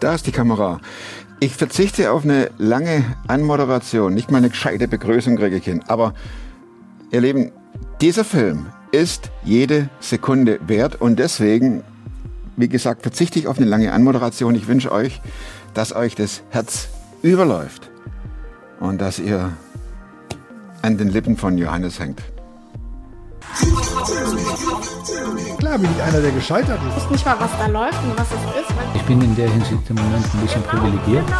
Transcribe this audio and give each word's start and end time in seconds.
Da 0.00 0.14
ist 0.14 0.26
die 0.26 0.32
Kamera. 0.32 0.80
Ich 1.40 1.54
verzichte 1.54 2.12
auf 2.12 2.24
eine 2.24 2.50
lange 2.58 3.04
Anmoderation. 3.26 4.14
Nicht 4.14 4.30
mal 4.30 4.38
eine 4.38 4.50
gescheite 4.50 4.88
Begrüßung 4.88 5.36
kriege 5.36 5.56
ich 5.56 5.64
hin. 5.64 5.82
Aber, 5.88 6.14
ihr 7.10 7.20
Lieben, 7.20 7.52
dieser 8.00 8.24
Film 8.24 8.66
ist 8.92 9.30
jede 9.44 9.88
Sekunde 10.00 10.60
wert 10.66 11.00
und 11.00 11.18
deswegen, 11.18 11.82
wie 12.56 12.68
gesagt, 12.68 13.02
verzichte 13.02 13.38
ich 13.38 13.46
auf 13.46 13.58
eine 13.58 13.66
lange 13.66 13.92
Anmoderation. 13.92 14.54
Ich 14.54 14.68
wünsche 14.68 14.92
euch, 14.92 15.20
dass 15.74 15.94
euch 15.94 16.14
das 16.14 16.42
Herz 16.50 16.88
überläuft 17.22 17.90
und 18.80 19.00
dass 19.00 19.18
ihr 19.18 19.52
an 20.82 20.96
den 20.96 21.08
Lippen 21.08 21.36
von 21.36 21.58
Johannes 21.58 21.98
hängt. 21.98 22.22
Klar 25.68 25.78
bin 25.80 25.90
ich 25.94 26.02
einer, 26.02 26.22
der 26.22 26.30
gescheitert 26.30 26.80
ist. 26.88 26.96
Ich 26.96 27.02
weiß 27.04 27.10
nicht 27.10 27.26
mal, 27.26 27.36
was 27.40 27.50
da 27.58 27.66
läuft 27.66 28.02
und 28.02 28.18
was 28.18 28.26
es 28.28 28.62
ist. 28.62 28.70
Ich 28.94 29.02
bin 29.02 29.20
in 29.20 29.36
der 29.36 29.50
Hinsicht 29.50 29.90
im 29.90 29.96
Moment 29.96 30.24
ein 30.24 30.40
bisschen 30.40 30.62
privilegiert. 30.62 31.28
Der 31.28 31.34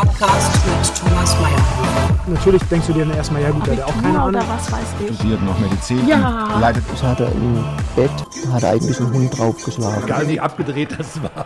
Podcast 0.00 0.64
mit 0.64 0.96
Thomas 0.96 1.38
Mayer. 1.38 2.18
Natürlich 2.26 2.62
denkst 2.70 2.86
du 2.86 2.94
dir 2.94 3.04
dann 3.04 3.14
erstmal, 3.14 3.42
ja 3.42 3.50
gut, 3.50 3.66
der 3.66 3.76
hat 3.76 3.82
auch 3.84 4.00
keine 4.02 4.18
Ahnung. 4.18 4.40
was 4.48 4.72
weiß 4.72 4.80
ich. 5.06 5.14
Studiert 5.14 5.42
noch 5.42 5.58
Medizin, 5.58 6.08
Ja. 6.08 6.56
leitet 6.58 6.84
Das 6.90 7.02
hat 7.02 7.20
er 7.20 7.30
im 7.32 7.62
Bett, 7.94 8.10
da 8.46 8.52
hat 8.54 8.62
er 8.62 8.70
eigentlich 8.70 8.98
einen 8.98 9.12
Hund 9.12 9.38
draufgeschlagen. 9.38 10.04
Egal 10.04 10.26
wie 10.28 10.40
abgedreht 10.40 10.98
das 10.98 11.22
war. 11.22 11.44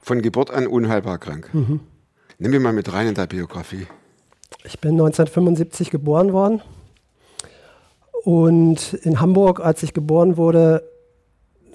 von 0.00 0.22
Geburt 0.22 0.52
an 0.52 0.68
unheilbar 0.68 1.18
krank. 1.18 1.50
Nimm 1.52 1.80
mir 2.52 2.60
mal 2.60 2.72
mit 2.72 2.92
rein 2.92 3.08
in 3.08 3.14
deine 3.14 3.26
Biografie. 3.26 3.88
Ich 4.62 4.78
bin 4.80 4.92
1975 4.92 5.90
geboren 5.90 6.32
worden. 6.32 6.62
Und 8.24 8.94
in 8.94 9.20
Hamburg, 9.20 9.60
als 9.60 9.82
ich 9.82 9.94
geboren 9.94 10.36
wurde, 10.36 10.82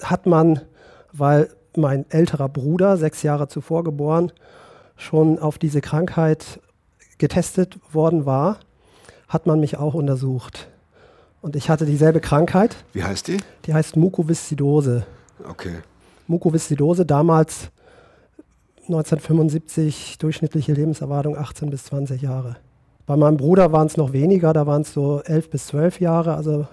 hat 0.01 0.25
man, 0.25 0.61
weil 1.11 1.49
mein 1.75 2.05
älterer 2.09 2.49
Bruder, 2.49 2.97
sechs 2.97 3.23
Jahre 3.23 3.47
zuvor 3.47 3.83
geboren, 3.83 4.31
schon 4.95 5.39
auf 5.39 5.57
diese 5.57 5.81
Krankheit 5.81 6.59
getestet 7.17 7.77
worden 7.91 8.25
war, 8.25 8.59
hat 9.27 9.45
man 9.47 9.59
mich 9.59 9.77
auch 9.77 9.93
untersucht. 9.93 10.67
Und 11.41 11.55
ich 11.55 11.69
hatte 11.69 11.85
dieselbe 11.85 12.21
Krankheit, 12.21 12.75
Wie 12.93 13.03
heißt 13.03 13.27
die? 13.27 13.37
die 13.65 13.73
heißt 13.73 13.95
Mukoviszidose. 13.95 15.05
Okay. 15.49 15.75
Mukoviszidose, 16.27 17.05
damals 17.05 17.69
1975, 18.87 20.17
durchschnittliche 20.19 20.73
Lebenserwartung 20.73 21.37
18 21.37 21.69
bis 21.69 21.85
20 21.85 22.21
Jahre. 22.21 22.57
Bei 23.05 23.15
meinem 23.15 23.37
Bruder 23.37 23.71
waren 23.71 23.87
es 23.87 23.97
noch 23.97 24.13
weniger, 24.13 24.51
da 24.53 24.65
waren 24.65 24.81
es 24.81 24.93
so 24.93 25.21
11 25.21 25.49
bis 25.49 25.67
12 25.67 25.99
Jahre. 25.99 26.35
Also 26.35 26.67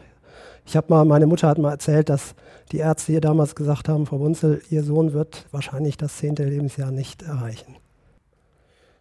ich 0.64 0.76
habe 0.76 0.86
mal, 0.88 1.04
meine 1.04 1.26
Mutter 1.26 1.48
hat 1.48 1.58
mal 1.58 1.72
erzählt, 1.72 2.08
dass 2.08 2.34
die 2.70 2.78
Ärzte 2.78 3.12
ihr 3.12 3.20
damals 3.20 3.54
gesagt 3.54 3.88
haben, 3.88 4.06
Frau 4.06 4.18
Bunzel, 4.18 4.62
Ihr 4.70 4.82
Sohn 4.82 5.12
wird 5.12 5.46
wahrscheinlich 5.50 5.96
das 5.96 6.16
zehnte 6.16 6.44
Lebensjahr 6.44 6.90
nicht 6.90 7.22
erreichen. 7.22 7.76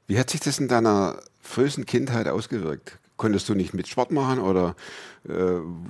Wie 0.07 0.19
hat 0.19 0.29
sich 0.29 0.41
das 0.41 0.59
in 0.59 0.67
deiner 0.67 1.15
frühesten 1.39 1.85
Kindheit 1.85 2.27
ausgewirkt? 2.27 2.99
Konntest 3.15 3.47
du 3.47 3.55
nicht 3.55 3.73
mit 3.73 3.87
Sport 3.87 4.11
machen 4.11 4.39
oder 4.39 4.75
äh, 5.29 5.31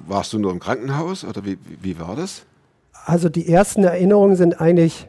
warst 0.06 0.34
du 0.34 0.40
nur 0.40 0.52
im 0.52 0.60
Krankenhaus 0.60 1.24
oder 1.24 1.44
wie, 1.44 1.58
wie, 1.64 1.78
wie 1.82 2.00
war 2.00 2.16
das? 2.16 2.44
Also 3.06 3.30
die 3.30 3.48
ersten 3.48 3.84
Erinnerungen 3.84 4.36
sind 4.36 4.62
eigentlich, 4.62 5.08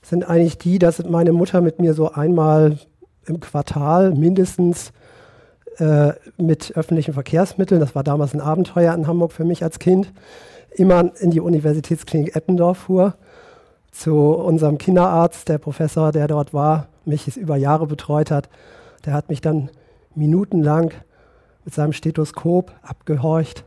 sind 0.00 0.24
eigentlich 0.24 0.58
die, 0.58 0.80
dass 0.80 1.04
meine 1.04 1.32
Mutter 1.32 1.60
mit 1.60 1.78
mir 1.78 1.94
so 1.94 2.10
einmal 2.10 2.78
im 3.26 3.38
Quartal 3.38 4.12
mindestens 4.14 4.92
äh, 5.78 6.12
mit 6.36 6.76
öffentlichen 6.76 7.14
Verkehrsmitteln, 7.14 7.80
das 7.80 7.94
war 7.94 8.04
damals 8.04 8.34
ein 8.34 8.40
Abenteuer 8.40 8.94
in 8.94 9.06
Hamburg 9.06 9.32
für 9.32 9.44
mich 9.44 9.62
als 9.62 9.78
Kind, 9.78 10.12
immer 10.70 11.12
in 11.20 11.30
die 11.30 11.40
Universitätsklinik 11.40 12.34
Eppendorf 12.36 12.78
fuhr, 12.78 13.14
zu 13.90 14.14
unserem 14.16 14.78
Kinderarzt, 14.78 15.48
der 15.48 15.58
Professor, 15.58 16.12
der 16.12 16.26
dort 16.26 16.54
war, 16.54 16.88
mich 17.04 17.36
über 17.36 17.56
Jahre 17.56 17.86
betreut 17.86 18.30
hat. 18.30 18.48
Der 19.04 19.12
hat 19.12 19.28
mich 19.28 19.40
dann 19.40 19.70
minutenlang 20.14 20.92
mit 21.64 21.74
seinem 21.74 21.92
Stethoskop 21.92 22.72
abgehorcht. 22.82 23.64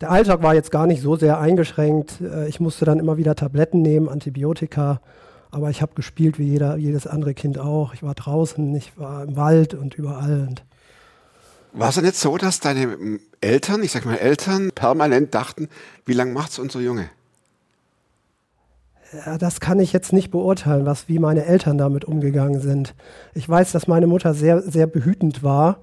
Der 0.00 0.10
Alltag 0.10 0.42
war 0.42 0.54
jetzt 0.54 0.70
gar 0.70 0.86
nicht 0.86 1.02
so 1.02 1.16
sehr 1.16 1.38
eingeschränkt. 1.38 2.20
Äh, 2.20 2.48
Ich 2.48 2.60
musste 2.60 2.84
dann 2.84 2.98
immer 2.98 3.16
wieder 3.16 3.34
Tabletten 3.34 3.82
nehmen, 3.82 4.08
Antibiotika. 4.08 5.00
Aber 5.50 5.70
ich 5.70 5.82
habe 5.82 5.94
gespielt 5.94 6.38
wie 6.38 6.48
jeder, 6.48 6.76
jedes 6.76 7.06
andere 7.06 7.34
Kind 7.34 7.58
auch. 7.58 7.92
Ich 7.92 8.02
war 8.02 8.14
draußen, 8.14 8.74
ich 8.74 8.98
war 8.98 9.24
im 9.24 9.36
Wald 9.36 9.74
und 9.74 9.94
überall. 9.94 10.46
Und 10.48 10.64
War 11.72 11.88
es 11.90 11.94
denn 11.96 12.04
nicht 12.04 12.16
so, 12.16 12.36
dass 12.36 12.60
deine 12.60 12.86
mm, 12.86 13.20
Eltern, 13.40 13.82
ich 13.82 13.92
sag 13.92 14.04
mal 14.04 14.16
Eltern, 14.16 14.70
permanent 14.74 15.34
dachten, 15.34 15.68
wie 16.06 16.12
lange 16.12 16.32
macht's 16.32 16.58
unser 16.58 16.80
Junge? 16.80 17.10
ja, 19.26 19.38
das 19.38 19.58
kann 19.60 19.80
ich 19.80 19.92
jetzt 19.92 20.12
nicht 20.12 20.30
beurteilen, 20.30 20.86
was, 20.86 21.08
wie 21.08 21.18
meine 21.18 21.44
Eltern 21.44 21.78
damit 21.78 22.04
umgegangen 22.04 22.60
sind. 22.60 22.94
Ich 23.34 23.48
weiß, 23.48 23.72
dass 23.72 23.88
meine 23.88 24.06
Mutter 24.06 24.34
sehr, 24.34 24.62
sehr 24.62 24.86
behütend 24.86 25.42
war. 25.42 25.78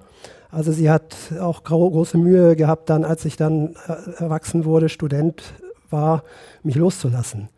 Also 0.50 0.72
sie 0.72 0.88
hat 0.88 1.14
auch 1.38 1.62
gro 1.62 1.90
große 1.90 2.16
Mühe 2.16 2.56
gehabt, 2.56 2.88
dann, 2.88 3.04
als 3.04 3.26
ich 3.26 3.36
dann 3.36 3.76
äh, 3.86 4.22
erwachsen 4.22 4.64
wurde, 4.64 4.88
Student 4.88 5.42
war, 5.90 6.24
mich 6.62 6.76
loszulassen. 6.76 7.50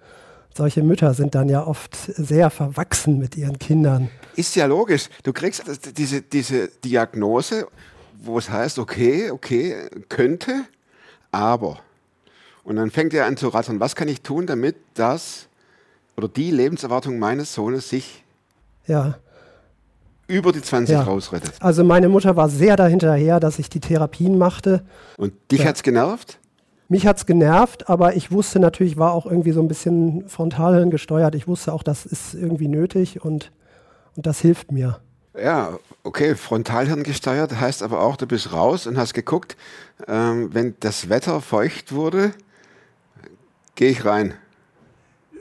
Solche 0.53 0.83
Mütter 0.83 1.15
sind 1.15 1.37
dann 1.37 1.49
ja 1.49 1.65
oft 1.65 1.95
sehr 1.97 2.51
verwachsen 2.51 3.19
mit 3.19 3.37
ihren 3.37 3.61
Kindern. 3.61 4.09
Ist 4.35 4.57
ja 4.57 4.67
logisch. 4.67 5.09
Du 5.23 5.33
kriegst 5.33 5.69
das- 5.69 5.79
diese, 5.79 6.23
diese 6.23 6.67
Diagnose, 6.85 7.69
wo 8.23 8.39
es 8.39 8.51
heißt, 8.51 8.79
okay, 8.79 9.31
okay, 9.31 9.89
könnte, 10.09 10.65
aber. 11.33 11.79
Und 12.65 12.77
dann 12.77 12.91
fängt 12.91 13.15
er 13.15 13.27
an 13.27 13.37
zu 13.37 13.49
rattern, 13.49 13.81
was 13.81 13.95
kann 13.97 14.09
ich 14.09 14.21
tun, 14.23 14.47
damit 14.47 14.77
das 14.95 15.49
oder 16.17 16.29
die 16.29 16.51
Lebenserwartung 16.51 17.19
meines 17.19 17.55
Sohnes 17.55 17.89
sich 17.89 18.23
Ja. 18.87 19.15
über 20.27 20.53
die 20.53 20.61
20 20.63 20.95
Ja. 20.95 21.03
rausrettet. 21.03 21.55
Also 21.61 21.83
meine 21.83 22.09
Mutter 22.09 22.37
war 22.37 22.49
sehr 22.49 22.77
dahinterher, 22.77 23.41
dass 23.41 23.59
ich 23.59 23.71
die 23.71 23.81
Therapien 23.81 24.37
machte. 24.39 24.85
Und 25.17 25.33
dich 25.51 25.61
Ja. 25.61 25.67
hat's 25.67 25.83
genervt? 25.83 26.39
Mich 26.89 27.07
hat's 27.07 27.25
genervt, 27.25 27.89
aber 27.89 28.17
ich 28.17 28.33
wusste 28.33 28.59
natürlich, 28.59 28.97
war 28.99 29.13
auch 29.13 29.25
irgendwie 29.25 29.53
so 29.53 29.61
ein 29.63 29.69
bisschen 29.69 30.29
frontalhirn 30.29 30.91
gesteuert. 30.91 31.35
Ich 31.37 31.47
wusste 31.49 31.73
auch, 31.73 31.83
das 31.85 32.05
ist 32.05 32.35
irgendwie 32.35 32.69
nötig 32.69 33.25
und, 33.25 33.53
und 34.17 34.27
das 34.27 34.41
hilft 34.41 34.73
mir. 34.73 35.01
Ja, 35.39 35.79
okay, 36.03 36.35
Frontalhirn 36.35 37.03
gesteuert 37.03 37.59
heißt 37.59 37.83
aber 37.83 38.01
auch, 38.01 38.17
du 38.17 38.27
bist 38.27 38.53
raus 38.53 38.87
und 38.87 38.99
hast 38.99 39.15
geguckt, 39.15 39.57
ähm, 40.09 40.53
wenn 40.53 40.75
das 40.81 41.09
Wetter 41.09 41.41
feucht 41.41 41.93
wurde, 41.93 42.33
gehe 43.77 43.91
ich 43.91 44.05
rein. 44.05 44.35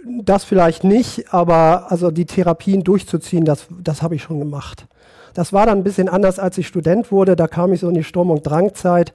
Das 0.05 0.43
vielleicht 0.43 0.83
nicht, 0.83 1.33
aber 1.33 1.91
also 1.91 2.11
die 2.11 2.25
Therapien 2.25 2.83
durchzuziehen, 2.83 3.45
das, 3.45 3.67
das 3.69 4.01
habe 4.01 4.15
ich 4.15 4.23
schon 4.23 4.39
gemacht. 4.39 4.85
Das 5.33 5.53
war 5.53 5.65
dann 5.65 5.79
ein 5.79 5.83
bisschen 5.83 6.09
anders, 6.09 6.39
als 6.39 6.57
ich 6.57 6.67
Student 6.67 7.11
wurde. 7.11 7.35
Da 7.35 7.47
kam 7.47 7.73
ich 7.73 7.81
so 7.81 7.89
in 7.89 7.95
die 7.95 8.03
Sturm- 8.03 8.31
und 8.31 8.43
Drangzeit. 8.43 9.13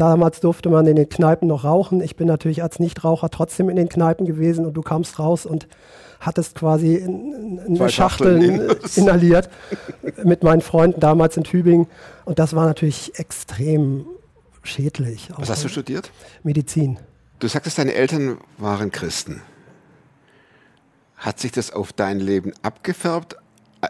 Damals 0.00 0.40
durfte 0.40 0.70
man 0.70 0.86
in 0.86 0.96
den 0.96 1.10
Kneipen 1.10 1.46
noch 1.46 1.64
rauchen. 1.64 2.00
Ich 2.00 2.16
bin 2.16 2.26
natürlich 2.26 2.62
als 2.62 2.78
Nichtraucher 2.78 3.28
trotzdem 3.28 3.68
in 3.68 3.76
den 3.76 3.90
Kneipen 3.90 4.24
gewesen 4.24 4.64
und 4.64 4.72
du 4.72 4.80
kamst 4.80 5.18
raus 5.18 5.44
und 5.44 5.68
hattest 6.20 6.54
quasi 6.54 6.94
in, 6.94 7.58
in 7.58 7.76
Zwei 7.76 7.84
eine 7.84 7.92
Schachtel 7.92 8.42
in, 8.42 8.76
inhaliert 8.96 9.50
mit 10.24 10.42
meinen 10.42 10.62
Freunden 10.62 11.00
damals 11.00 11.36
in 11.36 11.44
Tübingen. 11.44 11.86
Und 12.24 12.38
das 12.38 12.56
war 12.56 12.64
natürlich 12.64 13.18
extrem 13.18 14.06
schädlich. 14.62 15.28
Was 15.36 15.50
hast 15.50 15.64
du 15.64 15.68
studiert? 15.68 16.10
Medizin. 16.44 16.98
Du 17.38 17.46
sagtest, 17.46 17.76
deine 17.76 17.92
Eltern 17.92 18.38
waren 18.56 18.90
Christen. 18.90 19.42
Hat 21.16 21.40
sich 21.40 21.52
das 21.52 21.72
auf 21.72 21.92
dein 21.92 22.20
Leben 22.20 22.54
abgefärbt? 22.62 23.36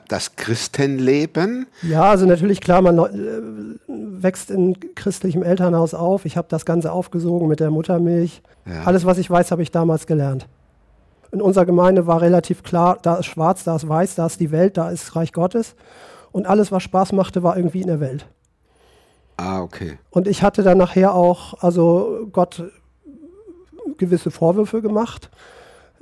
Das 0.07 0.37
Christenleben? 0.37 1.67
Ja, 1.83 2.05
also 2.05 2.27
natürlich 2.27 2.61
klar, 2.61 2.81
man 2.81 2.99
äh, 2.99 4.23
wächst 4.23 4.51
in 4.51 4.77
christlichem 4.95 5.43
Elternhaus 5.43 5.95
auf. 5.95 6.27
Ich 6.27 6.37
habe 6.37 6.47
das 6.49 6.65
Ganze 6.65 6.93
aufgesogen 6.93 7.49
mit 7.49 7.61
der 7.61 7.71
Muttermilch. 7.71 8.43
Ja. 8.67 8.85
Alles, 8.85 9.05
was 9.05 9.19
ich 9.19 9.29
weiß, 9.29 9.51
habe 9.51 9.63
ich 9.63 9.71
damals 9.71 10.07
gelernt. 10.07 10.47
In 11.33 11.43
unserer 11.43 11.65
Gemeinde 11.67 12.07
war 12.07 12.21
relativ 12.21 12.63
klar, 12.63 12.99
da 13.03 13.17
ist 13.17 13.27
schwarz, 13.27 13.65
da 13.65 13.77
ist 13.77 13.89
weiß, 13.89 14.17
da 14.17 14.27
ist 14.27 14.41
die 14.41 14.51
Welt, 14.51 14.77
da 14.77 14.91
ist 14.91 15.15
Reich 15.17 15.33
Gottes. 15.33 15.75
Und 16.33 16.47
alles, 16.47 16.71
was 16.71 16.83
Spaß 16.83 17.13
machte, 17.13 17.43
war 17.43 17.57
irgendwie 17.57 17.81
in 17.81 17.89
der 17.89 18.01
Welt. 18.01 18.27
Ah, 19.37 19.63
okay. 19.63 19.99
Und 20.11 20.29
ich 20.29 20.43
hatte 20.43 20.63
dann 20.63 20.79
nachher 20.79 21.15
auch, 21.15 21.63
also 21.63 22.29
Gott 22.33 22.63
gewisse 23.97 24.31
Vorwürfe 24.31 24.83
gemacht. 24.83 25.31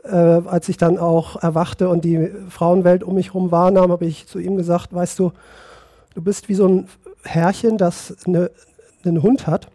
Äh, 0.09 0.43
als 0.47 0.69
ich 0.71 0.79
dann 0.79 0.97
auch 0.97 1.37
erwachte 1.43 1.89
und 1.91 2.03
die 2.05 2.31
Frauenwelt 2.49 3.05
um 3.05 3.15
mich 3.15 3.29
herum 3.29 3.51
wahrnahm, 3.51 3.93
habe 3.93 4.07
ich 4.07 4.27
zu 4.27 4.39
ihm 4.39 4.57
gesagt, 4.57 4.95
weißt 4.95 5.19
du, 5.19 5.33
du 6.15 6.23
bist 6.23 6.49
wie 6.49 6.55
so 6.55 6.67
ein 6.67 6.89
Herrchen, 7.25 7.77
das 7.77 8.17
eine, 8.27 8.51
einen 9.05 9.23
Hund 9.23 9.47
hat 9.47 9.69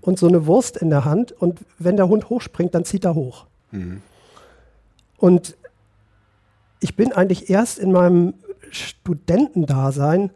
und 0.00 0.18
so 0.18 0.26
eine 0.26 0.46
Wurst 0.46 0.78
in 0.78 0.88
der 0.88 1.04
Hand 1.04 1.32
und 1.32 1.58
wenn 1.78 1.96
der 1.96 2.08
Hund 2.08 2.30
hochspringt, 2.30 2.74
dann 2.74 2.86
zieht 2.86 3.04
er 3.04 3.14
hoch. 3.14 3.46
Und 5.18 5.56
ich 6.80 6.96
bin 6.96 7.12
eigentlich 7.12 7.50
erst 7.50 7.78
in 7.78 7.92
meinem 7.92 8.34
Studentendasein 8.70 10.30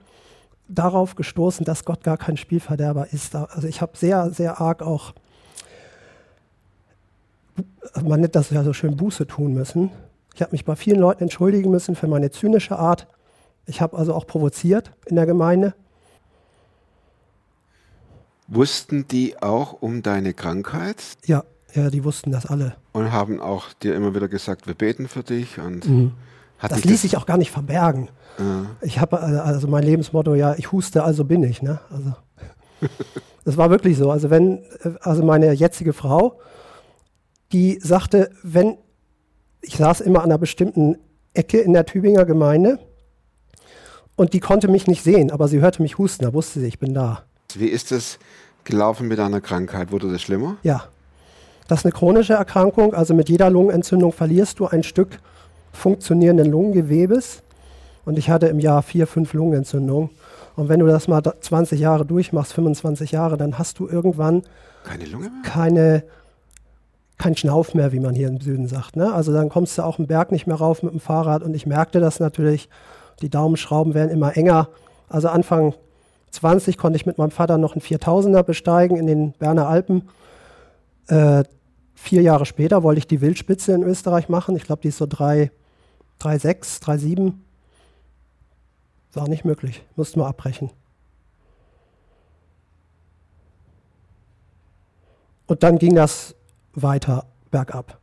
darauf 0.69 1.15
gestoßen, 1.15 1.65
dass 1.65 1.87
Gott 1.87 2.05
gar 2.05 2.19
kein 2.19 2.37
Spielverderber 2.37 3.13
ist. 3.13 3.35
Also 3.35 3.69
ich 3.69 3.81
habe 3.81 3.97
sehr, 3.97 4.31
sehr 4.31 4.61
arg 4.61 4.83
auch 4.83 5.15
man 8.03 8.21
nennt 8.21 8.35
das 8.35 8.51
ja 8.51 8.65
so 8.65 8.73
schön 8.73 8.97
Buße 8.97 9.27
tun 9.27 9.55
müssen. 9.55 9.91
Ich 10.35 10.43
habe 10.43 10.53
mich 10.53 10.65
bei 10.65 10.75
vielen 10.77 10.99
Leuten 11.01 11.23
entschuldigen 11.25 11.71
müssen 11.71 11.95
für 11.95 12.09
meine 12.09 12.31
zynische 12.31 12.79
Art. 12.79 13.07
Ich 13.67 13.81
habe 13.81 13.97
also 13.97 14.15
auch 14.15 14.27
provoziert 14.27 14.91
in 15.07 15.17
der 15.17 15.27
Gemeinde. 15.27 15.75
Wussten 18.49 19.07
die 19.09 19.41
auch 19.43 19.81
um 19.81 20.03
deine 20.03 20.35
Krankheit 20.35 20.97
Ja, 21.25 21.45
ja, 21.73 21.89
die 21.91 22.05
wussten 22.05 22.31
das 22.31 22.47
alle. 22.47 22.77
und 22.93 23.11
haben 23.11 23.41
auch 23.41 23.73
dir 23.73 23.95
immer 23.95 24.15
wieder 24.15 24.29
gesagt, 24.29 24.67
wir 24.67 24.75
beten 24.75 25.09
für 25.09 25.23
dich 25.23 25.59
und 25.59 26.13
hat 26.59 26.71
Das 26.73 26.85
ließ 26.85 27.03
sich 27.03 27.17
auch 27.17 27.27
gar 27.27 27.39
nicht 27.39 27.51
verbergen. 27.51 28.11
Ich 28.83 28.99
habe 29.01 29.17
äh, 29.17 29.39
also 29.39 29.67
mein 29.69 29.85
Lebensmotto, 29.85 30.35
ja, 30.35 30.55
ich 30.57 30.73
huste, 30.73 31.05
also 31.05 31.25
bin 31.25 31.43
ich. 31.45 31.63
Ne? 31.63 31.79
Also, 31.91 32.15
das 33.45 33.57
war 33.57 33.71
wirklich 33.71 33.97
so. 33.97 34.11
Also 34.11 34.29
wenn, 34.29 34.59
äh, 34.83 34.91
also 35.01 35.25
meine 35.25 35.53
jetzige 35.53 35.93
Frau, 35.93 36.39
die 37.55 37.79
sagte, 37.81 38.31
wenn 38.43 38.77
ich 39.63 39.77
saß 39.79 40.03
immer 40.03 40.19
an 40.19 40.27
einer 40.27 40.39
bestimmten 40.39 40.99
Ecke 41.33 41.59
in 41.59 41.73
der 41.73 41.87
Tübinger 41.87 42.27
Gemeinde 42.27 42.79
und 44.17 44.33
die 44.35 44.41
konnte 44.41 44.69
mich 44.69 44.87
nicht 44.87 45.03
sehen, 45.03 45.31
aber 45.31 45.49
sie 45.49 45.61
hörte 45.61 45.81
mich 45.81 45.97
husten, 45.97 46.25
da 46.25 46.35
wusste 46.35 46.61
sie, 46.61 46.67
ich 46.67 46.79
bin 46.79 46.93
da. 46.93 47.25
Wie 47.55 47.69
ist 47.69 47.91
es 47.93 48.19
gelaufen 48.65 49.09
mit 49.09 49.19
deiner 49.19 49.41
Krankheit? 49.41 49.91
Wurde 49.91 50.11
das 50.13 50.21
schlimmer? 50.23 50.57
Ja, 50.63 50.85
das 51.69 51.79
ist 51.81 51.85
eine 51.87 51.93
chronische 51.93 52.35
Erkrankung. 52.35 52.93
Also 52.95 53.15
mit 53.15 53.29
jeder 53.31 53.49
Lungenentzündung 53.51 54.13
verlierst 54.13 54.59
du 54.61 54.67
ein 54.67 54.83
Stück 54.83 55.19
funktionierenden 55.73 56.51
Lungengewebes. 56.51 57.43
Und 58.05 58.19
ich 58.19 58.29
hatte 58.29 58.47
im 58.49 58.59
Jahr 58.61 58.83
vier, 58.83 59.07
fünf 59.07 59.33
Lungenentzündungen. 59.33 60.11
Und 60.57 60.69
wenn 60.69 60.81
du 60.81 60.87
das 60.87 61.09
mal 61.09 61.23
da- 61.23 61.41
20 61.41 61.81
Jahre 61.81 62.05
durchmachst, 62.05 62.53
25 62.53 63.13
Jahre, 63.13 63.37
dann 63.39 63.59
hast 63.59 63.79
du 63.79 63.89
irgendwann 63.89 64.43
Keine 64.85 65.07
Lunge 65.07 65.31
mehr? 65.31 65.43
keine, 65.43 66.05
kein 67.19 67.37
Schnauf 67.37 67.75
mehr, 67.75 67.93
wie 67.93 68.01
man 68.01 68.15
hier 68.15 68.29
im 68.29 68.41
Süden 68.41 68.67
sagt. 68.67 68.97
Ne? 68.97 69.13
Also 69.13 69.33
dann 69.33 69.49
kommst 69.49 69.79
du 69.79 69.83
auch 69.83 69.99
einen 69.99 70.09
Berg 70.09 70.33
nicht 70.33 70.47
mehr 70.47 70.57
rauf 70.57 70.83
mit 70.83 70.93
dem 70.93 71.01
Fahrrad. 71.01 71.43
Und 71.43 71.55
ich 71.55 71.67
merkte 71.67 72.01
das 72.01 72.21
natürlich. 72.21 72.69
Die 73.23 73.31
Daumenschrauben 73.31 73.95
werden 73.95 74.11
immer 74.11 74.37
enger. 74.37 74.69
Also 75.09 75.29
Anfang 75.29 75.75
20 76.33 76.77
konnte 76.77 76.97
ich 76.97 77.07
mit 77.07 77.19
meinem 77.19 77.31
Vater 77.31 77.59
noch 77.59 77.75
einen 77.75 77.83
4000er 77.83 78.43
besteigen 78.43 78.97
in 78.97 79.07
den 79.07 79.33
Berner 79.33 79.69
Alpen. 79.69 80.09
Äh, 81.07 81.45
vier 81.95 82.23
Jahre 82.23 82.47
später 82.47 82.83
wollte 82.83 82.99
ich 82.99 83.07
die 83.07 83.21
Wildspitze 83.21 83.73
in 83.73 83.85
Österreich 83.85 84.29
machen. 84.29 84.57
Ich 84.57 84.65
glaube, 84.65 84.83
die 84.83 84.89
ist 84.89 84.99
so 84.99 85.07
3, 85.07 85.53
3,6, 86.21 86.83
3,7. 86.83 87.33
War 89.13 89.29
nicht 89.29 89.45
möglich. 89.45 89.85
Mussten 89.95 90.19
wir 90.19 90.27
abbrechen. 90.27 90.71
Und 95.47 95.63
dann 95.63 95.79
ging 95.79 95.95
das 95.95 96.35
weiter 96.75 97.25
bergab. 97.51 97.99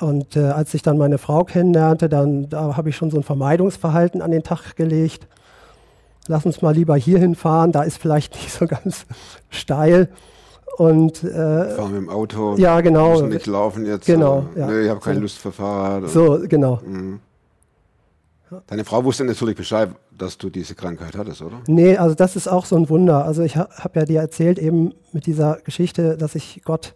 Und 0.00 0.36
äh, 0.36 0.44
als 0.50 0.74
ich 0.74 0.82
dann 0.82 0.98
meine 0.98 1.18
Frau 1.18 1.44
kennenlernte, 1.44 2.08
dann 2.08 2.48
da 2.50 2.76
habe 2.76 2.90
ich 2.90 2.96
schon 2.96 3.10
so 3.10 3.16
ein 3.16 3.22
Vermeidungsverhalten 3.22 4.20
an 4.20 4.30
den 4.30 4.42
Tag 4.42 4.76
gelegt. 4.76 5.26
Lass 6.28 6.44
uns 6.44 6.60
mal 6.60 6.74
lieber 6.74 6.96
hierhin 6.96 7.34
fahren, 7.34 7.72
da 7.72 7.82
ist 7.82 7.98
vielleicht 7.98 8.34
nicht 8.42 8.52
so 8.52 8.66
ganz 8.66 9.06
steil. 9.48 10.08
Und 10.76 11.24
äh, 11.24 11.74
Fahren 11.74 11.92
mit 11.92 12.02
dem 12.02 12.10
Auto. 12.10 12.56
ja, 12.58 12.78
genau. 12.82 13.12
Müssen 13.12 13.28
nicht 13.30 13.46
laufen 13.46 13.86
jetzt. 13.86 14.04
Genau, 14.04 14.44
ja. 14.54 14.66
Nö, 14.66 14.82
ich 14.84 14.90
habe 14.90 15.00
keine 15.00 15.16
So. 15.16 15.22
Lust 15.22 15.38
für 15.38 15.52
Fahrrad. 15.52 16.10
So, 16.10 16.40
genau. 16.46 16.80
Deine 18.66 18.84
Frau 18.84 19.02
wusste 19.02 19.24
natürlich 19.24 19.56
Bescheid, 19.56 19.88
dass 20.16 20.38
du 20.38 20.50
diese 20.50 20.74
Krankheit 20.74 21.16
hattest, 21.16 21.42
oder? 21.42 21.60
Nee, 21.66 21.96
also 21.96 22.14
das 22.14 22.36
ist 22.36 22.48
auch 22.48 22.64
so 22.66 22.76
ein 22.76 22.88
Wunder. 22.88 23.24
Also 23.24 23.42
ich 23.42 23.56
ha, 23.56 23.68
habe 23.72 24.00
ja 24.00 24.04
dir 24.06 24.20
erzählt 24.20 24.58
eben 24.58 24.94
mit 25.12 25.26
dieser 25.26 25.56
Geschichte, 25.64 26.16
dass 26.16 26.34
ich 26.34 26.62
Gott 26.64 26.94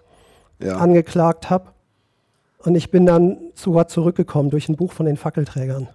Ja. 0.62 0.76
angeklagt 0.76 1.50
habe. 1.50 1.70
Und 2.58 2.74
ich 2.74 2.90
bin 2.90 3.06
dann 3.06 3.38
zu 3.54 3.72
Gott 3.72 3.90
zurückgekommen 3.90 4.50
durch 4.50 4.68
ein 4.68 4.76
Buch 4.76 4.92
von 4.92 5.06
den 5.06 5.16
Fackelträgern. 5.16 5.88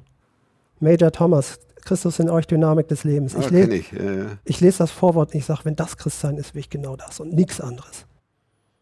Major 0.79 1.11
Thomas, 1.11 1.59
Christus 1.83 2.17
in 2.19 2.29
euch, 2.29 2.47
Dynamik 2.47 2.87
des 2.87 3.03
Lebens. 3.03 3.35
ah, 3.35 3.39
Ich, 3.41 3.47
kenn 3.49 3.69
le 3.69 3.75
ich. 3.75 3.91
Ja, 3.91 4.11
ja. 4.11 4.25
ich 4.43 4.59
lese 4.61 4.79
das 4.79 4.91
Vorwort 4.91 5.33
und 5.33 5.37
ich 5.37 5.45
sage, 5.45 5.61
wenn 5.65 5.75
das 5.75 5.97
Christsein 5.97 6.37
ist, 6.37 6.55
will 6.55 6.61
ich 6.61 6.69
genau 6.71 6.95
das 6.95 7.19
und 7.19 7.33
nichts 7.33 7.61
anderes. 7.61 8.05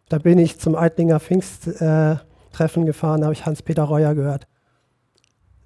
Da 0.09 0.17
bin 0.19 0.39
ich 0.39 0.59
zum 0.59 0.75
Eitlinger 0.75 1.19
Pfingsttreffen 1.19 2.83
äh, 2.83 2.85
gefahren, 2.85 3.21
da 3.21 3.25
habe 3.25 3.33
ich 3.33 3.45
Hans-Peter 3.45 3.83
Reuer 3.83 4.15
gehört. 4.15 4.47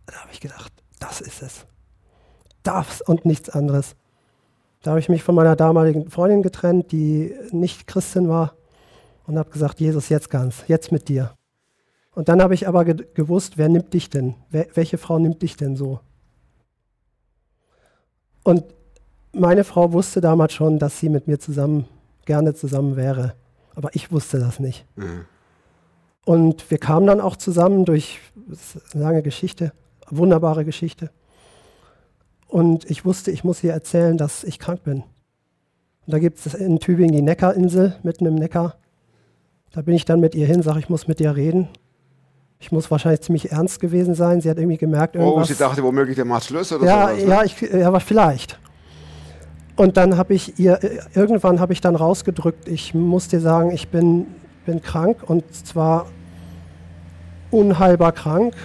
Da 0.08 0.16
habe 0.16 0.30
ich 0.32 0.40
gedacht, 0.40 0.72
das 1.00 1.22
ist 1.22 1.42
es. 1.44 1.66
Das 2.68 3.02
und 3.02 3.26
nichts 3.26 3.50
anderes. 3.50 3.96
Da 4.82 4.92
habe 4.92 5.00
ich 5.00 5.08
mich 5.08 5.24
von 5.24 5.36
meiner 5.36 5.56
damaligen 5.56 6.10
Freundin 6.10 6.42
getrennt, 6.42 6.92
die 6.92 7.34
nicht 7.52 7.88
Christin 7.88 8.28
war, 8.28 8.54
und 9.26 9.38
habe 9.38 9.50
gesagt, 9.50 9.80
Jesus, 9.80 10.10
jetzt 10.10 10.30
ganz, 10.30 10.64
jetzt 10.68 10.92
mit 10.92 11.08
dir. 11.08 11.34
Und 12.14 12.30
dann 12.30 12.42
habe 12.42 12.54
ich 12.54 12.68
aber 12.68 12.84
ge 12.86 13.06
gewusst, 13.14 13.58
wer 13.58 13.70
nimmt 13.70 13.94
dich 13.94 14.10
denn? 14.10 14.36
Wer, 14.50 14.68
welche 14.74 14.98
Frau 14.98 15.18
nimmt 15.20 15.42
dich 15.42 15.56
denn 15.56 15.76
so? 15.76 16.00
Und 18.44 18.64
meine 19.34 19.64
Frau 19.64 19.94
wusste 19.94 20.22
damals 20.22 20.54
schon, 20.54 20.80
dass 20.80 21.00
sie 21.00 21.10
mit 21.10 21.28
mir 21.28 21.40
zusammen 21.40 21.86
gerne 22.26 22.54
zusammen 22.54 22.96
wäre. 22.96 23.36
Aber 23.76 23.94
ich 23.94 24.12
wusste 24.12 24.40
das 24.40 24.60
nicht. 24.60 24.86
Und 26.26 26.70
wir 26.70 26.78
kamen 26.78 27.08
dann 27.08 27.22
auch 27.22 27.36
zusammen 27.36 27.86
durch 27.86 28.20
das 28.36 28.76
ist 28.76 28.96
eine 28.96 29.04
lange 29.04 29.22
Geschichte, 29.22 29.74
wunderbare 30.10 30.66
Geschichte. 30.66 31.12
Und 32.48 32.90
ich 32.90 33.04
wusste, 33.06 33.32
ich 33.32 33.44
muss 33.44 33.64
ihr 33.64 33.74
erzählen, 33.74 34.18
dass 34.18 34.44
ich 34.44 34.60
krank 34.60 34.84
bin. 34.84 34.98
Und 36.06 36.14
da 36.14 36.20
gibt 36.20 36.46
es 36.46 36.54
in 36.54 36.80
Tübingen 36.80 37.14
die 37.14 37.22
Neckarinsel, 37.22 37.96
mitten 38.04 38.26
im 38.26 38.36
Neckar. 38.36 38.76
Da 39.72 39.82
bin 39.82 39.96
ich 39.96 40.06
dann 40.06 40.20
mit 40.22 40.34
ihr 40.34 40.48
hin, 40.48 40.62
sage, 40.62 40.80
ich 40.80 40.90
muss 40.90 41.08
mit 41.08 41.20
dir 41.20 41.36
reden. 41.36 41.68
Ich 42.60 42.72
muss 42.72 42.90
wahrscheinlich 42.90 43.22
ziemlich 43.22 43.52
ernst 43.52 43.80
gewesen 43.82 44.16
sein. 44.16 44.42
Sie 44.42 44.50
hat 44.50 44.58
irgendwie 44.58 44.78
gemerkt, 44.78 45.16
Oh, 45.18 45.20
irgendwas. 45.20 45.50
sie 45.50 45.56
dachte 45.56 45.84
womöglich, 45.84 46.16
der 46.16 46.26
macht 46.26 46.46
Schluss 46.46 46.72
oder 46.72 46.86
Ja, 46.86 47.08
sowas. 47.10 47.24
ne? 47.24 47.30
ja, 47.30 47.44
ich, 47.44 47.62
ja, 47.62 47.88
aber 47.88 48.00
vielleicht. 48.00 48.58
Und 49.76 49.98
dann 49.98 50.18
habe 50.18 50.34
ich 50.34 50.58
ihr, 50.58 50.80
irgendwann 51.14 51.60
habe 51.60 51.74
ich 51.74 51.82
dann 51.82 51.96
rausgedrückt, 51.96 52.68
ich 52.68 52.96
muss 52.96 53.28
dir 53.28 53.42
sagen, 53.42 53.70
ich 53.72 53.90
bin, 53.90 54.26
bin 54.66 54.82
krank 54.82 55.18
und 55.30 55.44
zwar 55.54 56.08
unheilbar 57.52 58.12
krank. 58.14 58.56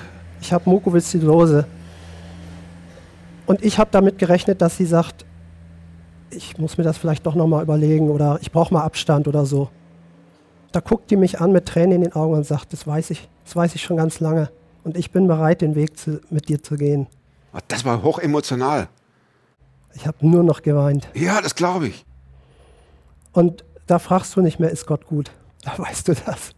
Ich 0.41 0.53
habe 0.53 0.71
Mukoviszidose. 0.71 1.67
Und 3.53 3.63
ich 3.63 3.79
habe 3.79 3.91
damit 3.93 4.17
gerechnet, 4.17 4.63
dass 4.63 4.79
sie 4.79 4.87
sagt, 4.87 5.27
ich 6.31 6.57
muss 6.57 6.79
mir 6.79 6.85
das 6.85 6.97
vielleicht 6.97 7.27
doch 7.27 7.35
nochmal 7.35 7.63
überlegen 7.63 8.09
oder 8.09 8.39
ich 8.41 8.51
brauche 8.51 8.73
mal 8.73 8.83
Abstand 8.83 9.29
oder 9.29 9.45
so. 9.45 9.69
Da 10.73 10.81
guckt 10.81 11.11
die 11.11 11.19
mich 11.19 11.39
an 11.43 11.53
mit 11.53 11.67
Tränen 11.67 11.97
in 11.97 12.01
den 12.01 12.13
Augen 12.15 12.33
und 12.33 12.47
sagt, 12.47 12.73
das 12.73 12.87
weiß 12.87 13.11
ich, 13.11 13.29
das 13.45 13.55
weiß 13.55 13.75
ich 13.75 13.83
schon 13.83 13.99
ganz 13.99 14.21
lange. 14.21 14.49
Und 14.85 14.97
ich 14.97 15.11
bin 15.11 15.27
bereit, 15.27 15.61
den 15.61 15.75
Weg 15.75 15.99
zu, 15.99 16.23
mit 16.31 16.49
dir 16.49 16.63
zu 16.63 16.77
gehen. 16.77 17.09
Ah, 17.53 17.59
Das 17.69 17.85
war 17.85 18.03
hoch 18.03 18.21
emotional. 18.21 18.89
Ich 19.93 20.07
habe 20.07 20.27
nur 20.27 20.43
noch 20.43 20.63
geweint. 20.63 21.11
Ja, 21.13 21.43
das 21.43 21.55
glaube 21.55 21.89
ich. 21.89 22.07
Und 23.33 23.67
da 23.87 23.99
fragst 23.99 24.35
du 24.35 24.41
nicht 24.41 24.61
mehr, 24.61 24.71
ist 24.71 24.87
Gott 24.87 25.07
gut? 25.07 25.31
Da 25.63 25.79
weißt 25.79 26.09
du 26.09 26.15
das. 26.15 26.53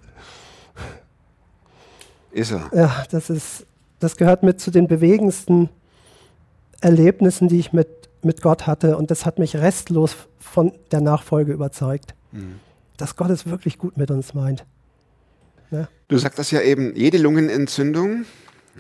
Ist 2.31 2.53
er. 2.53 2.71
Ja, 2.73 3.05
das 3.11 3.31
ist, 3.31 3.67
das 3.99 4.17
gehört 4.17 4.45
mit 4.45 4.61
zu 4.61 4.71
den 4.71 4.87
bewegendsten 4.87 5.71
Erlebnissen, 6.85 7.49
die 7.49 7.59
ich 7.59 7.73
mit, 7.73 7.89
mit 8.23 8.43
Gott 8.43 8.67
hatte. 8.67 8.97
Und 8.97 9.11
das 9.11 9.25
hat 9.25 9.39
mich 9.39 9.57
restlos 9.57 10.15
von 10.39 10.73
der 10.93 11.01
Nachfolge 11.01 11.53
überzeugt. 11.53 12.15
Dass 12.97 13.17
Gott 13.17 13.31
es 13.31 13.47
wirklich 13.47 13.79
gut 13.79 13.97
mit 13.97 14.11
uns 14.11 14.35
meint. 14.35 14.65
Ne? 15.71 15.89
Du 16.09 16.19
sagst 16.19 16.39
das 16.39 16.51
ja 16.51 16.61
eben, 16.61 16.95
jede 16.95 17.19
Lungenentzündung 17.19 18.25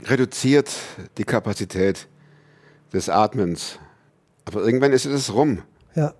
reduziert 0.06 0.70
die 1.18 1.24
Kapazität 1.24 2.06
des 2.92 3.08
Atmens. 3.08 3.78
Aber 4.44 4.60
irgendwann 4.60 4.92
ist 4.92 5.06
es 5.06 5.32
rum. 5.32 5.62
Ja. 5.94 6.12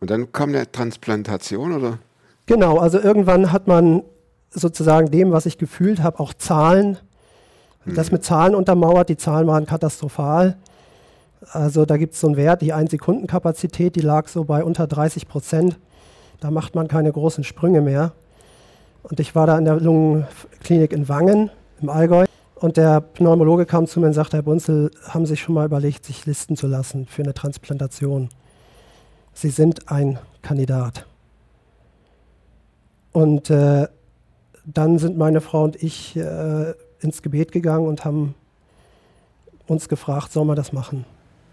Und 0.00 0.10
dann 0.10 0.30
kommt 0.30 0.54
eine 0.54 0.70
Transplantation, 0.70 1.72
oder? 1.72 1.98
Genau, 2.46 2.78
also 2.78 3.00
irgendwann 3.00 3.50
hat 3.50 3.66
man 3.66 4.02
sozusagen 4.50 5.10
dem, 5.10 5.32
was 5.32 5.46
ich 5.46 5.58
gefühlt 5.58 6.02
habe, 6.02 6.20
auch 6.20 6.34
Zahlen. 6.34 6.98
Das 7.84 8.12
mit 8.12 8.24
Zahlen 8.24 8.54
untermauert. 8.54 9.08
Die 9.08 9.16
Zahlen 9.16 9.48
waren 9.48 9.66
katastrophal. 9.66 10.56
Also 11.50 11.84
da 11.84 11.96
gibt 11.96 12.14
es 12.14 12.20
so 12.20 12.28
einen 12.28 12.36
Wert, 12.36 12.62
die 12.62 12.72
Ein-Sekunden-Kapazität, 12.72 13.96
die 13.96 14.00
lag 14.00 14.28
so 14.28 14.44
bei 14.44 14.62
unter 14.62 14.86
30 14.86 15.28
Prozent. 15.28 15.78
Da 16.40 16.50
macht 16.50 16.74
man 16.74 16.88
keine 16.88 17.12
großen 17.12 17.44
Sprünge 17.44 17.80
mehr. 17.80 18.12
Und 19.02 19.18
ich 19.20 19.34
war 19.34 19.46
da 19.46 19.58
in 19.58 19.64
der 19.64 19.80
Lungenklinik 19.80 20.92
in 20.92 21.08
Wangen 21.08 21.50
im 21.80 21.88
Allgäu. 21.88 22.26
Und 22.54 22.76
der 22.76 23.00
Pneumologe 23.00 23.66
kam 23.66 23.86
zu 23.88 23.98
mir 23.98 24.06
und 24.06 24.12
sagte, 24.12 24.36
Herr 24.36 24.44
Bunzel, 24.44 24.92
haben 25.08 25.26
Sie 25.26 25.30
sich 25.30 25.40
schon 25.40 25.54
mal 25.54 25.66
überlegt, 25.66 26.04
sich 26.04 26.26
listen 26.26 26.56
zu 26.56 26.68
lassen 26.68 27.06
für 27.06 27.22
eine 27.22 27.34
Transplantation? 27.34 28.28
Sie 29.34 29.50
sind 29.50 29.90
ein 29.90 30.18
Kandidat. 30.42 31.06
Und 33.12 33.50
äh, 33.50 33.88
dann 34.64 34.98
sind 34.98 35.18
meine 35.18 35.40
Frau 35.40 35.64
und 35.64 35.82
ich 35.82 36.16
äh, 36.16 36.72
ins 37.00 37.22
Gebet 37.22 37.50
gegangen 37.50 37.86
und 37.86 38.04
haben 38.04 38.34
uns 39.66 39.88
gefragt, 39.88 40.32
soll 40.32 40.44
man 40.44 40.56
das 40.56 40.72
machen? 40.72 41.04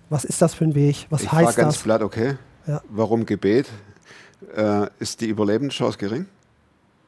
Was 0.10 0.26
ist 0.26 0.42
das 0.42 0.54
für 0.54 0.64
ein 0.66 0.76
Weg? 0.76 1.08
Was 1.10 1.24
ich 1.24 1.32
heißt 1.32 1.58
ganz 1.58 1.76
das? 1.76 1.84
platt, 1.84 2.02
okay. 2.02 2.36
Ja. 2.68 2.82
Warum 2.90 3.26
Gebet? 3.26 3.68
Äh, 4.56 4.88
ist 5.00 5.22
die 5.22 5.28
Überlebenschance 5.28 5.98
gering? 5.98 6.26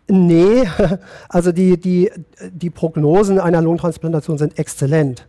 Nee, 0.08 0.64
also 1.30 1.52
die, 1.52 1.80
die, 1.80 2.12
die 2.52 2.70
Prognosen 2.70 3.40
einer 3.40 3.62
Lungentransplantation 3.62 4.38
sind 4.38 4.60
exzellent, 4.60 5.28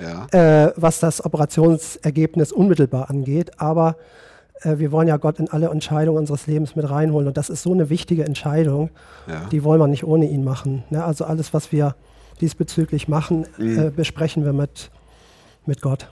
Ja. 0.00 0.26
äh, 0.66 0.72
was 0.76 0.98
das 1.00 1.24
Operationsergebnis 1.24 2.52
unmittelbar 2.52 3.08
angeht. 3.10 3.60
Aber 3.60 3.96
äh, 4.62 4.78
wir 4.78 4.90
wollen 4.92 5.06
ja 5.08 5.16
Gott 5.16 5.38
in 5.38 5.48
alle 5.50 5.68
Entscheidungen 5.68 6.18
unseres 6.18 6.46
Lebens 6.46 6.74
mit 6.76 6.88
reinholen. 6.90 7.28
Und 7.28 7.36
das 7.36 7.48
ist 7.50 7.62
so 7.62 7.72
eine 7.72 7.88
wichtige 7.88 8.24
Entscheidung, 8.24 8.90
Ja. 9.28 9.44
die 9.50 9.62
wollen 9.64 9.80
wir 9.80 9.86
nicht 9.86 10.04
ohne 10.04 10.28
ihn 10.28 10.44
machen. 10.44 10.82
Ne? 10.90 11.04
Also 11.04 11.24
alles, 11.24 11.54
was 11.54 11.70
wir 11.72 11.94
diesbezüglich 12.40 13.08
machen, 13.08 13.46
Mhm. 13.58 13.78
äh, 13.78 13.90
besprechen 13.90 14.44
wir 14.44 14.52
mit, 14.52 14.90
mit 15.66 15.80
Gott. 15.82 16.08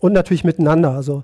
Und 0.00 0.12
natürlich 0.12 0.44
miteinander. 0.44 0.90
Also 0.90 1.22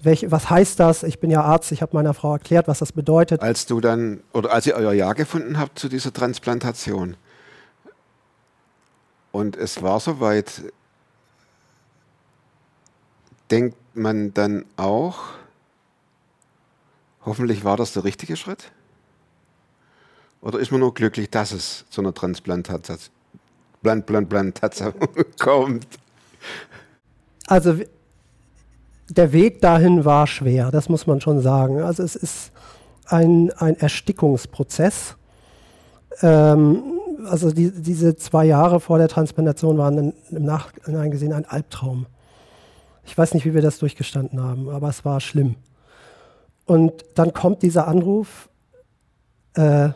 welch, 0.00 0.30
was 0.30 0.50
heißt 0.50 0.78
das? 0.78 1.02
Ich 1.02 1.18
bin 1.18 1.30
ja 1.30 1.42
Arzt, 1.42 1.72
ich 1.72 1.82
habe 1.82 1.96
meiner 1.96 2.14
Frau 2.14 2.32
erklärt, 2.34 2.68
was 2.68 2.80
das 2.80 2.92
bedeutet. 2.92 3.40
Als 3.40 3.66
du 3.66 3.80
dann, 3.80 4.20
oder 4.32 4.52
als 4.52 4.66
ihr 4.66 4.74
euer 4.74 4.92
Ja 4.92 5.12
gefunden 5.12 5.58
habt 5.58 5.78
zu 5.78 5.88
dieser 5.88 6.12
Transplantation 6.12 7.16
und 9.32 9.56
es 9.56 9.82
war 9.82 10.00
soweit, 10.00 10.62
denkt 13.50 13.76
man 13.94 14.34
dann 14.34 14.64
auch, 14.76 15.18
hoffentlich 17.24 17.64
war 17.64 17.76
das 17.76 17.92
der 17.92 18.04
richtige 18.04 18.36
Schritt? 18.36 18.70
Oder 20.40 20.60
ist 20.60 20.70
man 20.70 20.80
nur 20.80 20.94
glücklich, 20.94 21.30
dass 21.30 21.52
es 21.52 21.84
zu 21.90 22.00
einer 22.00 22.14
Transplantation 22.14 22.98
Plant, 23.82 24.06
Plant, 24.06 24.28
Plantation 24.28 24.94
kommt? 25.38 25.86
Also 27.46 27.80
der 29.08 29.32
Weg 29.32 29.60
dahin 29.60 30.04
war 30.04 30.26
schwer, 30.26 30.70
das 30.70 30.88
muss 30.88 31.06
man 31.06 31.20
schon 31.20 31.40
sagen. 31.40 31.80
Also 31.80 32.02
es 32.02 32.16
ist 32.16 32.52
ein, 33.06 33.50
ein 33.56 33.76
Erstickungsprozess. 33.76 35.16
Ähm, 36.22 36.82
also 37.26 37.50
die, 37.50 37.70
diese 37.70 38.16
zwei 38.16 38.44
Jahre 38.44 38.80
vor 38.80 38.98
der 38.98 39.08
Transplantation 39.08 39.78
waren 39.78 39.98
in, 39.98 40.12
im 40.30 40.44
Nachhinein 40.44 41.10
gesehen 41.10 41.32
ein 41.32 41.46
Albtraum. 41.46 42.06
Ich 43.04 43.16
weiß 43.16 43.34
nicht, 43.34 43.46
wie 43.46 43.54
wir 43.54 43.62
das 43.62 43.78
durchgestanden 43.78 44.42
haben, 44.42 44.68
aber 44.68 44.88
es 44.88 45.04
war 45.04 45.20
schlimm. 45.20 45.56
Und 46.66 46.92
dann 47.14 47.32
kommt 47.32 47.62
dieser 47.62 47.88
Anruf. 47.88 48.50
Äh, 49.54 49.90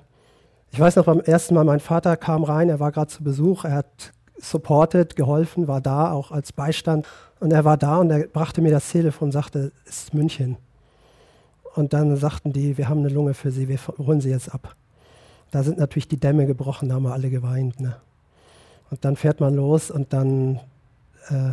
ich 0.71 0.81
weiß 0.81 0.97
noch, 0.97 1.05
beim 1.05 1.21
ersten 1.21 1.55
Mal, 1.55 1.65
mein 1.65 1.81
Vater 1.81 2.17
kam 2.17 2.45
rein, 2.45 2.71
er 2.71 2.81
war 2.81 2.93
gerade 2.93 3.09
zu 3.09 3.23
Besuch, 3.23 3.67
er 3.67 3.75
hat 3.75 4.13
supported, 4.39 5.15
geholfen, 5.17 5.69
war 5.69 5.83
da, 5.83 6.11
auch 6.11 6.31
als 6.31 6.53
Beistand. 6.53 7.07
Und 7.43 7.53
er 7.53 7.65
war 7.65 7.77
da 7.77 7.97
und 7.97 8.09
er 8.09 8.29
brachte 8.29 8.63
mir 8.63 8.71
das 8.71 8.89
Telefon 8.89 9.27
und 9.27 9.33
sagte, 9.33 9.73
es 9.85 10.05
ist 10.05 10.15
München. 10.15 10.59
Und 11.75 11.93
dann 11.93 12.17
sagten 12.17 12.53
die, 12.53 12.79
wir 12.79 12.89
haben 12.89 13.01
eine 13.01 13.09
Lunge 13.09 13.35
für 13.35 13.51
Sie, 13.51 13.67
wir 13.67 13.81
holen 13.99 14.21
Sie 14.21 14.31
jetzt 14.31 14.55
ab. 14.55 14.77
Da 15.51 15.65
sind 15.65 15.77
natürlich 15.77 16.07
die 16.07 16.21
Dämme 16.21 16.47
gebrochen, 16.47 16.89
da 16.89 16.95
haben 16.95 17.03
wir 17.03 17.13
alle 17.13 17.31
geweint. 17.31 17.81
Ne? 17.81 17.97
Und 18.91 19.05
dann 19.05 19.17
fährt 19.17 19.41
man 19.41 19.57
los 19.57 19.91
und 19.91 20.13
dann, 20.13 20.61
äh, 21.31 21.51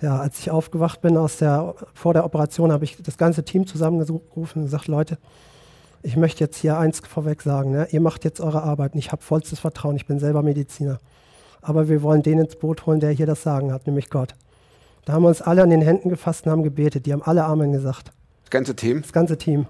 ja, 0.00 0.18
als 0.18 0.40
ich 0.40 0.50
aufgewacht 0.50 1.00
bin 1.00 1.16
aus 1.16 1.36
der, 1.36 1.76
vor 1.94 2.12
der 2.12 2.24
Operation, 2.24 2.72
habe 2.72 2.82
ich 2.82 3.00
das 3.00 3.18
ganze 3.18 3.44
Team 3.44 3.68
zusammengerufen 3.68 4.62
und 4.62 4.64
gesagt, 4.64 4.88
Leute, 4.88 5.16
ich 6.02 6.16
möchte 6.16 6.42
jetzt 6.42 6.56
hier 6.56 6.76
eins 6.76 6.98
vorweg 6.98 7.40
sagen, 7.40 7.70
ne? 7.70 7.86
ihr 7.92 8.00
macht 8.00 8.24
jetzt 8.24 8.40
eure 8.40 8.64
Arbeit 8.64 8.94
und 8.94 8.98
ich 8.98 9.12
habe 9.12 9.22
vollstes 9.22 9.60
Vertrauen, 9.60 9.94
ich 9.94 10.06
bin 10.06 10.18
selber 10.18 10.42
Mediziner. 10.42 10.98
Aber 11.62 11.88
wir 11.88 12.02
wollen 12.02 12.24
den 12.24 12.40
ins 12.40 12.56
Boot 12.56 12.84
holen, 12.86 12.98
der 12.98 13.12
hier 13.12 13.26
das 13.26 13.44
Sagen 13.44 13.72
hat, 13.72 13.86
nämlich 13.86 14.10
Gott. 14.10 14.34
Da 15.06 15.12
haben 15.14 15.22
wir 15.22 15.28
uns 15.28 15.40
alle 15.40 15.62
an 15.62 15.70
den 15.70 15.80
Händen 15.82 16.08
gefasst 16.10 16.44
und 16.44 16.52
haben 16.52 16.62
gebetet. 16.64 17.06
Die 17.06 17.12
haben 17.12 17.22
alle 17.22 17.44
Amen 17.44 17.72
gesagt, 17.72 18.10
Das 18.42 18.50
ganze 18.50 18.76
Team? 18.76 19.00
das 19.02 19.12
ganze 19.12 19.38
Team. 19.38 19.66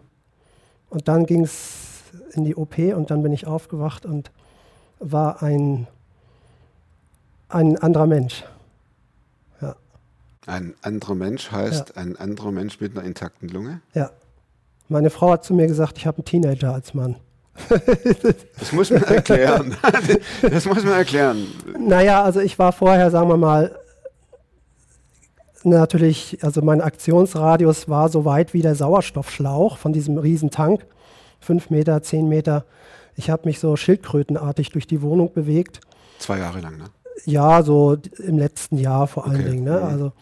Und 0.90 1.08
dann 1.08 1.26
ging 1.26 1.44
es 1.44 2.00
in 2.32 2.44
die 2.44 2.56
OP 2.56 2.78
und 2.78 3.10
dann 3.10 3.22
bin 3.22 3.32
ich 3.32 3.46
aufgewacht 3.46 4.06
und 4.06 4.30
war 4.98 5.42
ein, 5.42 5.86
ein 7.48 7.76
anderer 7.78 8.06
Mensch. 8.06 8.44
Ein 10.46 10.74
anderer 10.80 11.16
Mensch 11.16 11.50
heißt 11.50 11.96
ein 11.96 12.16
anderer 12.16 12.52
Mensch 12.52 12.80
mit 12.80 12.96
einer 12.96 13.04
intakten 13.04 13.48
Lunge? 13.48 13.80
Ja. 13.94 14.10
Meine 14.88 15.10
Frau 15.10 15.32
hat 15.32 15.44
zu 15.44 15.52
mir 15.54 15.66
gesagt, 15.66 15.98
ich 15.98 16.06
habe 16.06 16.18
einen 16.18 16.24
Teenager 16.24 16.72
als 16.72 16.94
Mann. 16.94 17.16
Das 18.58 18.70
muss 18.72 18.90
man 18.90 19.02
erklären. 19.02 19.76
Das 20.42 20.64
muss 20.66 20.84
man 20.84 20.92
erklären. 20.94 21.48
Naja, 21.80 22.22
also 22.22 22.38
ich 22.40 22.58
war 22.60 22.72
vorher, 22.72 23.10
sagen 23.10 23.28
wir 23.28 23.36
mal, 23.36 23.76
natürlich, 25.66 26.38
also 26.42 26.62
mein 26.62 26.80
Aktionsradius 26.80 27.88
war 27.88 28.08
so 28.08 28.24
weit 28.24 28.54
wie 28.54 28.62
der 28.62 28.74
Sauerstoffschlauch 28.74 29.78
von 29.78 29.92
diesem 29.92 30.18
Riesentank. 30.18 30.86
Fünf 31.40 31.70
Meter, 31.70 32.02
zehn 32.02 32.28
Meter. 32.28 32.64
Ich 33.16 33.30
habe 33.30 33.42
mich 33.46 33.58
so 33.58 33.76
schildkrötenartig 33.76 34.70
durch 34.70 34.86
die 34.86 35.02
Wohnung 35.02 35.32
bewegt. 35.32 35.80
Zwei 36.18 36.38
Jahre 36.38 36.60
lang, 36.60 36.76
ne? 36.78 36.84
Ja, 37.24 37.62
so 37.62 37.96
im 38.18 38.38
letzten 38.38 38.78
Jahr 38.78 39.06
vor 39.06 39.26
allen 39.26 39.40
Okay. 39.40 39.50
Dingen. 39.50 39.64
Ne? 39.64 39.78
Mhm. 39.78 39.84
Also, 39.84 40.12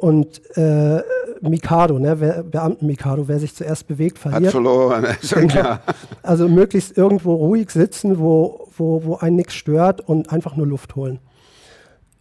und 0.00 0.40
äh, 0.56 1.02
Mikado, 1.42 1.98
ne? 1.98 2.20
wer, 2.20 2.42
Beamten-Mikado, 2.42 3.28
wer 3.28 3.38
sich 3.38 3.54
zuerst 3.54 3.86
bewegt, 3.86 4.16
Hat 4.24 4.32
verliert. 4.32 4.52
verloren, 4.52 5.04
ist 5.22 5.30
ja 5.32 5.44
klar. 5.46 5.82
Also 6.22 6.48
möglichst 6.48 6.96
irgendwo 6.96 7.34
ruhig 7.34 7.70
sitzen, 7.70 8.18
wo, 8.18 8.68
wo, 8.76 9.04
wo 9.04 9.16
einen 9.16 9.36
nichts 9.36 9.54
stört 9.54 10.00
und 10.00 10.32
einfach 10.32 10.56
nur 10.56 10.66
Luft 10.66 10.96
holen. 10.96 11.18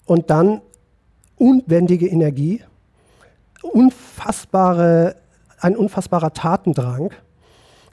Und 0.05 0.29
dann 0.29 0.61
unbändige 1.39 2.07
Energie, 2.07 2.61
unfassbare, 3.63 5.15
ein 5.59 5.75
unfassbarer 5.75 6.33
Tatendrang. 6.33 7.11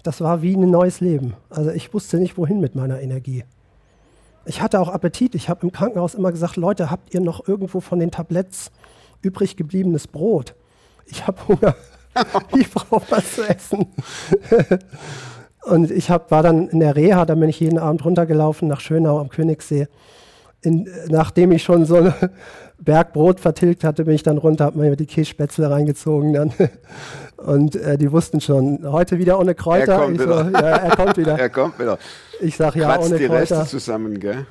Das 0.03 0.21
war 0.21 0.43
wie 0.43 0.55
ein 0.55 0.71
neues 0.71 1.01
Leben. 1.01 1.35
Also 1.49 1.71
ich 1.71 1.95
wusste 1.95 2.19
nicht, 2.19 2.37
wohin 2.37 2.61
mit 2.61 2.75
meiner 2.75 3.01
Energie. 3.01 3.45
Ich 4.45 4.61
hatte 4.61 4.79
auch 4.79 4.89
Appetit. 4.89 5.35
Ich 5.35 5.49
habe 5.49 5.67
im 5.67 5.73
Krankenhaus 5.73 6.15
immer 6.15 6.31
gesagt, 6.31 6.57
Leute, 6.57 6.91
habt 6.91 7.15
ihr 7.15 7.21
noch 7.21 7.49
irgendwo 7.49 7.81
von 7.81 7.99
den 7.99 8.11
Tabletts 8.11 8.71
übrig 9.23 9.57
gebliebenes 9.57 10.07
Brot? 10.07 10.55
Ich 11.07 11.27
habe 11.27 11.49
Hunger. 11.49 11.75
ich 12.57 12.71
brauche 12.71 13.11
was 13.11 13.35
zu 13.35 13.49
essen. 13.49 13.87
Und 15.65 15.91
ich 15.91 16.11
hab, 16.11 16.31
war 16.31 16.45
dann 16.45 16.69
in 16.69 16.79
der 16.79 16.95
Reha, 16.95 17.25
da 17.25 17.35
bin 17.35 17.49
ich 17.49 17.59
jeden 17.59 17.79
Abend 17.79 18.05
runtergelaufen 18.05 18.69
nach 18.69 18.81
Schönau 18.81 19.19
am 19.19 19.29
Königssee. 19.29 19.89
In, 20.63 20.89
nachdem 21.09 21.53
ich 21.53 21.63
schon 21.63 21.85
so 21.85 21.97
ein 21.97 22.15
Bergbrot 22.79 23.41
vertilgt 23.41 23.85
hatte, 23.85 24.05
bin 24.05 24.15
ich 24.15 24.23
dann 24.23 24.39
runter, 24.39 24.65
habe 24.67 24.79
mir 24.79 24.97
die 24.97 25.07
Kässpätzle 25.07 25.71
reingezogen 25.71 26.33
dann. 26.33 26.53
Und 27.37 27.77
äh, 27.77 27.99
die 27.99 28.11
wussten 28.11 28.41
schon, 28.41 28.81
heute 28.91 29.19
wieder 29.19 29.39
ohne 29.39 29.55
Kräuter. 29.55 29.93
Er 29.93 29.99
kommt 29.99 30.19
so, 30.19 30.25
wieder. 30.25 30.51
ja, 30.53 30.77
er 30.77 30.97
kommt 30.97 31.17
wieder. 31.19 31.39
Er 31.39 31.51
kommt 31.51 31.79
wieder. 31.79 31.99
Ich 32.41 32.57
sage 32.57 32.81
ja, 32.81 32.95
Kratzt 32.95 33.11
ohne 33.11 33.19
die 33.19 33.27
Reste 33.27 33.55
Kräuter. 33.55 33.69
zusammen, 33.69 34.19
gell? 34.21 34.47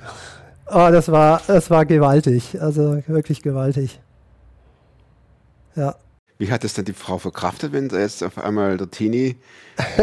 Oh, 0.68 0.90
das 0.92 1.12
war, 1.12 1.42
das 1.48 1.70
war 1.70 1.86
gewaltig. 1.86 2.58
Also 2.62 3.02
wirklich 3.08 3.42
gewaltig. 3.42 4.00
Ja. 5.76 5.96
Wie 6.38 6.52
hat 6.52 6.64
es 6.64 6.74
denn 6.74 6.86
die 6.86 6.94
Frau 6.94 7.18
verkraftet, 7.18 7.72
wenn 7.72 7.90
jetzt 7.90 8.24
auf 8.24 8.38
einmal 8.38 8.78
der 8.78 8.90
Teenie, 8.92 9.38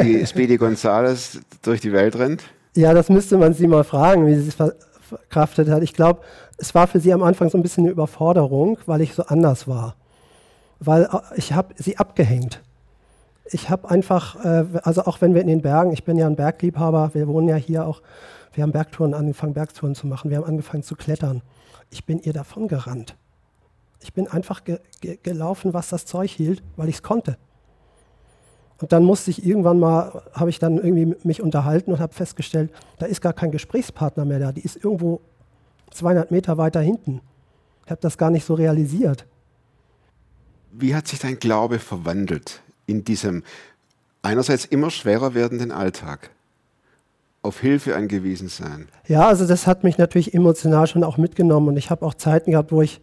die 0.00 0.24
Speedy 0.26 0.56
Gonzales, 0.56 1.40
durch 1.62 1.80
die 1.80 1.92
Welt 1.92 2.16
rennt? 2.16 2.42
Ja, 2.74 2.94
das 2.94 3.10
müsste 3.10 3.36
man 3.36 3.52
sie 3.52 3.66
mal 3.66 3.84
fragen, 3.84 4.26
wie 4.26 4.34
sie 4.36 4.48
es 4.48 4.54
ver 4.54 4.72
verkraftet 5.16 5.68
hat. 5.68 5.82
Ich 5.82 5.92
glaube, 5.92 6.20
es 6.58 6.74
war 6.74 6.86
für 6.86 7.00
sie 7.00 7.12
am 7.12 7.22
Anfang 7.22 7.50
so 7.50 7.58
ein 7.58 7.62
bisschen 7.62 7.84
eine 7.84 7.92
Überforderung, 7.92 8.78
weil 8.86 9.00
ich 9.00 9.14
so 9.14 9.24
anders 9.24 9.68
war. 9.68 9.96
Weil 10.80 11.04
äh, 11.04 11.18
ich 11.36 11.52
habe 11.52 11.74
sie 11.76 11.98
abgehängt. 11.98 12.62
Ich 13.46 13.70
habe 13.70 13.90
einfach, 13.90 14.42
äh, 14.44 14.64
also 14.82 15.04
auch 15.04 15.20
wenn 15.20 15.34
wir 15.34 15.40
in 15.40 15.48
den 15.48 15.62
Bergen, 15.62 15.92
ich 15.92 16.04
bin 16.04 16.16
ja 16.16 16.26
ein 16.26 16.36
Bergliebhaber, 16.36 17.10
wir 17.14 17.28
wohnen 17.28 17.48
ja 17.48 17.56
hier 17.56 17.86
auch, 17.86 18.02
wir 18.52 18.62
haben 18.62 18.72
Bergtouren 18.72 19.14
angefangen, 19.14 19.54
Bergtouren 19.54 19.94
zu 19.94 20.06
machen, 20.06 20.30
wir 20.30 20.38
haben 20.38 20.44
angefangen 20.44 20.82
zu 20.82 20.94
klettern. 20.94 21.42
Ich 21.90 22.06
bin 22.06 22.20
ihr 22.20 22.32
davon 22.32 22.68
gerannt. 22.68 23.16
Ich 24.00 24.12
bin 24.12 24.26
einfach 24.26 24.64
ge 24.64 24.78
ge 25.00 25.18
gelaufen, 25.22 25.74
was 25.74 25.88
das 25.88 26.04
Zeug 26.06 26.30
hielt, 26.30 26.62
weil 26.76 26.88
ich 26.88 26.96
es 26.96 27.02
konnte. 27.02 27.36
Und 28.82 28.90
dann 28.90 29.04
musste 29.04 29.30
ich 29.30 29.46
irgendwann 29.46 29.78
mal, 29.78 30.22
habe 30.32 30.50
ich 30.50 30.58
dann 30.58 30.76
irgendwie 30.76 31.14
mich 31.22 31.40
unterhalten 31.40 31.92
und 31.92 32.00
habe 32.00 32.12
festgestellt, 32.12 32.72
da 32.98 33.06
ist 33.06 33.20
gar 33.20 33.32
kein 33.32 33.52
Gesprächspartner 33.52 34.24
mehr 34.24 34.40
da. 34.40 34.50
Die 34.50 34.62
ist 34.62 34.74
irgendwo 34.74 35.20
200 35.92 36.32
Meter 36.32 36.58
weiter 36.58 36.80
hinten. 36.80 37.20
Ich 37.84 37.92
habe 37.92 38.00
das 38.00 38.18
gar 38.18 38.30
nicht 38.30 38.44
so 38.44 38.54
realisiert. 38.54 39.24
Wie 40.72 40.96
hat 40.96 41.06
sich 41.06 41.20
dein 41.20 41.38
Glaube 41.38 41.78
verwandelt 41.78 42.60
in 42.86 43.04
diesem 43.04 43.44
einerseits 44.20 44.64
immer 44.64 44.90
schwerer 44.90 45.32
werdenden 45.34 45.70
Alltag? 45.70 46.30
Auf 47.42 47.60
Hilfe 47.60 47.94
angewiesen 47.94 48.48
sein. 48.48 48.88
Ja, 49.06 49.28
also 49.28 49.46
das 49.46 49.68
hat 49.68 49.84
mich 49.84 49.96
natürlich 49.96 50.34
emotional 50.34 50.88
schon 50.88 51.04
auch 51.04 51.18
mitgenommen 51.18 51.68
und 51.68 51.76
ich 51.76 51.90
habe 51.90 52.04
auch 52.04 52.14
Zeiten 52.14 52.50
gehabt, 52.50 52.72
wo 52.72 52.82
ich, 52.82 53.00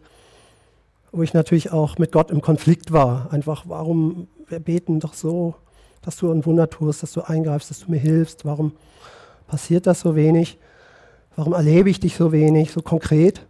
wo 1.10 1.22
ich 1.22 1.32
natürlich 1.32 1.72
auch 1.72 1.96
mit 1.96 2.12
Gott 2.12 2.30
im 2.30 2.42
Konflikt 2.42 2.92
war. 2.92 3.32
Einfach, 3.32 3.64
warum, 3.66 4.28
wir 4.46 4.60
beten 4.60 5.00
doch 5.00 5.14
so, 5.14 5.54
dass 6.02 6.16
du 6.16 6.30
ein 6.30 6.44
Wunder 6.46 6.70
tust, 6.70 7.02
dass 7.02 7.12
du 7.12 7.22
eingreifst, 7.22 7.70
dass 7.70 7.80
du 7.80 7.90
mir 7.90 7.98
hilfst. 7.98 8.44
Warum 8.44 8.72
passiert 9.46 9.86
das 9.86 10.00
so 10.00 10.16
wenig? 10.16 10.58
Warum 11.36 11.52
erlebe 11.52 11.90
ich 11.90 12.00
dich 12.00 12.16
so 12.16 12.32
wenig, 12.32 12.72
so 12.72 12.82
konkret? 12.82 13.46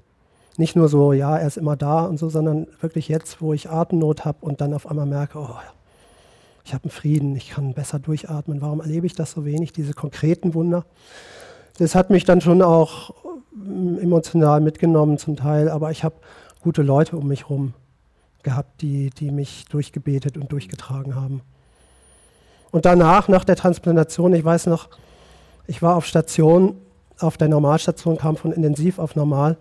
Nicht 0.57 0.77
nur 0.77 0.89
so, 0.89 1.13
ja, 1.13 1.39
er 1.39 1.47
ist 1.47 1.57
immer 1.57 1.77
da 1.77 2.05
und 2.05 2.19
so, 2.19 2.29
sondern 2.29 2.67
wirklich 2.81 3.09
jetzt, 3.09 3.41
wo 3.41 3.53
ich 3.53 3.71
Atemnot 3.71 4.25
habe 4.25 4.39
und 4.41 4.61
dann 4.61 4.75
auf 4.75 4.87
einmal 4.87 5.07
merke, 5.07 5.39
oh, 5.39 5.57
Ich 6.65 6.75
habe 6.75 6.85
einen 6.85 6.91
Frieden, 6.91 7.37
ich 7.37 7.51
kann 7.51 7.73
besser 7.73 7.99
durchatmen. 7.99 8.61
Warum 8.61 8.81
erlebe 8.81 9.07
ich 9.07 9.15
das 9.15 9.33
so 9.33 9.45
wenig, 9.45 9.73
diese 9.73 9.95
konkreten 9.95 10.55
Wunder? 10.55 10.85
Das 11.79 11.95
hat 11.95 12.11
mich 12.11 12.25
dann 12.25 12.41
schon 12.41 12.61
auch 12.61 13.15
mm, 13.55 13.99
emotional 13.99 14.61
mitgenommen 14.61 15.17
zum 15.17 15.37
Teil, 15.37 15.71
aber 15.71 15.91
ich 15.91 16.05
habe 16.05 16.17
gute 16.61 16.83
Leute 16.83 17.17
um 17.17 17.27
mich 17.27 17.45
herum 17.45 17.73
gehabt, 18.43 18.83
die, 18.83 19.11
die 19.11 19.31
mich 19.31 19.65
durchgebetet 19.67 20.37
und 20.37 20.53
durchgetragen 20.53 21.15
haben. 21.15 21.41
Und 22.71 22.85
danach, 22.85 23.29
nach 23.29 23.45
der 23.45 23.57
Transplantation, 23.57 24.33
ich 24.33 24.45
weiß 24.45 24.67
noch, 24.67 24.89
ich 25.67 25.83
war 25.83 25.97
auf 25.97 26.07
Station, 26.07 26.77
auf 27.19 27.37
der 27.37 27.49
Normalstation, 27.49 28.17
kam 28.17 28.37
von 28.37 28.53
intensiv 28.53 28.99
auf 28.99 29.17
normal. 29.17 29.57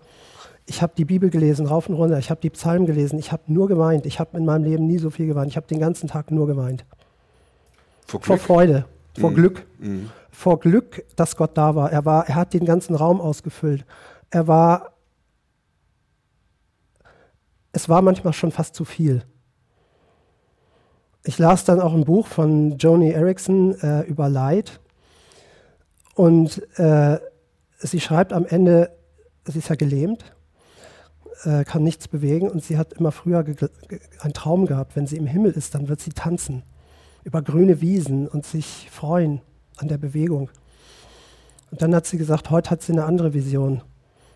Ich 0.66 0.82
habe 0.82 0.92
die 0.96 1.04
Bibel 1.04 1.30
gelesen, 1.30 1.66
rauf 1.66 1.88
und 1.88 1.94
runter. 1.96 2.18
Ich 2.18 2.30
habe 2.30 2.40
die 2.40 2.50
Psalmen 2.50 2.86
gelesen. 2.86 3.18
Ich 3.18 3.32
habe 3.32 3.42
nur 3.48 3.66
geweint. 3.66 4.06
Ich 4.06 4.20
habe 4.20 4.36
in 4.38 4.44
meinem 4.44 4.64
Leben 4.64 4.86
nie 4.86 4.98
so 4.98 5.10
viel 5.10 5.26
geweint. 5.26 5.50
Ich 5.50 5.56
habe 5.56 5.66
den 5.66 5.80
ganzen 5.80 6.08
Tag 6.08 6.30
nur 6.30 6.46
geweint. 6.46 6.84
Vor, 8.06 8.20
Vor. 8.20 8.38
Freude, 8.38 8.84
vor 9.18 9.30
Mhm. 9.30 9.34
Glück. 9.34 9.66
Mhm. 9.78 10.10
Vor 10.30 10.60
Glück, 10.60 11.04
dass 11.16 11.36
Gott 11.36 11.56
da 11.56 11.74
war. 11.74 11.90
Er, 11.90 12.04
war. 12.04 12.28
er 12.28 12.36
hat 12.36 12.54
den 12.54 12.64
ganzen 12.64 12.94
Raum 12.94 13.20
ausgefüllt. 13.20 13.84
Er 14.30 14.46
war. 14.46 14.92
Es 17.72 17.88
war 17.88 18.02
manchmal 18.02 18.32
schon 18.32 18.50
fast 18.52 18.74
zu 18.74 18.84
viel. 18.84 19.22
Ich 21.22 21.38
las 21.38 21.64
dann 21.64 21.80
auch 21.80 21.92
ein 21.92 22.04
Buch 22.04 22.26
von 22.26 22.78
Joni 22.78 23.10
Erickson 23.10 23.78
äh, 23.80 24.02
über 24.02 24.28
Leid. 24.28 24.80
Und 26.14 26.62
äh, 26.78 27.18
sie 27.78 28.00
schreibt 28.00 28.32
am 28.32 28.46
Ende, 28.46 28.90
sie 29.44 29.58
ist 29.58 29.68
ja 29.68 29.74
gelähmt, 29.74 30.24
äh, 31.44 31.64
kann 31.64 31.82
nichts 31.82 32.08
bewegen 32.08 32.48
und 32.48 32.64
sie 32.64 32.78
hat 32.78 32.94
immer 32.94 33.12
früher 33.12 33.44
einen 34.20 34.32
Traum 34.34 34.66
gehabt, 34.66 34.96
wenn 34.96 35.06
sie 35.06 35.16
im 35.16 35.26
Himmel 35.26 35.52
ist, 35.52 35.74
dann 35.74 35.88
wird 35.88 36.00
sie 36.00 36.10
tanzen 36.10 36.62
über 37.22 37.42
grüne 37.42 37.80
Wiesen 37.80 38.26
und 38.26 38.46
sich 38.46 38.88
freuen 38.90 39.42
an 39.76 39.88
der 39.88 39.98
Bewegung. 39.98 40.50
Und 41.70 41.82
dann 41.82 41.94
hat 41.94 42.06
sie 42.06 42.18
gesagt, 42.18 42.50
heute 42.50 42.70
hat 42.70 42.82
sie 42.82 42.92
eine 42.92 43.04
andere 43.04 43.34
Vision. 43.34 43.82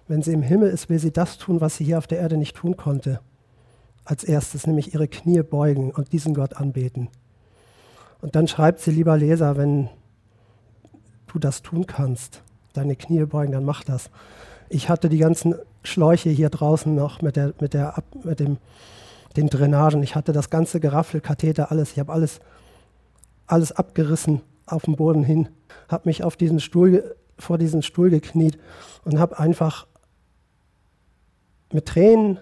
Wenn 0.06 0.22
sie 0.22 0.32
im 0.32 0.42
Himmel 0.42 0.70
ist, 0.70 0.90
will 0.90 0.98
sie 0.98 1.12
das 1.12 1.38
tun, 1.38 1.60
was 1.60 1.76
sie 1.76 1.84
hier 1.84 1.98
auf 1.98 2.06
der 2.06 2.18
Erde 2.18 2.36
nicht 2.36 2.56
tun 2.56 2.76
konnte. 2.76 3.20
Als 4.04 4.24
erstes, 4.24 4.66
nämlich 4.66 4.92
ihre 4.94 5.08
Knie 5.08 5.42
beugen 5.42 5.90
und 5.90 6.12
diesen 6.12 6.34
Gott 6.34 6.54
anbeten. 6.54 7.08
Und 8.20 8.36
dann 8.36 8.48
schreibt 8.48 8.80
sie, 8.80 8.90
lieber 8.90 9.16
Leser, 9.16 9.56
wenn 9.56 9.88
du 11.26 11.38
das 11.38 11.62
tun 11.62 11.86
kannst, 11.86 12.42
deine 12.72 12.96
Knie 12.96 13.24
beugen, 13.24 13.52
dann 13.52 13.64
mach 13.64 13.84
das. 13.84 14.10
Ich 14.68 14.88
hatte 14.88 15.08
die 15.08 15.18
ganzen 15.18 15.54
Schläuche 15.82 16.30
hier 16.30 16.50
draußen 16.50 16.94
noch 16.94 17.22
mit, 17.22 17.36
der, 17.36 17.54
mit, 17.60 17.74
der, 17.74 18.02
mit 18.22 18.40
dem, 18.40 18.58
den 19.36 19.48
Drainagen. 19.48 20.02
Ich 20.02 20.14
hatte 20.14 20.32
das 20.32 20.50
ganze 20.50 20.80
Geraffel, 20.80 21.20
Katheter, 21.20 21.70
alles. 21.70 21.92
Ich 21.92 21.98
habe 21.98 22.12
alles, 22.12 22.40
alles 23.46 23.72
abgerissen 23.72 24.40
auf 24.66 24.84
dem 24.84 24.96
Boden 24.96 25.22
hin, 25.22 25.48
habe 25.88 26.08
mich 26.08 26.24
auf 26.24 26.36
diesen 26.36 26.60
Stuhl, 26.60 27.16
vor 27.38 27.58
diesen 27.58 27.82
Stuhl 27.82 28.10
gekniet 28.10 28.58
und 29.04 29.18
habe 29.18 29.38
einfach 29.38 29.86
mit 31.72 31.86
Tränen 31.86 32.38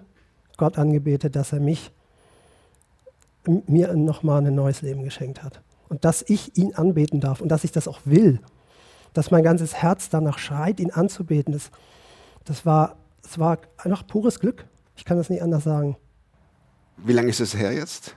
Gott 0.62 0.78
angebetet, 0.78 1.34
dass 1.34 1.52
er 1.52 1.58
mich 1.58 1.90
mir 3.66 3.96
nochmal 3.96 4.46
ein 4.46 4.54
neues 4.54 4.80
Leben 4.80 5.02
geschenkt 5.02 5.42
hat. 5.42 5.60
Und 5.88 6.04
dass 6.04 6.22
ich 6.22 6.56
ihn 6.56 6.72
anbeten 6.76 7.18
darf 7.18 7.40
und 7.40 7.48
dass 7.48 7.64
ich 7.64 7.72
das 7.72 7.88
auch 7.88 7.98
will. 8.04 8.38
Dass 9.12 9.32
mein 9.32 9.42
ganzes 9.42 9.74
Herz 9.74 10.08
danach 10.08 10.38
schreit, 10.38 10.78
ihn 10.78 10.92
anzubeten. 10.92 11.52
Das, 11.52 11.72
das, 12.44 12.64
war, 12.64 12.94
das 13.22 13.40
war 13.40 13.58
einfach 13.76 14.06
pures 14.06 14.38
Glück. 14.38 14.64
Ich 14.94 15.04
kann 15.04 15.16
das 15.16 15.30
nicht 15.30 15.42
anders 15.42 15.64
sagen. 15.64 15.96
Wie 16.96 17.12
lange 17.12 17.30
ist 17.30 17.40
es 17.40 17.56
her 17.56 17.72
jetzt? 17.72 18.14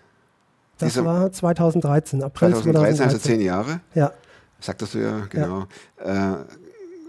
Das 0.78 0.94
Dieser- 0.94 1.04
war 1.04 1.32
2013, 1.32 2.22
April 2.22 2.52
2013, 2.52 2.96
2013. 2.96 3.06
also 3.06 3.18
zehn 3.18 3.42
Jahre. 3.42 3.82
Ja, 3.96 4.12
Sagtest 4.60 4.94
du 4.94 5.00
ja, 5.00 5.25
genau. 5.32 5.66
Äh, 5.98 6.36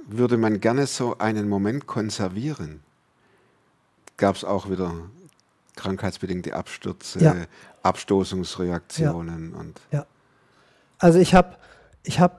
würde 0.08 0.38
man 0.38 0.60
gerne 0.60 0.86
so 0.86 1.18
einen 1.18 1.46
Moment 1.46 1.86
konservieren? 1.86 2.80
Gab 4.16 4.36
es 4.36 4.44
auch 4.44 4.70
wieder 4.70 4.94
krankheitsbedingte 5.76 6.54
Abstürze, 6.54 7.20
Ja. 7.20 7.34
Abstoßungsreaktionen 7.82 9.54
und 9.54 9.80
also 10.98 11.18
ich 11.18 11.34
habe, 11.34 11.56
ich 12.02 12.20
habe, 12.20 12.36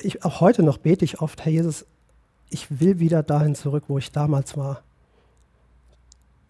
ich, 0.00 0.24
auch 0.24 0.40
heute 0.40 0.62
noch 0.62 0.78
bete 0.78 1.04
ich 1.04 1.20
oft, 1.20 1.44
Herr 1.44 1.52
Jesus, 1.52 1.84
ich 2.48 2.80
will 2.80 3.00
wieder 3.00 3.22
dahin 3.22 3.54
zurück, 3.54 3.84
wo 3.88 3.98
ich 3.98 4.12
damals 4.12 4.56
war. 4.56 4.82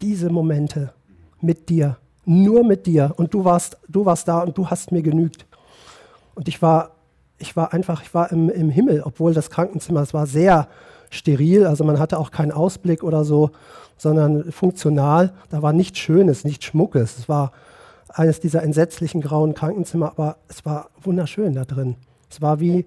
Diese 0.02 0.28
Momente 0.28 0.92
mit 1.40 1.68
dir, 1.68 1.96
nur 2.24 2.64
mit 2.64 2.86
dir. 2.86 3.14
Und 3.16 3.32
du 3.32 3.44
warst, 3.44 3.78
du 3.88 4.04
warst 4.04 4.28
da 4.28 4.40
und 4.40 4.58
du 4.58 4.68
hast 4.68 4.92
mir 4.92 5.02
genügt. 5.02 5.46
Und 6.34 6.48
ich 6.48 6.60
war, 6.60 6.90
ich 7.38 7.56
war 7.56 7.72
einfach, 7.72 8.02
ich 8.02 8.12
war 8.12 8.30
im, 8.30 8.50
im 8.50 8.68
Himmel, 8.68 9.02
obwohl 9.02 9.32
das 9.32 9.48
Krankenzimmer, 9.48 10.02
es 10.02 10.12
war 10.12 10.26
sehr 10.26 10.68
steril, 11.10 11.66
also 11.66 11.84
man 11.84 11.98
hatte 11.98 12.18
auch 12.18 12.30
keinen 12.30 12.52
Ausblick 12.52 13.02
oder 13.02 13.24
so, 13.24 13.50
sondern 13.96 14.50
funktional. 14.52 15.32
Da 15.50 15.62
war 15.62 15.72
nichts 15.72 15.98
Schönes, 15.98 16.44
nichts 16.44 16.66
Schmuckes. 16.66 17.18
Es 17.18 17.28
war 17.28 17.52
eines 18.08 18.40
dieser 18.40 18.62
entsetzlichen 18.62 19.20
grauen 19.20 19.54
Krankenzimmer, 19.54 20.10
aber 20.10 20.36
es 20.48 20.64
war 20.64 20.88
wunderschön 21.02 21.54
da 21.54 21.64
drin. 21.64 21.96
Es 22.30 22.40
war 22.42 22.60
wie, 22.60 22.86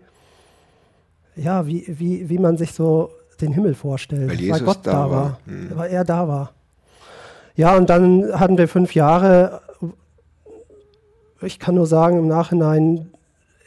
ja, 1.36 1.65
wie, 1.67 1.86
wie, 1.88 2.29
wie 2.29 2.38
man 2.38 2.58
sich 2.58 2.73
so 2.73 3.10
den 3.41 3.53
Himmel 3.53 3.73
vorstellt, 3.73 4.29
Weil 4.29 4.39
Jesus 4.39 4.63
Gott 4.65 4.79
da 4.84 4.91
da, 4.91 4.97
war. 4.99 5.12
war, 5.12 5.39
Hm. 5.45 5.71
weil 5.75 5.91
er 5.91 6.03
da 6.03 6.27
war. 6.27 6.51
Ja, 7.55 7.75
und 7.75 7.89
dann 7.89 8.39
hatten 8.39 8.58
wir 8.58 8.67
fünf 8.67 8.95
Jahre, 8.95 9.62
ich 11.41 11.60
kann 11.60 11.75
nur 11.75 11.88
sagen, 11.88 12.19
im 12.19 12.27
Nachhinein 12.27 13.12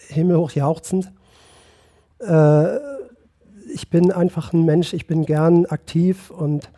himmelhoch 0.09 0.53
jauchzend. 0.53 1.11
Äh, 2.19 2.77
ich 3.73 3.91
bin 3.91 4.13
einfach 4.13 4.53
ein 4.53 4.65
Mensch, 4.65 4.93
ich 4.93 5.07
bin 5.07 5.25
gern 5.25 5.67
aktiv 5.67 6.31
und 6.31 6.71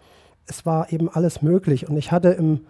es 0.46 0.66
war 0.66 0.92
eben 0.92 1.08
alles 1.08 1.42
möglich. 1.42 1.88
Und 1.88 1.96
ich 1.96 2.12
hatte 2.12 2.30
im 2.30 2.60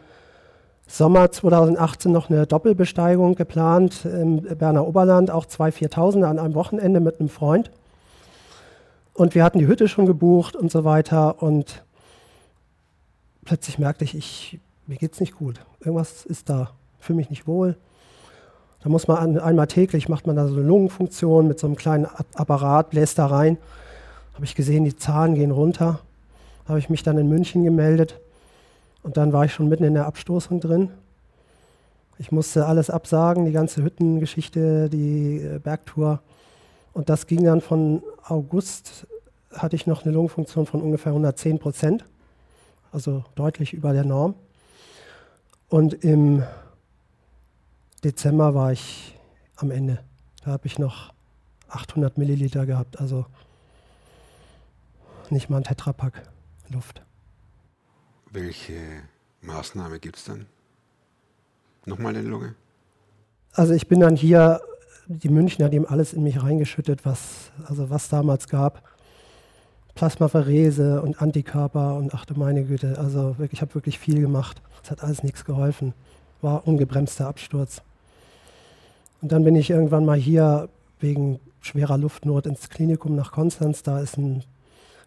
Sommer 0.87 1.30
2018 1.30 2.12
noch 2.12 2.30
eine 2.30 2.46
Doppelbesteigung 2.46 3.34
geplant 3.34 4.04
im 4.04 4.42
Berner 4.42 4.87
Oberland, 4.87 5.30
auch 5.30 5.46
zwei 5.46 5.70
4000er 5.70 6.26
an 6.26 6.38
einem 6.38 6.54
Wochenende 6.54 7.00
mit 7.00 7.20
einem 7.20 7.28
Freund. 7.28 7.70
Und 9.14 9.34
wir 9.34 9.44
hatten 9.44 9.58
die 9.58 9.66
Hütte 9.66 9.88
schon 9.88 10.06
gebucht 10.06 10.56
und 10.56 10.70
so 10.70 10.84
weiter. 10.84 11.42
Und 11.42 11.84
plötzlich 13.44 13.78
merkte 13.78 14.04
ich, 14.04 14.14
ich 14.14 14.60
mir 14.87 14.96
geht's 14.96 15.20
nicht 15.20 15.37
gut. 15.37 15.60
Irgendwas 15.80 16.26
ist 16.26 16.50
da. 16.50 16.72
Fühle 16.98 17.16
mich 17.16 17.30
nicht 17.30 17.46
wohl. 17.46 17.76
Da 18.82 18.90
muss 18.90 19.08
man 19.08 19.16
an, 19.16 19.38
einmal 19.38 19.66
täglich, 19.66 20.10
macht 20.10 20.26
man 20.26 20.37
da 20.37 20.46
so 20.46 20.54
eine 20.54 20.62
Lungenfunktion 20.62 21.48
mit 21.48 21.58
so 21.58 21.66
einem 21.66 21.76
kleinen 21.76 22.06
Apparat, 22.34 22.90
bläst 22.90 23.18
da 23.18 23.26
rein. 23.26 23.56
Habe 24.35 24.44
ich 24.44 24.55
gesehen, 24.55 24.85
die 24.85 24.97
Zahlen 24.97 25.35
gehen 25.35 25.53
runter. 25.53 26.01
Habe 26.66 26.79
ich 26.79 26.90
mich 26.90 27.03
dann 27.03 27.18
in 27.18 27.29
München 27.29 27.64
gemeldet. 27.64 28.20
Und 29.03 29.16
dann 29.16 29.33
war 29.33 29.44
ich 29.44 29.53
schon 29.53 29.68
mitten 29.68 29.85
in 29.85 29.94
der 29.94 30.07
Abstoßung 30.07 30.61
drin. 30.61 30.90
Ich 32.18 32.33
musste 32.33 32.66
alles 32.66 32.90
absagen, 32.90 33.44
die 33.44 33.53
ganze 33.53 33.83
Hüttengeschichte, 33.83 34.88
die 34.88 35.38
äh, 35.38 35.59
Bergtour. 35.59 36.20
Und 36.92 37.09
das 37.09 37.27
ging 37.27 37.44
dann 37.44 37.61
von 37.61 38.03
August, 38.27 39.07
hatte 39.53 39.77
ich 39.77 39.87
noch 39.87 40.05
eine 40.05 40.12
Lungenfunktion 40.12 40.66
von 40.66 40.81
ungefähr 40.81 41.11
110 41.11 41.59
Prozent, 41.59 42.05
also 42.92 43.25
deutlich 43.35 43.73
über 43.73 43.92
der 43.92 44.05
Norm. 44.05 44.35
Und 45.68 45.92
im 46.05 46.44
Dezember 48.05 48.55
war 48.55 48.73
ich 48.73 49.18
am 49.57 49.70
Ende. 49.70 49.99
Da 50.44 50.53
habe 50.53 50.66
ich 50.66 50.79
noch 50.79 51.12
800 51.68 52.16
Milliliter 52.16 52.64
gehabt, 52.64 53.01
also 53.01 53.27
nicht 55.30 55.50
mal 55.50 55.58
ein 55.58 55.64
Tetrapack 55.64 56.22
Luft. 56.70 57.02
welche 58.30 58.74
Maßnahme 59.42 60.00
gibt 60.00 60.16
es 60.16 60.24
dann? 60.24 60.46
Nochmal 61.87 62.16
eine 62.16 62.26
Lunge? 62.26 62.54
Also 63.52 63.74
ich 63.74 63.87
bin 63.87 64.00
dann 64.00 64.16
hier, 64.16 64.60
die 65.06 65.28
Münchner, 65.28 65.68
die 65.68 65.76
haben 65.78 65.87
alles 65.87 66.12
in 66.12 66.22
mich 66.22 66.42
reingeschüttet, 66.42 67.04
was, 67.04 67.52
also 67.66 67.90
was 67.90 68.08
damals 68.08 68.48
gab. 68.48 68.82
Plasmapherese 69.94 71.00
und 71.02 71.22
Antikörper 71.22 71.94
und 71.94 72.14
ach 72.14 72.24
du 72.24 72.34
meine 72.34 72.64
Güte, 72.64 72.98
also 72.98 73.38
wirklich, 73.38 73.58
ich 73.58 73.62
habe 73.62 73.74
wirklich 73.74 73.98
viel 73.98 74.20
gemacht. 74.20 74.60
Es 74.82 74.90
hat 74.90 75.04
alles 75.04 75.22
nichts 75.22 75.44
geholfen. 75.44 75.94
War 76.42 76.66
ungebremster 76.66 77.28
Absturz. 77.28 77.82
Und 79.22 79.30
dann 79.30 79.44
bin 79.44 79.54
ich 79.54 79.70
irgendwann 79.70 80.04
mal 80.04 80.18
hier 80.18 80.68
wegen 80.98 81.38
schwerer 81.60 81.96
Luftnot 81.96 82.46
ins 82.46 82.68
Klinikum 82.68 83.14
nach 83.14 83.30
Konstanz. 83.30 83.82
Da 83.82 84.00
ist 84.00 84.18
ein 84.18 84.42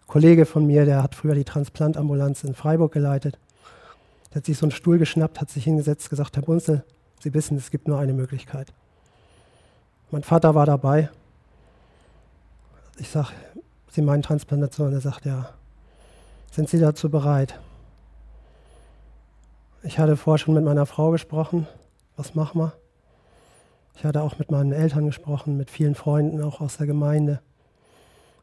Kollege 0.07 0.45
von 0.45 0.65
mir, 0.65 0.85
der 0.85 1.03
hat 1.03 1.15
früher 1.15 1.35
die 1.35 1.43
Transplantambulanz 1.43 2.43
in 2.43 2.55
Freiburg 2.55 2.93
geleitet. 2.93 3.37
Der 4.31 4.37
hat 4.37 4.45
sich 4.45 4.57
so 4.57 4.65
einen 4.65 4.71
Stuhl 4.71 4.97
geschnappt, 4.97 5.41
hat 5.41 5.49
sich 5.51 5.65
hingesetzt, 5.65 6.09
gesagt, 6.09 6.35
Herr 6.37 6.43
Bunzel, 6.43 6.83
Sie 7.19 7.33
wissen, 7.33 7.57
es 7.57 7.71
gibt 7.71 7.87
nur 7.87 7.99
eine 7.99 8.13
Möglichkeit. 8.13 8.73
Mein 10.11 10.23
Vater 10.23 10.55
war 10.55 10.65
dabei. 10.65 11.09
Ich 12.97 13.09
sage, 13.09 13.29
Sie 13.91 14.01
meinen 14.01 14.21
Transplantation? 14.21 14.93
Er 14.93 15.01
sagt, 15.01 15.25
ja. 15.25 15.49
Sind 16.51 16.69
Sie 16.69 16.79
dazu 16.79 17.09
bereit? 17.09 17.59
Ich 19.83 19.99
hatte 19.99 20.15
vorher 20.15 20.37
schon 20.37 20.53
mit 20.53 20.63
meiner 20.63 20.85
Frau 20.85 21.11
gesprochen. 21.11 21.67
Was 22.15 22.33
machen 22.33 22.61
wir? 22.61 22.73
Ich 23.95 24.05
hatte 24.05 24.21
auch 24.21 24.39
mit 24.39 24.51
meinen 24.51 24.71
Eltern 24.71 25.05
gesprochen, 25.05 25.57
mit 25.57 25.69
vielen 25.69 25.95
Freunden, 25.95 26.41
auch 26.41 26.61
aus 26.61 26.77
der 26.77 26.87
Gemeinde. 26.87 27.41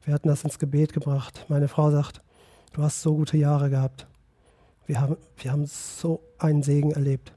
Wir 0.04 0.12
hatten 0.14 0.28
das 0.28 0.44
ins 0.44 0.58
Gebet 0.58 0.92
gebracht. 0.92 1.46
Meine 1.48 1.68
Frau 1.68 1.90
sagt, 1.90 2.20
du 2.72 2.82
hast 2.82 3.00
so 3.00 3.14
gute 3.14 3.38
Jahre 3.38 3.70
gehabt. 3.70 4.06
Wir 4.86 5.00
haben, 5.00 5.16
wir 5.38 5.50
haben 5.50 5.64
so 5.66 6.20
einen 6.38 6.62
Segen 6.62 6.90
erlebt. 6.90 7.32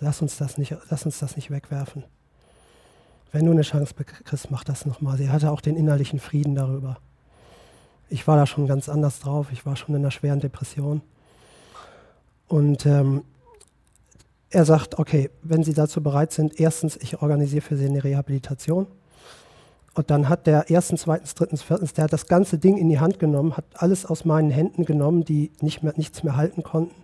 Lass 0.00 0.20
uns 0.20 0.36
das 0.36 0.58
nicht, 0.58 0.76
lass 0.90 1.06
uns 1.06 1.18
das 1.18 1.36
nicht 1.36 1.50
wegwerfen. 1.50 2.04
Wenn 3.32 3.46
du 3.46 3.52
eine 3.52 3.62
Chance 3.62 3.94
kriegst, 3.94 4.50
mach 4.50 4.62
das 4.62 4.84
nochmal. 4.84 5.16
Sie 5.16 5.30
hatte 5.30 5.50
auch 5.50 5.62
den 5.62 5.76
innerlichen 5.76 6.20
Frieden 6.20 6.54
darüber. 6.54 6.98
Ich 8.10 8.26
war 8.26 8.36
da 8.36 8.46
schon 8.46 8.66
ganz 8.66 8.88
anders 8.88 9.18
drauf. 9.20 9.48
Ich 9.52 9.64
war 9.64 9.76
schon 9.76 9.94
in 9.94 10.02
einer 10.02 10.10
schweren 10.10 10.40
Depression. 10.40 11.00
Und 12.46 12.84
ähm, 12.86 13.24
er 14.50 14.64
sagt, 14.64 14.98
okay, 14.98 15.30
wenn 15.42 15.64
Sie 15.64 15.74
dazu 15.74 16.02
bereit 16.02 16.32
sind, 16.32 16.60
erstens, 16.60 16.96
ich 16.96 17.20
organisiere 17.20 17.62
für 17.62 17.76
Sie 17.76 17.86
eine 17.86 18.04
Rehabilitation. 18.04 18.86
Und 19.96 20.10
dann 20.10 20.28
hat 20.28 20.46
der 20.46 20.70
ersten, 20.70 20.98
zweitens, 20.98 21.34
drittens, 21.34 21.62
viertens, 21.62 21.94
der 21.94 22.04
hat 22.04 22.12
das 22.12 22.26
ganze 22.26 22.58
Ding 22.58 22.76
in 22.76 22.90
die 22.90 23.00
Hand 23.00 23.18
genommen, 23.18 23.56
hat 23.56 23.64
alles 23.76 24.04
aus 24.04 24.26
meinen 24.26 24.50
Händen 24.50 24.84
genommen, 24.84 25.24
die 25.24 25.52
nicht 25.62 25.82
mehr, 25.82 25.94
nichts 25.96 26.22
mehr 26.22 26.36
halten 26.36 26.62
konnten. 26.62 26.94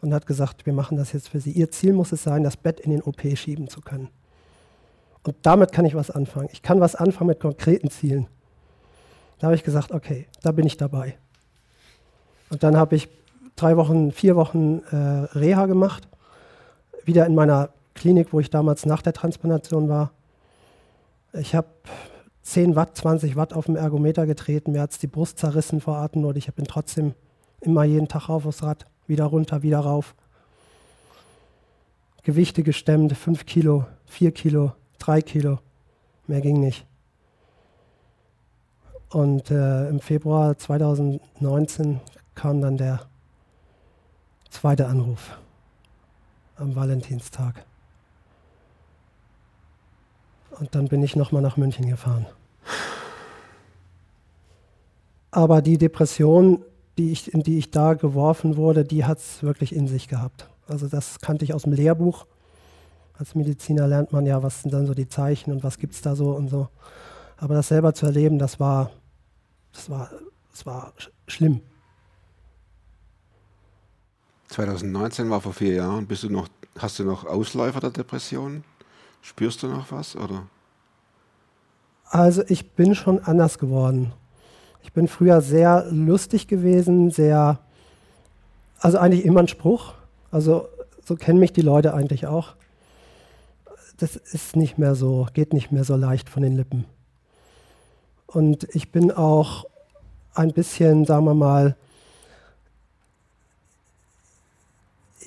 Und 0.00 0.12
hat 0.12 0.26
gesagt, 0.26 0.66
wir 0.66 0.72
machen 0.72 0.96
das 0.96 1.12
jetzt 1.12 1.28
für 1.28 1.38
Sie. 1.38 1.52
Ihr 1.52 1.70
Ziel 1.70 1.92
muss 1.92 2.10
es 2.10 2.24
sein, 2.24 2.42
das 2.42 2.56
Bett 2.56 2.80
in 2.80 2.90
den 2.90 3.02
OP 3.02 3.20
schieben 3.36 3.68
zu 3.68 3.80
können. 3.80 4.08
Und 5.22 5.36
damit 5.42 5.70
kann 5.70 5.84
ich 5.84 5.94
was 5.94 6.10
anfangen. 6.10 6.48
Ich 6.50 6.62
kann 6.62 6.80
was 6.80 6.96
anfangen 6.96 7.28
mit 7.28 7.38
konkreten 7.38 7.88
Zielen. 7.88 8.26
Da 9.38 9.46
habe 9.46 9.54
ich 9.54 9.62
gesagt, 9.62 9.92
okay, 9.92 10.26
da 10.42 10.50
bin 10.50 10.66
ich 10.66 10.76
dabei. 10.76 11.16
Und 12.50 12.64
dann 12.64 12.76
habe 12.76 12.96
ich 12.96 13.10
drei 13.54 13.76
Wochen, 13.76 14.10
vier 14.10 14.34
Wochen 14.34 14.80
äh, 14.90 14.96
Reha 15.38 15.66
gemacht. 15.66 16.08
Wieder 17.04 17.26
in 17.26 17.36
meiner 17.36 17.68
Klinik, 17.94 18.32
wo 18.32 18.40
ich 18.40 18.50
damals 18.50 18.86
nach 18.86 19.02
der 19.02 19.12
Transplantation 19.12 19.88
war 19.88 20.10
ich 21.32 21.54
habe 21.54 21.68
10 22.42 22.76
Watt, 22.76 22.96
20 22.96 23.36
Watt 23.36 23.52
auf 23.52 23.66
dem 23.66 23.76
Ergometer 23.76 24.26
getreten. 24.26 24.72
Mir 24.72 24.82
hat 24.82 24.92
es 24.92 24.98
die 24.98 25.06
Brust 25.06 25.38
zerrissen 25.38 25.80
vor 25.80 25.96
Atemnot. 25.96 26.36
Ich 26.36 26.52
bin 26.52 26.66
trotzdem 26.66 27.14
immer 27.60 27.84
jeden 27.84 28.08
Tag 28.08 28.28
rauf 28.28 28.46
aufs 28.46 28.62
Rad, 28.62 28.86
wieder 29.06 29.24
runter, 29.24 29.62
wieder 29.62 29.78
rauf. 29.78 30.14
Gewichte 32.24 32.62
gestemmt, 32.62 33.16
5 33.16 33.46
Kilo, 33.46 33.86
4 34.06 34.32
Kilo, 34.32 34.72
3 34.98 35.22
Kilo. 35.22 35.58
Mehr 36.26 36.40
ging 36.40 36.60
nicht. 36.60 36.86
Und 39.10 39.50
äh, 39.50 39.88
im 39.88 40.00
Februar 40.00 40.56
2019 40.56 42.00
kam 42.34 42.60
dann 42.60 42.76
der 42.76 43.00
zweite 44.48 44.86
Anruf 44.86 45.38
am 46.56 46.74
Valentinstag. 46.74 47.64
Und 50.58 50.74
dann 50.74 50.88
bin 50.88 51.02
ich 51.02 51.16
nochmal 51.16 51.42
nach 51.42 51.56
München 51.56 51.88
gefahren. 51.88 52.26
Aber 55.30 55.62
die 55.62 55.78
Depression, 55.78 56.62
die 56.98 57.10
ich, 57.10 57.32
in 57.32 57.42
die 57.42 57.58
ich 57.58 57.70
da 57.70 57.94
geworfen 57.94 58.56
wurde, 58.56 58.84
die 58.84 59.04
hat 59.04 59.18
es 59.18 59.42
wirklich 59.42 59.74
in 59.74 59.88
sich 59.88 60.08
gehabt. 60.08 60.48
Also 60.68 60.88
das 60.88 61.20
kannte 61.20 61.44
ich 61.44 61.54
aus 61.54 61.62
dem 61.62 61.72
Lehrbuch. 61.72 62.26
Als 63.14 63.34
Mediziner 63.34 63.86
lernt 63.86 64.12
man 64.12 64.26
ja, 64.26 64.42
was 64.42 64.62
sind 64.62 64.72
dann 64.72 64.86
so 64.86 64.94
die 64.94 65.08
Zeichen 65.08 65.52
und 65.52 65.64
was 65.64 65.78
gibt 65.78 65.94
es 65.94 66.02
da 66.02 66.14
so 66.14 66.30
und 66.32 66.48
so. 66.48 66.68
Aber 67.38 67.54
das 67.54 67.68
selber 67.68 67.94
zu 67.94 68.06
erleben, 68.06 68.38
das 68.38 68.60
war, 68.60 68.90
das 69.72 69.88
war, 69.90 70.10
das 70.50 70.66
war 70.66 70.92
schlimm. 71.26 71.60
2019 74.48 75.30
war 75.30 75.40
vor 75.40 75.54
vier 75.54 75.74
Jahren. 75.74 76.06
Bist 76.06 76.24
du 76.24 76.30
noch, 76.30 76.48
hast 76.78 76.98
du 76.98 77.04
noch 77.04 77.24
Ausläufer 77.24 77.80
der 77.80 77.90
Depression? 77.90 78.64
Spürst 79.22 79.62
du 79.62 79.68
noch 79.68 79.90
was 79.90 80.16
oder? 80.16 80.46
Also 82.10 82.42
ich 82.48 82.72
bin 82.72 82.94
schon 82.94 83.20
anders 83.20 83.58
geworden. 83.58 84.12
Ich 84.82 84.92
bin 84.92 85.08
früher 85.08 85.40
sehr 85.40 85.86
lustig 85.90 86.48
gewesen, 86.48 87.10
sehr, 87.10 87.60
also 88.80 88.98
eigentlich 88.98 89.24
immer 89.24 89.40
ein 89.40 89.48
Spruch. 89.48 89.94
Also 90.30 90.68
so 91.04 91.14
kennen 91.16 91.38
mich 91.38 91.52
die 91.52 91.62
Leute 91.62 91.94
eigentlich 91.94 92.26
auch. 92.26 92.54
Das 93.96 94.16
ist 94.16 94.56
nicht 94.56 94.76
mehr 94.76 94.94
so, 94.94 95.28
geht 95.32 95.52
nicht 95.52 95.70
mehr 95.72 95.84
so 95.84 95.96
leicht 95.96 96.28
von 96.28 96.42
den 96.42 96.56
Lippen. 96.56 96.84
Und 98.26 98.64
ich 98.74 98.90
bin 98.90 99.12
auch 99.12 99.66
ein 100.34 100.52
bisschen, 100.52 101.04
sagen 101.04 101.24
wir 101.26 101.34
mal, 101.34 101.76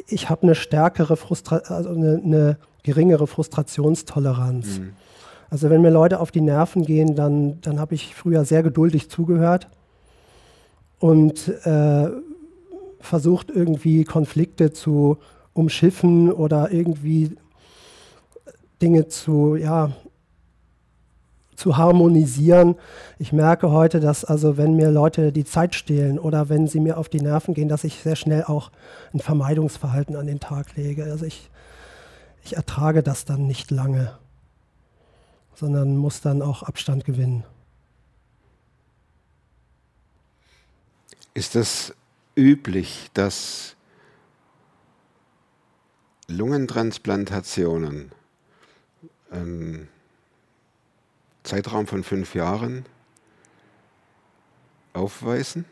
ich 0.08 0.30
habe 0.30 0.44
eine 0.44 0.56
stärkere 0.56 1.16
Frustration, 1.16 1.76
also 1.76 1.90
eine, 1.90 2.22
eine 2.24 2.58
geringere 2.86 3.26
Frustrationstoleranz. 3.28 4.80
Mhm. 4.80 4.94
Also 5.50 5.70
wenn 5.70 5.82
mir 5.82 5.90
Leute 5.90 6.20
auf 6.20 6.32
die 6.32 6.42
Nerven 6.42 6.86
gehen, 6.86 7.16
dann, 7.16 7.60
dann 7.62 7.80
habe 7.80 7.96
ich 7.96 8.16
früher 8.16 8.46
sehr 8.46 8.64
geduldig 8.64 9.10
zugehört 9.10 9.68
und 11.00 11.48
äh, 11.66 12.10
versucht 13.00 13.50
irgendwie 13.50 14.04
Konflikte 14.04 14.72
zu 14.72 15.18
umschiffen 15.54 16.32
oder 16.32 16.72
irgendwie 16.72 17.36
Dinge 18.82 19.08
zu, 19.08 19.56
ja, 19.56 19.92
zu 21.56 21.78
harmonisieren. 21.78 22.76
Ich 23.18 23.32
merke 23.32 23.72
heute, 23.72 24.00
dass 24.00 24.26
also 24.26 24.58
wenn 24.58 24.76
mir 24.76 24.92
Leute 24.92 25.32
die 25.32 25.46
Zeit 25.46 25.74
stehlen 25.74 26.20
oder 26.20 26.50
wenn 26.50 26.68
sie 26.68 26.80
mir 26.80 26.98
auf 26.98 27.10
die 27.10 27.22
Nerven 27.22 27.54
gehen, 27.54 27.70
dass 27.70 27.84
ich 27.84 28.02
sehr 28.02 28.16
schnell 28.16 28.44
auch 28.44 28.72
ein 29.14 29.20
Vermeidungsverhalten 29.20 30.16
an 30.16 30.28
den 30.28 30.40
Tag 30.40 30.76
lege. 30.76 31.06
Also 31.06 31.26
ich 31.26 31.50
ich 32.46 32.56
ertrage 32.56 33.02
das 33.02 33.26
dann 33.26 33.48
nicht 33.48 33.72
lange, 33.72 34.20
sondern 35.56 35.98
muss 35.98 36.22
dann 36.22 36.44
auch 36.44 36.62
Abstand 36.62 37.04
gewinnen. 37.04 37.44
Ist 41.34 41.56
es 41.56 41.96
üblich, 42.36 43.10
dass 43.16 43.76
Lungentransplantationen 46.28 48.12
einen 49.32 49.88
Zeitraum 51.44 51.88
von 51.88 52.04
fünf 52.04 52.36
Jahren 52.36 52.86
aufweisen 54.94 55.66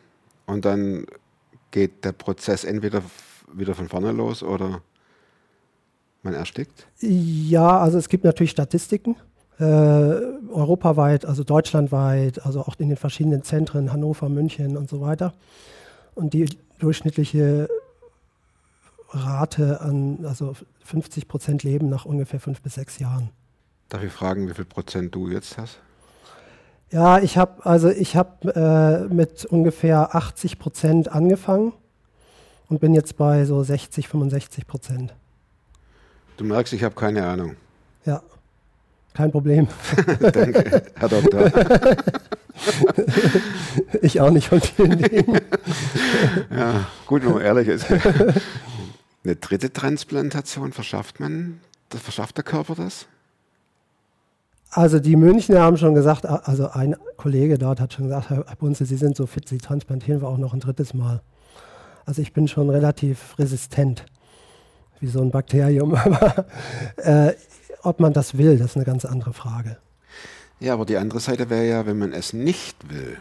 und 0.46 0.64
dann 0.64 1.06
geht 1.70 2.04
der 2.04 2.12
Prozess 2.12 2.64
entweder 2.64 3.02
wieder 3.52 3.76
von 3.76 3.88
vorne 3.88 4.10
los 4.10 4.42
oder 4.42 4.82
man 6.24 6.34
erstickt? 6.34 6.86
Ja, 7.00 7.78
also 7.78 7.98
es 7.98 8.08
gibt 8.08 8.24
natürlich 8.24 8.50
Statistiken. 8.50 9.16
Äh, 9.58 9.64
europaweit, 9.64 11.24
also 11.26 11.44
deutschlandweit, 11.44 12.44
also 12.44 12.62
auch 12.62 12.74
in 12.78 12.88
den 12.88 12.96
verschiedenen 12.96 13.44
Zentren, 13.44 13.92
Hannover, 13.92 14.28
München 14.28 14.76
und 14.76 14.90
so 14.90 15.00
weiter. 15.00 15.32
Und 16.14 16.34
die 16.34 16.48
durchschnittliche 16.78 17.68
Rate 19.10 19.80
an, 19.80 20.24
also 20.26 20.54
50 20.84 21.28
Prozent 21.28 21.62
leben 21.62 21.88
nach 21.88 22.04
ungefähr 22.04 22.40
fünf 22.40 22.62
bis 22.62 22.74
sechs 22.74 22.98
Jahren. 22.98 23.30
Darf 23.88 24.02
ich 24.02 24.12
fragen, 24.12 24.48
wie 24.48 24.54
viel 24.54 24.64
Prozent 24.64 25.14
du 25.14 25.28
jetzt 25.28 25.56
hast? 25.56 25.78
Ja, 26.90 27.18
ich 27.18 27.38
habe 27.38 27.64
also 27.64 27.90
ich 27.90 28.16
habe 28.16 29.08
äh, 29.10 29.12
mit 29.12 29.44
ungefähr 29.44 30.14
80 30.14 30.58
Prozent 30.58 31.10
angefangen 31.10 31.72
und 32.68 32.80
bin 32.80 32.94
jetzt 32.94 33.16
bei 33.16 33.44
so 33.44 33.62
60, 33.62 34.08
65 34.08 34.66
Prozent. 34.66 35.14
Du 36.36 36.44
merkst, 36.44 36.72
ich 36.72 36.82
habe 36.82 36.94
keine 36.94 37.26
Ahnung. 37.26 37.56
Ja, 38.04 38.22
kein 39.12 39.30
Problem. 39.30 39.68
Danke, 40.20 40.84
Herr 40.96 41.08
Doktor. 41.08 41.50
ich 44.02 44.20
auch 44.20 44.30
nicht 44.30 44.48
von 44.48 44.60
vielen 44.60 44.98
Dingen. 44.98 45.40
ja, 46.50 46.86
gut, 47.06 47.24
wenn 47.24 47.32
man 47.32 47.42
ehrlich 47.42 47.68
ist. 47.68 47.86
Eine 47.90 49.36
dritte 49.36 49.72
Transplantation 49.72 50.72
verschafft 50.72 51.20
man, 51.20 51.60
das 51.90 52.02
verschafft 52.02 52.36
der 52.36 52.44
Körper 52.44 52.74
das? 52.74 53.06
Also 54.70 54.98
die 54.98 55.14
Münchner 55.14 55.60
haben 55.60 55.76
schon 55.76 55.94
gesagt, 55.94 56.26
also 56.26 56.68
ein 56.70 56.96
Kollege 57.16 57.58
dort 57.58 57.80
hat 57.80 57.92
schon 57.92 58.06
gesagt, 58.06 58.30
Herr 58.30 58.44
Bunze, 58.58 58.84
Sie 58.84 58.96
sind 58.96 59.16
so 59.16 59.26
fit, 59.26 59.48
Sie 59.48 59.58
transplantieren 59.58 60.20
wir 60.20 60.28
auch 60.28 60.38
noch 60.38 60.52
ein 60.52 60.58
drittes 60.58 60.94
Mal. 60.94 61.22
Also 62.04 62.20
ich 62.20 62.32
bin 62.32 62.48
schon 62.48 62.68
relativ 62.68 63.38
resistent 63.38 64.04
wie 65.04 65.10
so 65.10 65.20
ein 65.20 65.30
Bakterium. 65.30 65.94
Aber 65.94 66.46
äh, 66.96 67.34
ob 67.82 68.00
man 68.00 68.12
das 68.12 68.38
will, 68.38 68.58
das 68.58 68.70
ist 68.70 68.76
eine 68.76 68.86
ganz 68.86 69.04
andere 69.04 69.32
Frage. 69.32 69.76
Ja, 70.60 70.72
aber 70.72 70.86
die 70.86 70.96
andere 70.96 71.20
Seite 71.20 71.50
wäre 71.50 71.66
ja, 71.66 71.84
wenn 71.84 71.98
man 71.98 72.12
es 72.12 72.32
nicht 72.32 72.88
will 72.88 73.18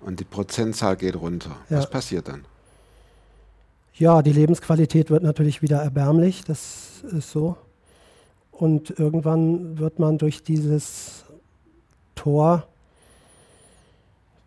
und 0.00 0.18
die 0.18 0.24
Prozentzahl 0.24 0.96
geht 0.96 1.14
runter, 1.14 1.56
ja. 1.70 1.78
was 1.78 1.88
passiert 1.88 2.26
dann? 2.26 2.44
Ja, 3.94 4.22
die 4.22 4.32
Lebensqualität 4.32 5.10
wird 5.10 5.22
natürlich 5.22 5.62
wieder 5.62 5.82
erbärmlich, 5.82 6.42
das 6.44 7.04
ist 7.16 7.30
so. 7.30 7.56
Und 8.50 8.98
irgendwann 8.98 9.78
wird 9.78 10.00
man 10.00 10.18
durch 10.18 10.42
dieses 10.42 11.24
Tor 12.16 12.66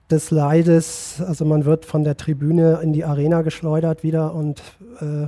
des 0.10 0.32
Leides, 0.32 1.22
also 1.26 1.46
man 1.46 1.64
wird 1.64 1.86
von 1.86 2.04
der 2.04 2.18
Tribüne 2.18 2.80
in 2.84 2.92
die 2.92 3.06
Arena 3.06 3.44
geschleudert 3.44 4.04
wieder 4.04 4.34
und 4.34 4.62
äh, 5.00 5.28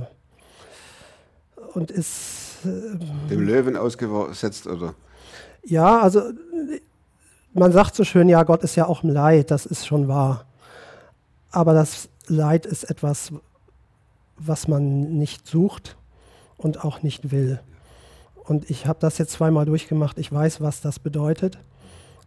und 1.74 1.90
ist 1.90 2.58
Dem 2.64 3.46
Löwen 3.46 3.76
ausgesetzt 3.76 4.66
oder? 4.66 4.94
Ja, 5.64 6.00
also 6.00 6.20
äh, 6.20 6.80
man 7.52 7.72
sagt 7.72 7.94
so 7.94 8.04
schön, 8.04 8.28
ja, 8.28 8.42
Gott 8.42 8.62
ist 8.62 8.76
ja 8.76 8.86
auch 8.86 9.02
im 9.02 9.10
Leid, 9.10 9.50
das 9.50 9.66
ist 9.66 9.86
schon 9.86 10.08
wahr. 10.08 10.44
Aber 11.50 11.72
das 11.72 12.08
Leid 12.26 12.66
ist 12.66 12.84
etwas, 12.84 13.32
was 14.36 14.68
man 14.68 15.18
nicht 15.18 15.46
sucht 15.46 15.96
und 16.56 16.84
auch 16.84 17.02
nicht 17.02 17.30
will. 17.30 17.60
Und 18.44 18.70
ich 18.70 18.86
habe 18.86 18.98
das 19.00 19.18
jetzt 19.18 19.32
zweimal 19.32 19.66
durchgemacht. 19.66 20.18
Ich 20.18 20.32
weiß, 20.32 20.60
was 20.60 20.80
das 20.80 20.98
bedeutet. 20.98 21.58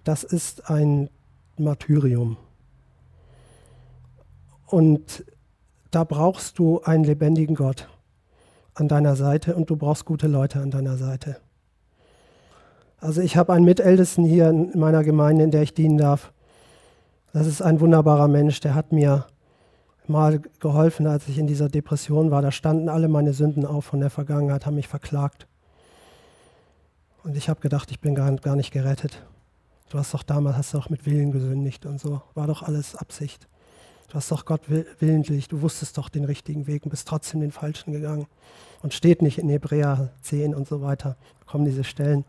Das 0.04 0.24
ist 0.24 0.70
ein 0.70 1.10
Martyrium. 1.58 2.38
Und 4.68 5.26
da 5.90 6.04
brauchst 6.04 6.60
du 6.60 6.82
einen 6.82 7.04
lebendigen 7.04 7.56
Gott 7.56 7.88
an 8.82 8.90
deiner 8.90 9.16
Seite 9.16 9.56
und 9.56 9.70
du 9.70 9.78
brauchst 9.78 10.06
gute 10.06 10.28
Leute 10.28 10.60
an 10.60 10.72
deiner 10.72 10.98
Seite. 10.98 11.38
Also 13.00 13.22
ich 13.22 13.38
habe 13.38 13.54
einen 13.54 13.64
Mitältesten 13.64 14.26
hier 14.26 14.50
in 14.50 14.78
meiner 14.78 15.04
Gemeinde, 15.04 15.44
in 15.44 15.52
der 15.52 15.62
ich 15.62 15.74
dienen 15.74 15.98
darf. 15.98 16.34
Das 17.32 17.48
ist 17.48 17.62
ein 17.62 17.80
wunderbarer 17.80 18.28
Mensch, 18.28 18.60
der 18.60 18.76
hat 18.76 18.92
mir 18.92 19.26
mal 20.08 20.42
geholfen, 20.60 21.08
als 21.08 21.28
ich 21.30 21.38
in 21.38 21.48
dieser 21.48 21.70
Depression 21.70 22.32
war. 22.32 22.42
Da 22.42 22.52
standen 22.52 22.90
alle 22.90 23.08
meine 23.08 23.34
Sünden 23.34 23.66
auf 23.66 23.86
von 23.86 24.02
der 24.02 24.10
Vergangenheit, 24.10 24.66
haben 24.66 24.76
mich 24.76 24.88
verklagt. 24.88 25.48
Und 27.24 27.38
ich 27.38 27.50
habe 27.50 27.62
gedacht, 27.62 27.92
ich 27.92 28.02
bin 28.02 28.16
gar, 28.16 28.36
gar 28.38 28.56
nicht 28.56 28.72
gerettet. 28.72 29.24
Du 29.90 30.00
hast 30.00 30.14
doch 30.14 30.24
damals, 30.24 30.58
hast 30.58 30.74
doch 30.74 30.90
mit 30.90 31.06
Willen 31.06 31.32
gesündigt 31.32 31.86
und 31.86 32.00
so. 32.00 32.22
War 32.34 32.48
doch 32.48 32.64
alles 32.64 32.96
Absicht. 32.96 33.48
Du 34.12 34.18
hast 34.18 34.30
doch 34.30 34.44
Gott 34.44 34.64
willentlich, 35.00 35.48
du 35.48 35.62
wusstest 35.62 35.98
doch 35.98 36.10
den 36.10 36.26
richtigen 36.26 36.68
Weg 36.68 36.84
und 36.84 36.90
bist 36.90 37.08
trotzdem 37.08 37.40
den 37.40 37.54
falschen 37.54 37.94
gegangen. 37.94 38.28
Und 38.82 38.94
steht 38.94 39.22
nicht 39.22 39.38
in 39.38 39.48
Hebräer 39.48 40.10
10 40.24 40.54
und 40.54 40.68
so 40.68 40.82
weiter. 40.82 41.16
Da 41.40 41.46
kommen 41.46 41.64
diese 41.64 41.86
Stellen. 41.86 42.26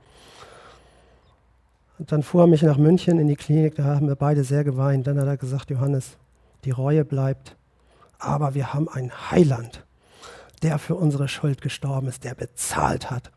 Und 1.98 2.12
dann 2.12 2.22
fuhr 2.22 2.44
er 2.44 2.46
mich 2.46 2.62
nach 2.62 2.76
München 2.76 3.18
in 3.18 3.26
die 3.26 3.34
Klinik, 3.34 3.74
da 3.74 3.82
haben 3.82 4.06
wir 4.06 4.14
beide 4.14 4.44
sehr 4.44 4.62
geweint. 4.62 5.08
Dann 5.08 5.18
hat 5.18 5.26
er 5.26 5.36
gesagt, 5.36 5.70
Johannes, 5.70 6.18
die 6.62 6.70
Reue 6.70 7.04
bleibt, 7.04 7.56
aber 8.20 8.54
wir 8.54 8.72
haben 8.72 8.88
einen 8.88 9.32
Heiland, 9.32 9.84
der 10.62 10.78
für 10.78 10.94
unsere 10.94 11.26
Schuld 11.26 11.62
gestorben 11.62 12.06
ist, 12.06 12.22
der 12.22 12.36
bezahlt 12.36 13.10
hat. 13.10 13.32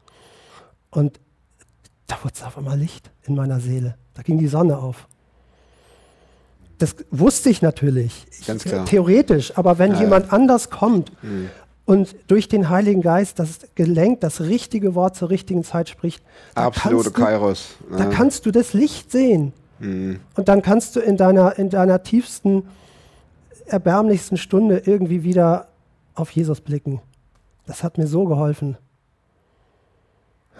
Und 0.91 1.19
da 2.05 2.23
wurde 2.23 2.35
es 2.35 2.43
auf 2.43 2.59
einmal 2.59 2.77
Licht 2.77 3.09
in 3.23 3.33
meiner 3.33 3.59
Seele. 3.59 3.97
Da 4.13 4.21
ging 4.21 4.37
die 4.37 4.47
Sonne 4.47 4.77
auf 4.77 5.07
das 6.77 6.95
wusste 7.11 7.49
ich 7.49 7.61
natürlich, 7.61 8.25
Ganz 8.47 8.63
klar. 8.63 8.85
theoretisch, 8.85 9.57
aber 9.57 9.77
wenn 9.79 9.93
Ja, 9.93 10.01
jemand 10.01 10.33
anders 10.33 10.69
kommt 10.69 11.11
Mhm. 11.23 11.49
und 11.85 12.15
durch 12.27 12.47
den 12.47 12.69
Heiligen 12.69 13.01
Geist 13.01 13.39
das 13.39 13.59
gelenkt, 13.75 14.23
das 14.23 14.41
richtige 14.41 14.93
Wort 14.95 15.15
zur 15.15 15.29
richtigen 15.29 15.63
Zeit 15.63 15.87
spricht, 15.89 16.23
da 16.53 16.65
Absolute 16.65 17.11
kannst, 17.11 17.17
du, 17.17 17.23
Kairos. 17.23 17.67
da 17.91 17.97
Ja. 17.99 18.09
kannst 18.09 18.45
du 18.45 18.51
das 18.51 18.73
Licht 18.73 19.11
sehen. 19.11 19.53
Mhm. 19.79 20.19
Und 20.35 20.47
dann 20.47 20.61
kannst 20.61 20.95
du 20.95 20.99
in 20.99 21.17
deiner, 21.17 21.57
in 21.59 21.69
deiner 21.69 22.01
tiefsten, 22.03 22.63
erbärmlichsten 23.67 24.37
Stunde 24.37 24.83
irgendwie 24.85 25.23
wieder 25.23 25.67
auf 26.13 26.31
Jesus 26.31 26.61
blicken. 26.61 27.01
Das 27.65 27.83
hat 27.83 27.97
mir 27.97 28.07
so 28.07 28.25
geholfen. 28.25 28.77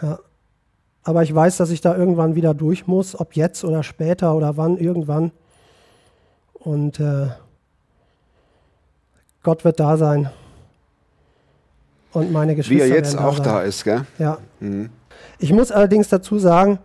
Ja. 0.01 0.19
Aber 1.03 1.21
ich 1.23 1.33
weiß, 1.33 1.57
dass 1.57 1.69
ich 1.69 1.81
da 1.81 1.95
irgendwann 1.95 2.35
wieder 2.35 2.53
durch 2.53 2.87
muss, 2.87 3.17
ob 3.19 3.35
jetzt 3.35 3.63
oder 3.63 3.83
später 3.83 4.35
oder 4.35 4.57
wann, 4.57 4.77
irgendwann. 4.77 5.31
Und 6.65 6.99
äh, 6.99 7.27
Gott 9.43 9.63
wird 9.63 9.79
da 9.79 9.97
sein. 9.97 10.31
Und 12.11 12.31
meine 12.31 12.53
Wie 12.53 12.55
Geschwister 12.55 12.87
er 12.87 12.95
jetzt 12.95 13.13
werden 13.13 13.25
auch 13.25 13.37
da 13.37 13.43
da 13.43 13.53
sein. 13.57 13.67
ist, 13.67 13.83
gell? 13.83 14.05
Ja. 14.17 14.39
Mhm. 14.59 14.89
Ich 15.37 15.53
muss 15.53 15.71
allerdings 15.71 16.09
dazu 16.09 16.39
sagen, 16.39 16.79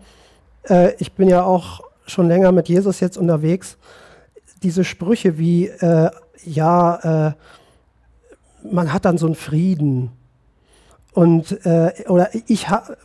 äh, 0.69 0.93
ich 0.99 1.13
bin 1.15 1.29
ja 1.29 1.45
auch 1.45 1.81
schon 2.07 2.29
länger 2.29 2.53
mit 2.53 2.69
Jesus 2.69 3.01
jetzt 3.01 3.17
unterwegs. 3.17 3.79
Diese 4.63 4.85
Sprüche 4.85 5.39
wie, 5.39 5.69
äh, 5.69 6.11
ja, 6.45 7.29
äh, 7.29 7.33
man 8.71 8.93
hat 8.93 9.07
dann 9.07 9.17
so 9.17 9.25
einen 9.27 9.35
Frieden. 9.35 10.13
Und, 11.15 11.65
äh, 11.65 12.05
oder 12.07 12.29
ich 12.47 12.69
habe, 12.69 12.99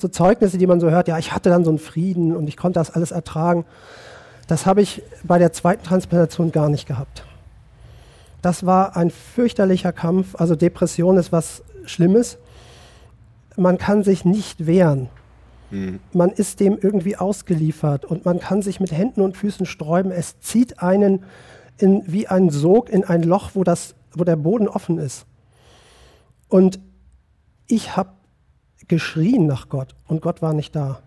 so 0.00 0.08
Zeugnisse, 0.08 0.58
die 0.58 0.66
man 0.66 0.80
so 0.80 0.90
hört, 0.90 1.06
ja, 1.06 1.16
ich 1.18 1.32
hatte 1.32 1.50
dann 1.50 1.64
so 1.64 1.70
einen 1.70 1.78
Frieden 1.78 2.34
und 2.34 2.48
ich 2.48 2.56
konnte 2.56 2.80
das 2.80 2.90
alles 2.90 3.12
ertragen. 3.12 3.64
Das 4.48 4.66
habe 4.66 4.80
ich 4.80 5.02
bei 5.22 5.38
der 5.38 5.52
zweiten 5.52 5.84
Transplantation 5.84 6.50
gar 6.50 6.68
nicht 6.68 6.88
gehabt. 6.88 7.24
Das 8.42 8.64
war 8.66 8.96
ein 8.96 9.10
fürchterlicher 9.10 9.92
Kampf. 9.92 10.34
Also 10.34 10.56
Depression 10.56 11.18
ist 11.18 11.32
was 11.32 11.62
Schlimmes. 11.84 12.38
Man 13.56 13.78
kann 13.78 14.02
sich 14.02 14.24
nicht 14.24 14.66
wehren. 14.66 15.10
Mhm. 15.70 16.00
Man 16.12 16.30
ist 16.30 16.60
dem 16.60 16.78
irgendwie 16.80 17.16
ausgeliefert 17.16 18.06
und 18.06 18.24
man 18.24 18.40
kann 18.40 18.62
sich 18.62 18.80
mit 18.80 18.90
Händen 18.90 19.20
und 19.20 19.36
Füßen 19.36 19.66
sträuben. 19.66 20.10
Es 20.10 20.40
zieht 20.40 20.80
einen 20.82 21.24
in, 21.76 22.02
wie 22.06 22.26
ein 22.26 22.48
Sog 22.48 22.88
in 22.88 23.04
ein 23.04 23.22
Loch, 23.22 23.50
wo, 23.54 23.64
das, 23.64 23.94
wo 24.14 24.24
der 24.24 24.36
Boden 24.36 24.66
offen 24.66 24.98
ist. 24.98 25.26
Und 26.48 26.80
ich 27.66 27.96
habe 27.96 28.12
geschrien 28.86 29.46
nach 29.46 29.68
Gott 29.68 29.94
und 30.06 30.22
Gott 30.22 30.40
war 30.40 30.54
nicht 30.54 30.74
da. 30.74 31.02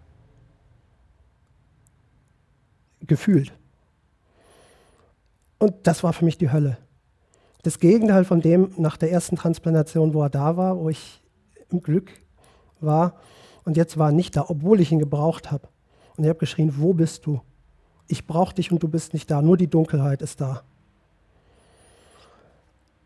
Gefühlt. 3.07 3.53
Und 5.57 5.73
das 5.83 6.03
war 6.03 6.13
für 6.13 6.25
mich 6.25 6.37
die 6.37 6.51
Hölle. 6.51 6.77
Das 7.63 7.79
Gegenteil 7.79 8.25
von 8.25 8.41
dem 8.41 8.71
nach 8.77 8.97
der 8.97 9.11
ersten 9.11 9.35
Transplantation, 9.35 10.13
wo 10.13 10.23
er 10.23 10.29
da 10.29 10.57
war, 10.57 10.77
wo 10.77 10.89
ich 10.89 11.21
im 11.69 11.81
Glück 11.81 12.11
war. 12.79 13.15
Und 13.63 13.77
jetzt 13.77 13.97
war 13.97 14.09
er 14.09 14.13
nicht 14.13 14.35
da, 14.35 14.45
obwohl 14.47 14.79
ich 14.79 14.91
ihn 14.91 14.99
gebraucht 14.99 15.51
habe. 15.51 15.67
Und 16.17 16.23
ich 16.23 16.29
habe 16.29 16.39
geschrien, 16.39 16.73
wo 16.77 16.93
bist 16.93 17.25
du? 17.25 17.41
Ich 18.07 18.25
brauche 18.25 18.55
dich 18.55 18.71
und 18.71 18.81
du 18.81 18.87
bist 18.87 19.13
nicht 19.13 19.29
da. 19.29 19.41
Nur 19.41 19.57
die 19.57 19.67
Dunkelheit 19.67 20.21
ist 20.21 20.41
da. 20.41 20.63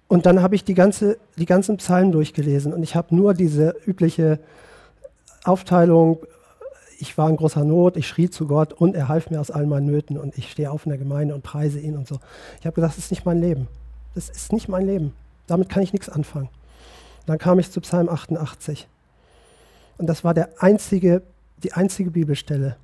Und 0.08 0.26
dann 0.26 0.42
habe 0.42 0.56
ich 0.56 0.64
die, 0.64 0.76
ganze, 0.76 1.18
die 1.38 1.46
ganzen 1.46 1.78
Psalmen 1.78 2.12
durchgelesen 2.12 2.74
und 2.74 2.84
ich 2.84 2.96
habe 2.96 3.14
nur 3.16 3.34
diese 3.34 3.76
übliche 3.86 4.40
Aufteilung, 5.44 6.20
ich 7.00 7.18
war 7.18 7.30
in 7.30 7.36
großer 7.38 7.64
Not, 7.64 7.98
ich 7.98 8.08
schrie 8.08 8.30
zu 8.30 8.48
Gott 8.48 8.74
und 8.74 8.96
er 8.96 9.08
half 9.08 9.30
mir 9.30 9.40
aus 9.42 9.52
all 9.52 9.66
meinen 9.66 9.86
Nöten 9.86 10.18
und 10.18 10.38
ich 10.38 10.52
stehe 10.52 10.72
auf 10.72 10.86
in 10.86 10.90
der 10.90 10.98
Gemeinde 11.00 11.34
und 11.36 11.44
preise 11.44 11.80
ihn 11.80 11.96
und 11.98 12.08
so. 12.08 12.20
Ich 12.60 12.66
habe 12.66 12.74
gesagt, 12.76 12.94
das 12.98 13.04
ist 13.06 13.12
nicht 13.12 13.26
mein 13.26 13.40
Leben. 13.40 13.68
Das 14.14 14.30
ist 14.30 14.54
nicht 14.54 14.68
mein 14.70 14.86
Leben. 14.86 15.14
Damit 15.48 15.70
kann 15.70 15.84
ich 15.84 15.94
nichts 15.94 16.10
anfangen. 16.10 16.50
Dann 17.26 17.38
kam 17.38 17.60
ich 17.60 17.72
zu 17.72 17.82
Psalm 17.82 18.08
88. 18.10 18.88
Und 19.98 20.08
das 20.08 20.24
war 20.24 20.34
der 20.34 20.50
einzige, 20.60 21.22
die 21.64 21.74
einzige 21.74 22.12
Bibelstelle, 22.12 22.78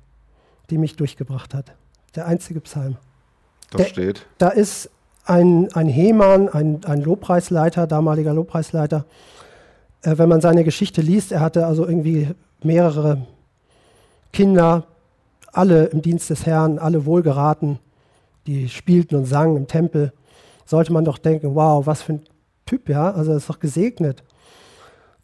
die 0.70 0.78
mich 0.78 0.96
durchgebracht 0.96 1.54
hat. 1.54 1.72
Der 2.14 2.26
einzige 2.26 2.60
Psalm. 2.60 2.96
Da 3.70 3.78
Der- 3.78 3.84
steht. 3.86 4.26
Da 4.38 4.48
ist 4.48 4.90
ein, 5.24 5.72
ein 5.74 5.86
Hemann, 5.88 6.48
ein, 6.48 6.84
ein 6.84 7.00
Lobpreisleiter, 7.02 7.86
damaliger 7.86 8.34
Lobpreisleiter. 8.34 9.04
Äh, 10.02 10.18
wenn 10.18 10.28
man 10.28 10.40
seine 10.40 10.64
Geschichte 10.64 11.00
liest, 11.00 11.32
er 11.32 11.40
hatte 11.40 11.66
also 11.66 11.86
irgendwie 11.86 12.28
mehrere 12.62 13.26
Kinder, 14.32 14.86
alle 15.52 15.86
im 15.86 16.02
Dienst 16.02 16.30
des 16.30 16.46
Herrn, 16.46 16.78
alle 16.78 17.04
wohlgeraten, 17.04 17.78
die 18.46 18.68
spielten 18.68 19.16
und 19.16 19.26
sangen 19.26 19.56
im 19.56 19.66
Tempel. 19.66 20.12
Sollte 20.64 20.92
man 20.92 21.04
doch 21.04 21.18
denken, 21.18 21.54
wow, 21.54 21.86
was 21.86 22.02
für 22.02 22.14
ein 22.14 22.22
Typ, 22.64 22.88
ja, 22.88 23.10
also 23.10 23.32
er 23.32 23.36
ist 23.36 23.50
doch 23.50 23.58
gesegnet. 23.58 24.24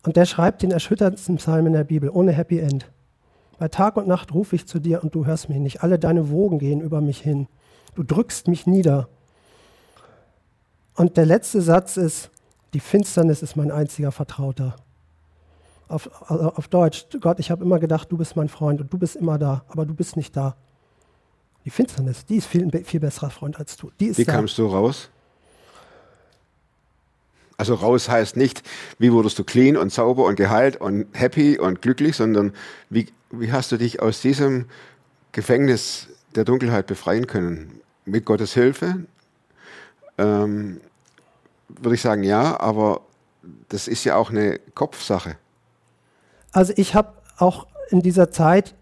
Und 0.03 0.17
der 0.17 0.27
schreibt 0.27 0.63
den 0.63 0.71
erschütterndsten 0.71 1.37
Psalm 1.37 1.67
in 1.67 1.73
der 1.73 1.85
Bibel, 1.85 2.11
ohne 2.11 2.33
Happy 2.33 2.59
End. 2.59 2.91
Bei 3.59 3.69
Tag 3.69 3.97
und 3.97 4.07
Nacht 4.07 4.33
rufe 4.35 4.55
ich 4.55 4.67
zu 4.67 4.79
dir 4.79 5.03
und 5.03 5.15
du 5.15 5.27
hörst 5.27 5.49
mich 5.49 5.59
nicht. 5.59 5.83
Alle 5.83 5.99
deine 5.99 6.31
Wogen 6.31 6.59
gehen 6.59 6.81
über 6.81 7.01
mich 7.01 7.21
hin. 7.21 7.49
Du 7.95 8.03
drückst 8.03 8.47
mich 8.47 8.67
nieder. 8.67 9.09
Und 10.95 11.17
der 11.17 11.27
letzte 11.27 11.61
Satz 11.61 11.97
ist, 11.97 12.31
die 12.75 12.81
Finsternis 12.81 13.43
ist 13.43 13.57
mein 13.57 13.71
einziger 13.71 14.13
Vertrauter. 14.13 14.77
Auf, 15.89 16.31
also 16.31 16.53
auf 16.53 16.69
Deutsch, 16.69 17.07
Gott, 17.21 17.41
ich 17.41 17.51
habe 17.51 17.65
immer 17.65 17.79
gedacht, 17.79 18.13
du 18.13 18.17
bist 18.19 18.37
mein 18.37 18.49
Freund 18.49 18.81
und 18.81 18.93
du 18.93 18.99
bist 18.99 19.17
immer 19.17 19.39
da, 19.39 19.65
aber 19.69 19.87
du 19.87 19.95
bist 19.95 20.17
nicht 20.17 20.37
da. 20.37 20.57
Die 21.65 21.71
Finsternis, 21.71 22.25
die 22.27 22.37
ist 22.37 22.47
viel, 22.47 22.71
viel 22.85 23.01
besserer 23.01 23.31
Freund 23.31 23.59
als 23.59 23.77
du. 23.77 23.91
Die 23.99 24.07
ist 24.07 24.19
Wie 24.19 24.25
da. 24.25 24.33
kamst 24.33 24.59
du 24.59 24.67
raus? 24.67 25.11
Also 27.57 27.75
raus 27.75 28.09
heißt 28.09 28.37
nicht, 28.37 28.63
wie 28.99 29.13
wurdest 29.13 29.39
du 29.39 29.45
clean 29.45 29.77
und 29.77 29.93
sauber 29.93 30.27
und 30.27 30.37
geheilt 30.37 30.81
und 30.81 31.07
happy 31.13 31.59
und 31.59 31.83
glücklich, 31.83 32.17
sondern 32.17 32.53
wie, 32.89 33.09
wie 33.31 33.51
hast 33.51 33.73
du 33.73 33.77
dich 33.77 34.01
aus 34.01 34.21
diesem 34.21 34.67
Gefängnis 35.33 36.09
der 36.37 36.45
Dunkelheit 36.45 36.87
befreien 36.87 37.27
können? 37.27 37.81
Mit 38.05 38.25
Gottes 38.25 38.55
Hilfe? 38.55 39.05
Ähm, 40.19 40.81
würde 41.69 41.95
ich 41.97 42.01
sagen, 42.01 42.23
ja, 42.23 42.59
aber 42.61 43.01
das 43.69 43.89
ist 43.89 44.05
ja 44.05 44.17
auch 44.17 44.31
eine 44.31 44.61
Kopfsache. 44.75 45.37
Also 46.53 46.73
ich 46.77 46.95
habe 46.95 47.13
auch 47.39 47.67
in 47.91 48.01
dieser 48.01 48.31
Zeit 48.31 48.75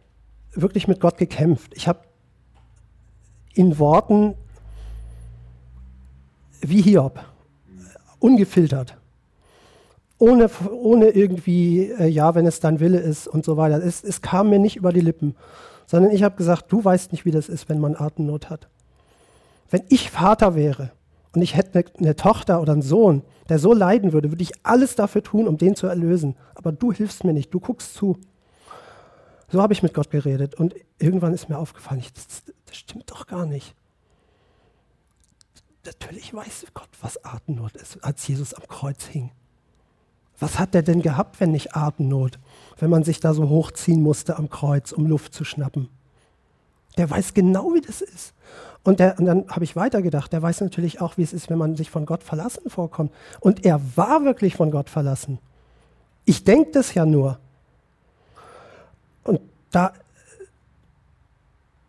wirklich 0.52 0.88
mit 0.88 1.00
Gott 1.00 1.18
gekämpft. 1.18 1.72
Ich 1.74 1.88
habe 1.88 2.00
in 3.54 3.78
Worten 3.78 4.34
wie 6.60 6.82
Hiob, 6.82 7.20
ungefiltert. 8.18 8.96
ohne, 10.18 10.50
ohne 10.70 11.08
irgendwie, 11.10 11.90
äh, 11.90 12.06
ja, 12.06 12.34
wenn 12.34 12.46
es 12.46 12.60
dein 12.60 12.80
Wille 12.80 12.98
ist 12.98 13.28
und 13.28 13.44
so 13.44 13.56
weiter. 13.56 13.82
Es, 13.84 14.02
es 14.02 14.22
kam 14.22 14.50
mir 14.50 14.58
nicht 14.58 14.76
über 14.76 14.92
die 14.92 15.00
Lippen, 15.00 15.36
sondern 15.86 16.12
ich 16.12 16.22
habe 16.22 16.36
gesagt, 16.36 16.72
du 16.72 16.84
weißt 16.84 17.12
nicht, 17.12 17.24
wie 17.24 17.30
das 17.30 17.48
ist, 17.48 17.68
wenn 17.68 17.80
man 17.80 17.96
Atemnot 17.96 18.48
hat. 18.48 18.68
Wenn 19.70 19.82
ich 19.88 20.10
Vater 20.10 20.54
wäre 20.54 20.90
und 21.36 21.42
ich 21.42 21.54
hätte 21.54 21.78
eine, 21.78 21.84
eine 21.98 22.16
Tochter 22.16 22.62
oder 22.62 22.72
einen 22.72 22.80
Sohn, 22.80 23.22
der 23.50 23.58
so 23.58 23.74
leiden 23.74 24.14
würde, 24.14 24.32
würde 24.32 24.42
ich 24.42 24.52
alles 24.62 24.96
dafür 24.96 25.22
tun, 25.22 25.46
um 25.46 25.58
den 25.58 25.76
zu 25.76 25.86
erlösen. 25.86 26.34
Aber 26.54 26.72
du 26.72 26.94
hilfst 26.94 27.24
mir 27.24 27.34
nicht, 27.34 27.52
du 27.52 27.60
guckst 27.60 27.92
zu. 27.92 28.18
So 29.48 29.60
habe 29.60 29.74
ich 29.74 29.82
mit 29.82 29.92
Gott 29.92 30.10
geredet 30.10 30.54
und 30.54 30.74
irgendwann 30.98 31.34
ist 31.34 31.50
mir 31.50 31.58
aufgefallen, 31.58 32.00
ich, 32.00 32.10
das, 32.14 32.44
das 32.64 32.76
stimmt 32.76 33.10
doch 33.10 33.26
gar 33.26 33.44
nicht. 33.44 33.74
Natürlich 35.84 36.32
weiß 36.32 36.68
Gott, 36.72 36.88
was 37.02 37.22
Atemnot 37.22 37.76
ist, 37.76 38.02
als 38.02 38.26
Jesus 38.26 38.54
am 38.54 38.66
Kreuz 38.66 39.04
hing. 39.04 39.30
Was 40.38 40.58
hat 40.58 40.74
er 40.74 40.82
denn 40.82 41.02
gehabt, 41.02 41.38
wenn 41.38 41.52
nicht 41.52 41.76
Atemnot? 41.76 42.38
Wenn 42.78 42.88
man 42.88 43.04
sich 43.04 43.20
da 43.20 43.34
so 43.34 43.50
hochziehen 43.50 44.02
musste 44.02 44.38
am 44.38 44.48
Kreuz, 44.48 44.90
um 44.90 45.06
Luft 45.06 45.34
zu 45.34 45.44
schnappen. 45.44 45.90
Der 46.96 47.10
weiß 47.10 47.34
genau, 47.34 47.74
wie 47.74 47.82
das 47.82 48.00
ist. 48.00 48.32
Und, 48.86 49.00
der, 49.00 49.18
und 49.18 49.24
dann 49.24 49.48
habe 49.48 49.64
ich 49.64 49.74
weitergedacht, 49.74 50.32
der 50.32 50.42
weiß 50.42 50.60
natürlich 50.60 51.00
auch, 51.00 51.16
wie 51.16 51.22
es 51.22 51.32
ist, 51.32 51.50
wenn 51.50 51.58
man 51.58 51.74
sich 51.74 51.90
von 51.90 52.06
Gott 52.06 52.22
verlassen 52.22 52.70
vorkommt. 52.70 53.12
Und 53.40 53.64
er 53.64 53.80
war 53.96 54.24
wirklich 54.24 54.54
von 54.54 54.70
Gott 54.70 54.88
verlassen. 54.90 55.40
Ich 56.24 56.44
denke 56.44 56.70
das 56.70 56.94
ja 56.94 57.04
nur. 57.04 57.40
Und 59.24 59.40
da, 59.72 59.92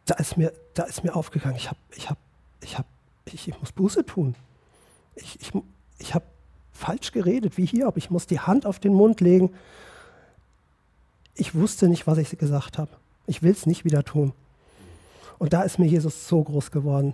da, 0.06 0.16
ist, 0.16 0.38
mir, 0.38 0.52
da 0.74 0.86
ist 0.86 1.04
mir 1.04 1.16
aufgegangen, 1.16 1.56
ich, 1.58 1.70
hab, 1.70 1.78
ich, 1.96 2.10
hab, 2.10 2.18
ich, 2.62 2.80
hab, 2.80 2.88
ich, 3.26 3.48
ich 3.48 3.60
muss 3.60 3.72
Buße 3.72 4.04
tun. 4.04 4.34
Ich, 5.14 5.40
ich, 5.40 5.52
ich 6.00 6.16
habe 6.16 6.26
falsch 6.72 7.12
geredet, 7.12 7.58
wie 7.58 7.66
hier, 7.68 7.86
aber 7.86 7.98
ich 7.98 8.10
muss 8.10 8.26
die 8.26 8.40
Hand 8.40 8.66
auf 8.66 8.80
den 8.80 8.96
Mund 8.96 9.22
legen. 9.22 9.54
Ich 11.36 11.54
wusste 11.54 11.90
nicht, 11.90 12.08
was 12.08 12.18
ich 12.18 12.36
gesagt 12.40 12.80
habe. 12.80 12.90
Ich 13.28 13.44
will 13.44 13.52
es 13.52 13.68
nicht 13.68 13.86
wieder 13.86 14.04
tun. 14.04 14.34
Und 15.40 15.54
da 15.54 15.64
ist 15.64 15.80
mir 15.80 15.86
Jesus 15.86 16.28
so 16.28 16.44
groß 16.44 16.72
geworden. 16.72 17.14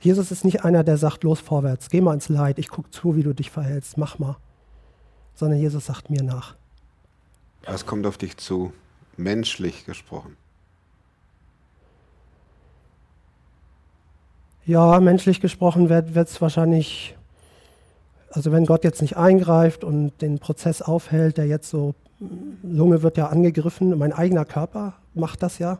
Jesus 0.00 0.30
ist 0.30 0.44
nicht 0.44 0.64
einer, 0.64 0.84
der 0.84 0.96
sagt, 0.96 1.24
los 1.24 1.40
vorwärts, 1.40 1.90
geh 1.90 2.00
mal 2.00 2.14
ins 2.14 2.28
Leid, 2.28 2.58
ich 2.58 2.68
gucke 2.68 2.90
zu, 2.90 3.16
wie 3.16 3.22
du 3.22 3.32
dich 3.32 3.50
verhältst, 3.50 3.98
mach 3.98 4.18
mal. 4.18 4.36
Sondern 5.34 5.58
Jesus 5.58 5.86
sagt 5.86 6.10
mir 6.10 6.22
nach. 6.22 6.54
Was 7.64 7.84
kommt 7.84 8.06
auf 8.06 8.16
dich 8.16 8.36
zu, 8.36 8.72
menschlich 9.16 9.84
gesprochen? 9.84 10.36
Ja, 14.64 15.00
menschlich 15.00 15.40
gesprochen 15.40 15.88
wird 15.88 16.16
es 16.16 16.40
wahrscheinlich 16.40 17.16
also 18.30 18.52
wenn 18.52 18.66
Gott 18.66 18.84
jetzt 18.84 19.02
nicht 19.02 19.16
eingreift 19.16 19.84
und 19.84 20.20
den 20.20 20.38
Prozess 20.38 20.82
aufhält, 20.82 21.38
der 21.38 21.46
jetzt 21.46 21.70
so, 21.70 21.94
Lunge 22.62 23.02
wird 23.02 23.16
ja 23.16 23.28
angegriffen, 23.28 23.96
mein 23.98 24.12
eigener 24.12 24.44
Körper 24.44 24.94
macht 25.14 25.42
das 25.42 25.58
ja, 25.58 25.78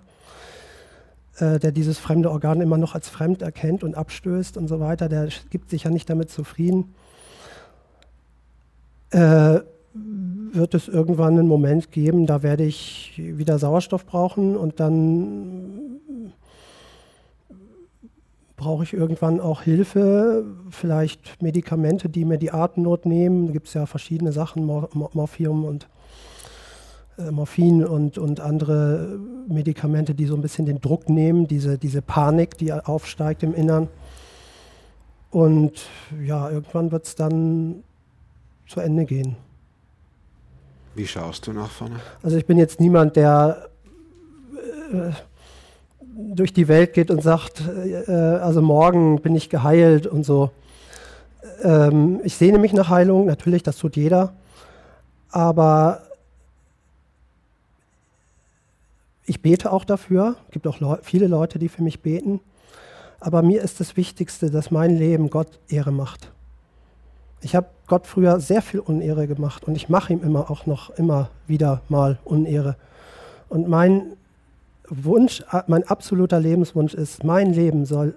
äh, 1.38 1.58
der 1.58 1.72
dieses 1.72 1.98
fremde 1.98 2.30
Organ 2.30 2.60
immer 2.60 2.78
noch 2.78 2.94
als 2.94 3.08
fremd 3.08 3.42
erkennt 3.42 3.84
und 3.84 3.94
abstößt 3.94 4.56
und 4.56 4.68
so 4.68 4.80
weiter, 4.80 5.08
der 5.08 5.28
gibt 5.50 5.70
sich 5.70 5.84
ja 5.84 5.90
nicht 5.90 6.10
damit 6.10 6.30
zufrieden. 6.30 6.94
Äh, 9.10 9.60
wird 9.94 10.74
es 10.74 10.88
irgendwann 10.88 11.38
einen 11.38 11.48
Moment 11.48 11.90
geben, 11.92 12.26
da 12.26 12.42
werde 12.42 12.64
ich 12.64 13.14
wieder 13.16 13.58
Sauerstoff 13.58 14.06
brauchen 14.06 14.56
und 14.56 14.80
dann 14.80 16.00
brauche 18.56 18.82
ich 18.82 18.92
irgendwann 18.92 19.40
auch 19.40 19.62
Hilfe, 19.62 20.44
vielleicht 20.70 21.40
Medikamente, 21.40 22.08
die 22.08 22.24
mir 22.24 22.38
die 22.38 22.50
Atemnot 22.50 23.06
nehmen. 23.06 23.46
Da 23.46 23.52
gibt 23.52 23.68
es 23.68 23.74
ja 23.74 23.86
verschiedene 23.86 24.32
Sachen, 24.32 24.66
Mor 24.66 24.88
Morphium 24.92 25.64
und 25.64 25.88
Morphin 27.30 27.84
und, 27.84 28.16
und 28.18 28.40
andere 28.40 29.18
Medikamente, 29.48 30.14
die 30.14 30.26
so 30.26 30.34
ein 30.34 30.42
bisschen 30.42 30.66
den 30.66 30.80
Druck 30.80 31.08
nehmen, 31.08 31.48
diese, 31.48 31.78
diese 31.78 32.02
Panik, 32.02 32.56
die 32.58 32.72
aufsteigt 32.72 33.42
im 33.42 33.54
Innern. 33.54 33.88
Und 35.30 35.72
ja, 36.24 36.50
irgendwann 36.50 36.90
wird 36.92 37.06
es 37.06 37.14
dann 37.14 37.82
zu 38.66 38.80
Ende 38.80 39.04
gehen. 39.04 39.36
Wie 40.94 41.06
schaust 41.06 41.46
du 41.46 41.52
nach 41.52 41.70
vorne? 41.70 41.96
Also 42.22 42.36
ich 42.36 42.46
bin 42.46 42.58
jetzt 42.58 42.80
niemand, 42.80 43.16
der 43.16 43.68
äh, 44.92 45.10
durch 46.16 46.52
die 46.52 46.68
Welt 46.68 46.92
geht 46.92 47.10
und 47.10 47.22
sagt, 47.22 47.62
äh, 47.68 48.10
also 48.10 48.62
morgen 48.62 49.20
bin 49.20 49.34
ich 49.34 49.50
geheilt 49.50 50.06
und 50.06 50.24
so. 50.24 50.50
Ähm, 51.62 52.20
ich 52.24 52.36
sehne 52.36 52.58
mich 52.58 52.72
nach 52.72 52.88
Heilung, 52.88 53.26
natürlich, 53.26 53.62
das 53.62 53.76
tut 53.76 53.96
jeder. 53.96 54.32
Aber 55.30 56.07
ich 59.28 59.42
bete 59.42 59.70
auch 59.72 59.84
dafür. 59.84 60.36
Es 60.46 60.52
gibt 60.52 60.66
auch 60.66 60.80
Le 60.80 61.00
viele 61.02 61.26
Leute, 61.26 61.58
die 61.58 61.68
für 61.68 61.82
mich 61.82 62.00
beten. 62.00 62.40
Aber 63.20 63.42
mir 63.42 63.62
ist 63.62 63.78
das 63.78 63.96
Wichtigste, 63.96 64.50
dass 64.50 64.70
mein 64.70 64.96
Leben 64.96 65.28
Gott 65.28 65.60
Ehre 65.68 65.92
macht. 65.92 66.32
Ich 67.42 67.54
habe 67.54 67.66
Gott 67.86 68.06
früher 68.06 68.40
sehr 68.40 68.62
viel 68.62 68.80
Unehre 68.80 69.26
gemacht 69.26 69.64
und 69.64 69.76
ich 69.76 69.88
mache 69.88 70.12
ihm 70.12 70.22
immer 70.22 70.50
auch 70.50 70.66
noch 70.66 70.90
immer 70.90 71.28
wieder 71.46 71.82
mal 71.88 72.18
Unehre. 72.24 72.76
Und 73.48 73.68
mein 73.68 74.14
Wunsch, 74.88 75.44
mein 75.66 75.86
absoluter 75.86 76.40
Lebenswunsch 76.40 76.94
ist, 76.94 77.22
mein 77.22 77.52
Leben 77.52 77.84
soll 77.84 78.14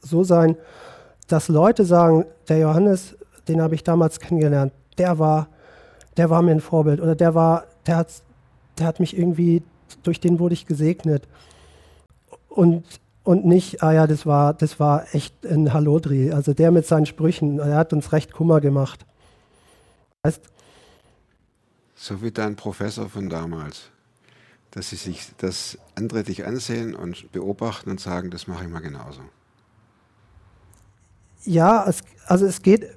so 0.00 0.22
sein, 0.22 0.56
dass 1.28 1.48
Leute 1.48 1.84
sagen, 1.84 2.24
der 2.48 2.58
Johannes, 2.58 3.16
den 3.48 3.60
habe 3.60 3.74
ich 3.74 3.82
damals 3.82 4.20
kennengelernt, 4.20 4.72
der 4.98 5.18
war, 5.18 5.48
der 6.16 6.30
war 6.30 6.42
mir 6.42 6.52
ein 6.52 6.60
Vorbild 6.60 7.00
oder 7.00 7.14
der 7.14 7.34
war, 7.34 7.64
der 7.86 7.96
hat, 7.96 8.08
der 8.78 8.86
hat 8.86 9.00
mich 9.00 9.16
irgendwie, 9.16 9.62
durch 10.02 10.20
den 10.20 10.38
wurde 10.38 10.54
ich 10.54 10.66
gesegnet. 10.66 11.28
Und, 12.48 12.84
und 13.24 13.44
nicht, 13.44 13.82
ah 13.82 13.92
ja, 13.92 14.06
das 14.06 14.26
war, 14.26 14.54
das 14.54 14.80
war 14.80 15.14
echt 15.14 15.46
ein 15.46 15.72
Hallodri. 15.72 16.32
Also 16.32 16.54
der 16.54 16.70
mit 16.70 16.86
seinen 16.86 17.06
Sprüchen, 17.06 17.58
er 17.58 17.76
hat 17.76 17.92
uns 17.92 18.12
recht 18.12 18.32
Kummer 18.32 18.60
gemacht. 18.60 19.04
Weißt? 20.22 20.42
So 21.94 22.22
wie 22.22 22.32
dein 22.32 22.56
Professor 22.56 23.08
von 23.08 23.28
damals 23.28 23.92
dass 24.72 24.88
sie 24.88 24.96
sich, 24.96 25.30
dass 25.36 25.78
andere 25.94 26.24
dich 26.24 26.44
ansehen 26.46 26.94
und 26.94 27.30
beobachten 27.30 27.90
und 27.90 28.00
sagen, 28.00 28.30
das 28.30 28.46
mache 28.46 28.64
ich 28.64 28.70
mal 28.70 28.80
genauso. 28.80 29.20
Ja, 31.44 31.84
es, 31.86 32.00
also 32.26 32.46
es 32.46 32.62
geht, 32.62 32.88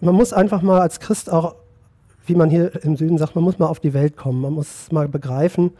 man 0.00 0.14
muss 0.14 0.32
einfach 0.32 0.62
mal 0.62 0.80
als 0.80 1.00
Christ 1.00 1.30
auch, 1.30 1.56
wie 2.26 2.34
man 2.34 2.50
hier 2.50 2.84
im 2.84 2.96
Süden 2.96 3.18
sagt, 3.18 3.34
man 3.34 3.44
muss 3.44 3.58
mal 3.58 3.66
auf 3.66 3.80
die 3.80 3.94
Welt 3.94 4.16
kommen, 4.16 4.40
man 4.40 4.52
muss 4.52 4.90
mal 4.92 5.08
begreifen, 5.08 5.72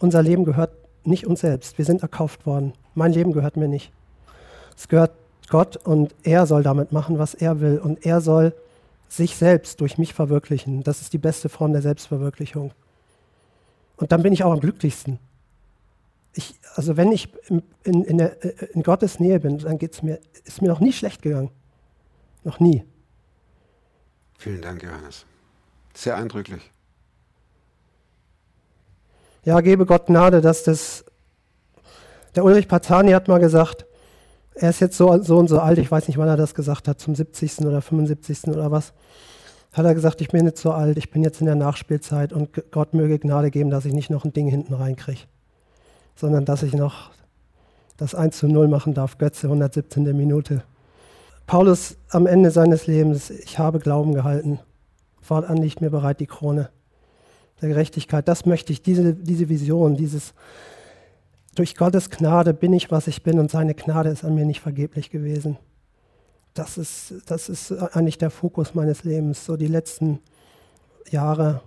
unser 0.00 0.22
Leben 0.22 0.44
gehört 0.44 0.72
nicht 1.04 1.26
uns 1.26 1.40
selbst, 1.40 1.78
wir 1.78 1.84
sind 1.84 2.02
erkauft 2.02 2.46
worden. 2.46 2.72
Mein 2.94 3.12
Leben 3.12 3.32
gehört 3.32 3.56
mir 3.56 3.68
nicht. 3.68 3.92
Es 4.76 4.88
gehört 4.88 5.12
Gott 5.48 5.76
und 5.76 6.14
er 6.22 6.46
soll 6.46 6.62
damit 6.62 6.92
machen, 6.92 7.18
was 7.18 7.34
er 7.34 7.60
will 7.60 7.78
und 7.78 8.04
er 8.04 8.20
soll 8.20 8.54
sich 9.08 9.36
selbst 9.36 9.80
durch 9.80 9.98
mich 9.98 10.14
verwirklichen. 10.14 10.82
Das 10.82 11.00
ist 11.00 11.12
die 11.12 11.18
beste 11.18 11.48
Form 11.48 11.72
der 11.72 11.82
Selbstverwirklichung. 11.82 12.72
Und 13.96 14.12
dann 14.12 14.22
bin 14.22 14.32
ich 14.32 14.44
auch 14.44 14.52
am 14.52 14.60
glücklichsten. 14.60 15.18
Ich, 16.32 16.54
also 16.74 16.96
wenn 16.96 17.10
ich 17.10 17.28
in, 17.48 18.04
in, 18.04 18.18
der, 18.18 18.44
äh, 18.44 18.66
in 18.72 18.82
Gottes 18.82 19.18
Nähe 19.18 19.40
bin, 19.40 19.58
dann 19.58 19.78
geht's 19.78 20.02
mir, 20.02 20.20
ist 20.44 20.62
mir 20.62 20.68
noch 20.68 20.80
nie 20.80 20.92
schlecht 20.92 21.22
gegangen. 21.22 21.50
Noch 22.44 22.60
nie. 22.60 22.84
Vielen 24.38 24.62
Dank, 24.62 24.82
Johannes. 24.82 25.26
Sehr 26.00 26.16
eindrücklich. 26.16 26.62
Ja, 29.44 29.60
gebe 29.60 29.84
Gott 29.84 30.06
Gnade, 30.06 30.40
dass 30.40 30.62
das. 30.62 31.04
Der 32.34 32.42
Ulrich 32.42 32.68
Pazani 32.68 33.10
hat 33.10 33.28
mal 33.28 33.38
gesagt, 33.38 33.84
er 34.54 34.70
ist 34.70 34.80
jetzt 34.80 34.96
so, 34.96 35.22
so 35.22 35.36
und 35.36 35.48
so 35.48 35.60
alt, 35.60 35.76
ich 35.76 35.90
weiß 35.90 36.08
nicht, 36.08 36.16
wann 36.16 36.28
er 36.28 36.38
das 36.38 36.54
gesagt 36.54 36.88
hat, 36.88 37.00
zum 37.00 37.14
70. 37.14 37.66
oder 37.66 37.82
75. 37.82 38.44
oder 38.48 38.70
was 38.70 38.94
hat 39.74 39.84
er 39.84 39.92
gesagt, 39.92 40.22
ich 40.22 40.28
bin 40.28 40.46
jetzt 40.46 40.62
so 40.62 40.70
alt, 40.70 40.96
ich 40.96 41.10
bin 41.10 41.22
jetzt 41.22 41.40
in 41.40 41.46
der 41.46 41.54
Nachspielzeit 41.54 42.32
und 42.32 42.48
Gott 42.70 42.94
möge 42.94 43.18
Gnade 43.18 43.50
geben, 43.50 43.68
dass 43.68 43.84
ich 43.84 43.92
nicht 43.92 44.08
noch 44.08 44.24
ein 44.24 44.32
Ding 44.32 44.48
hinten 44.48 44.72
reinkriege, 44.72 45.24
sondern 46.16 46.46
dass 46.46 46.62
ich 46.62 46.72
noch 46.72 47.10
das 47.98 48.14
1 48.14 48.38
zu 48.38 48.48
0 48.48 48.68
machen 48.68 48.94
darf, 48.94 49.18
Götze, 49.18 49.48
117. 49.48 50.16
Minute. 50.16 50.62
Paulus 51.46 51.98
am 52.08 52.26
Ende 52.26 52.50
seines 52.50 52.86
Lebens, 52.86 53.28
ich 53.28 53.58
habe 53.58 53.80
Glauben 53.80 54.14
gehalten, 54.14 54.60
fortan 55.20 55.58
liegt 55.58 55.80
mir 55.80 55.90
bereit 55.90 56.20
die 56.20 56.26
Krone 56.26 56.70
der 57.60 57.68
Gerechtigkeit. 57.68 58.26
Das 58.26 58.46
möchte 58.46 58.72
ich, 58.72 58.82
diese, 58.82 59.14
diese 59.14 59.48
Vision, 59.48 59.96
dieses 59.96 60.34
durch 61.54 61.74
Gottes 61.74 62.10
Gnade 62.10 62.54
bin 62.54 62.72
ich, 62.72 62.90
was 62.90 63.06
ich 63.06 63.22
bin 63.22 63.38
und 63.38 63.50
seine 63.50 63.74
Gnade 63.74 64.08
ist 64.08 64.24
an 64.24 64.34
mir 64.34 64.44
nicht 64.44 64.60
vergeblich 64.60 65.10
gewesen 65.10 65.58
das 66.54 66.78
ist, 66.78 67.14
das 67.26 67.48
ist 67.48 67.72
eigentlich 67.72 68.18
der 68.18 68.30
Fokus 68.30 68.74
meines 68.74 69.04
Lebens. 69.04 69.44
So 69.44 69.56
die 69.56 69.66
letzten 69.66 70.20
Jahre 71.10 71.62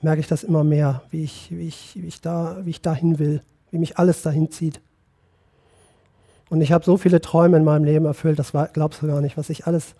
merke 0.00 0.20
ich 0.20 0.28
das 0.28 0.44
immer 0.44 0.64
mehr, 0.64 1.02
wie 1.10 1.24
ich, 1.24 1.50
wie 1.50 1.68
ich, 1.68 1.92
wie 1.96 2.06
ich, 2.06 2.20
da, 2.20 2.58
wie 2.64 2.70
ich 2.70 2.82
dahin 2.82 3.18
will, 3.18 3.42
wie 3.70 3.78
mich 3.78 3.98
alles 3.98 4.22
dahin 4.22 4.50
zieht. 4.50 4.80
Und 6.50 6.60
ich 6.60 6.72
habe 6.72 6.84
so 6.84 6.96
viele 6.96 7.20
Träume 7.20 7.56
in 7.56 7.64
meinem 7.64 7.84
Leben 7.84 8.06
erfüllt, 8.06 8.38
das 8.38 8.54
war, 8.54 8.68
glaubst 8.68 9.02
du 9.02 9.06
gar 9.06 9.20
nicht, 9.20 9.36
was 9.36 9.50
ich 9.50 9.66
alles 9.66 9.94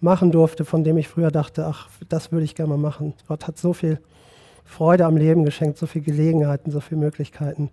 machen 0.00 0.32
durfte, 0.32 0.64
von 0.64 0.82
dem 0.84 0.96
ich 0.96 1.08
früher 1.08 1.30
dachte, 1.30 1.66
ach, 1.66 1.88
das 2.08 2.32
würde 2.32 2.44
ich 2.44 2.54
gerne 2.54 2.70
mal 2.70 2.78
machen. 2.78 3.14
Gott 3.28 3.46
hat 3.46 3.58
so 3.58 3.72
viel 3.72 4.00
Freude 4.64 5.04
am 5.04 5.16
Leben 5.16 5.44
geschenkt, 5.44 5.78
so 5.78 5.86
viele 5.86 6.04
Gelegenheiten, 6.04 6.70
so 6.70 6.80
viele 6.80 7.00
Möglichkeiten. 7.00 7.70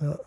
Ja. 0.00 0.18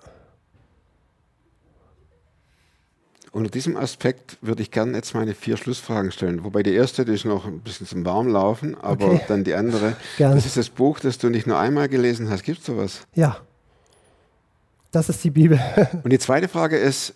Unter 3.32 3.50
diesem 3.50 3.76
Aspekt 3.76 4.38
würde 4.40 4.62
ich 4.62 4.72
gerne 4.72 4.94
jetzt 4.96 5.14
meine 5.14 5.34
vier 5.34 5.58
Schlussfragen 5.58 6.12
stellen. 6.14 6.46
Wobei 6.46 6.64
die 6.64 6.74
erste, 6.74 7.04
die 7.04 7.12
ist 7.14 7.26
noch 7.26 7.46
ein 7.46 7.60
bisschen 7.60 7.86
zum 7.86 8.06
Warmlaufen, 8.06 8.76
aber 8.82 9.08
Okay. 9.08 9.22
dann 9.28 9.44
die 9.44 9.54
andere. 9.56 9.98
Gern. 10.18 10.36
Das 10.36 10.46
ist 10.46 10.56
das 10.56 10.70
Buch, 10.70 11.02
das 11.02 11.18
du 11.18 11.30
nicht 11.30 11.46
nur 11.46 11.60
einmal 11.60 11.90
gelesen 11.90 12.30
hast. 12.30 12.44
Gibt 12.44 12.60
es 12.60 12.66
sowas? 12.66 13.02
ja, 13.14 13.38
das 14.92 15.10
ist 15.10 15.22
die 15.26 15.30
Bibel. 15.32 15.60
Und 16.04 16.14
die 16.14 16.20
zweite 16.20 16.48
Frage 16.48 16.78
ist, 16.78 17.14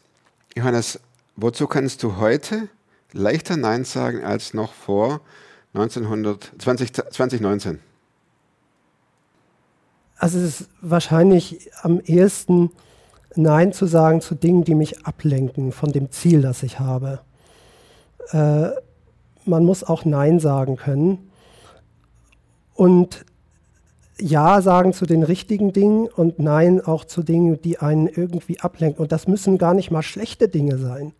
Johannes, 0.58 1.00
wozu 1.42 1.68
kannst 1.68 2.04
du 2.04 2.18
heute 2.18 2.70
leichter 3.12 3.58
Nein 3.58 3.84
sagen 3.86 4.24
als 4.24 4.54
noch 4.54 4.74
vor 4.74 5.22
1900, 5.74 6.52
20, 6.60 6.94
2019? 6.94 7.80
Also 10.18 10.38
es 10.38 10.62
ist 10.62 10.70
wahrscheinlich 10.82 11.72
am 11.82 12.02
ehesten 12.02 12.72
Nein 13.36 13.72
zu 13.72 13.86
sagen 13.86 14.22
zu 14.22 14.36
Dingen, 14.36 14.64
die 14.64 14.76
mich 14.76 15.06
ablenken 15.06 15.72
von 15.72 15.92
dem 15.92 16.12
Ziel, 16.12 16.42
das 16.42 16.64
ich 16.64 16.80
habe. 16.80 17.22
Äh, 18.32 18.70
man 19.46 19.64
muss 19.64 19.84
auch 19.84 20.04
Nein 20.06 20.40
sagen 20.40 20.76
können 20.76 21.32
und 22.74 23.26
Ja 24.20 24.62
sagen 24.62 24.94
zu 24.94 25.06
den 25.06 25.24
richtigen 25.24 25.72
Dingen 25.72 26.08
und 26.08 26.40
Nein 26.40 26.82
auch 26.82 27.06
zu 27.06 27.24
Dingen, 27.24 27.62
die 27.62 27.80
einen 27.80 28.08
irgendwie 28.08 28.60
ablenken. 28.60 29.02
Und 29.02 29.12
das 29.12 29.28
müssen 29.28 29.58
gar 29.58 29.74
nicht 29.74 29.90
mal 29.92 30.04
schlechte 30.04 30.50
Dinge 30.50 30.78
sein. 30.78 31.14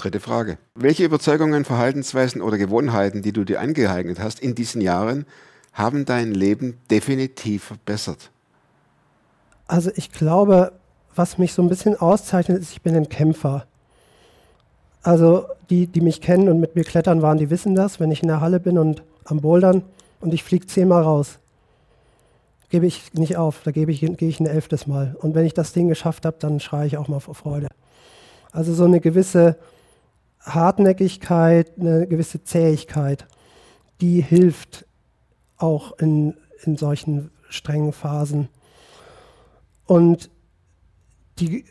Dritte 0.00 0.20
Frage. 0.20 0.56
Welche 0.74 1.04
Überzeugungen, 1.04 1.66
Verhaltensweisen 1.66 2.40
oder 2.40 2.56
Gewohnheiten, 2.56 3.20
die 3.20 3.34
du 3.34 3.44
dir 3.44 3.60
angeeignet 3.60 4.18
hast 4.18 4.40
in 4.40 4.54
diesen 4.54 4.80
Jahren, 4.80 5.26
haben 5.74 6.06
dein 6.06 6.32
Leben 6.32 6.78
definitiv 6.90 7.64
verbessert? 7.64 8.30
Also 9.66 9.90
ich 9.94 10.10
glaube, 10.10 10.72
was 11.14 11.36
mich 11.36 11.52
so 11.52 11.60
ein 11.60 11.68
bisschen 11.68 12.00
auszeichnet, 12.00 12.62
ist, 12.62 12.72
ich 12.72 12.80
bin 12.80 12.96
ein 12.96 13.10
Kämpfer. 13.10 13.66
Also 15.02 15.44
die, 15.68 15.86
die 15.86 16.00
mich 16.00 16.22
kennen 16.22 16.48
und 16.48 16.60
mit 16.60 16.76
mir 16.76 16.84
klettern 16.84 17.20
waren, 17.20 17.36
die 17.36 17.50
wissen 17.50 17.74
das. 17.74 18.00
Wenn 18.00 18.10
ich 18.10 18.22
in 18.22 18.28
der 18.28 18.40
Halle 18.40 18.58
bin 18.58 18.78
und 18.78 19.02
am 19.26 19.42
Bouldern 19.42 19.82
und 20.20 20.32
ich 20.32 20.42
fliege 20.42 20.66
zehnmal 20.66 21.02
raus, 21.02 21.40
gebe 22.70 22.86
ich 22.86 23.12
nicht 23.12 23.36
auf. 23.36 23.60
Da 23.64 23.70
gebe 23.70 23.92
ich, 23.92 24.00
gehe 24.00 24.28
ich 24.30 24.40
ein 24.40 24.46
elftes 24.46 24.86
Mal. 24.86 25.14
Und 25.20 25.34
wenn 25.34 25.44
ich 25.44 25.52
das 25.52 25.74
Ding 25.74 25.88
geschafft 25.88 26.24
habe, 26.24 26.38
dann 26.40 26.58
schreie 26.58 26.86
ich 26.86 26.96
auch 26.96 27.08
mal 27.08 27.20
vor 27.20 27.34
Freude. 27.34 27.68
Also 28.50 28.72
so 28.72 28.86
eine 28.86 29.00
gewisse 29.00 29.56
Hartnäckigkeit, 30.40 31.72
eine 31.78 32.06
gewisse 32.06 32.42
Zähigkeit, 32.42 33.26
die 34.00 34.20
hilft 34.20 34.86
auch 35.56 35.98
in, 35.98 36.34
in 36.64 36.76
solchen 36.76 37.30
strengen 37.48 37.92
Phasen. 37.92 38.48
Und 39.86 40.30
die 41.38 41.64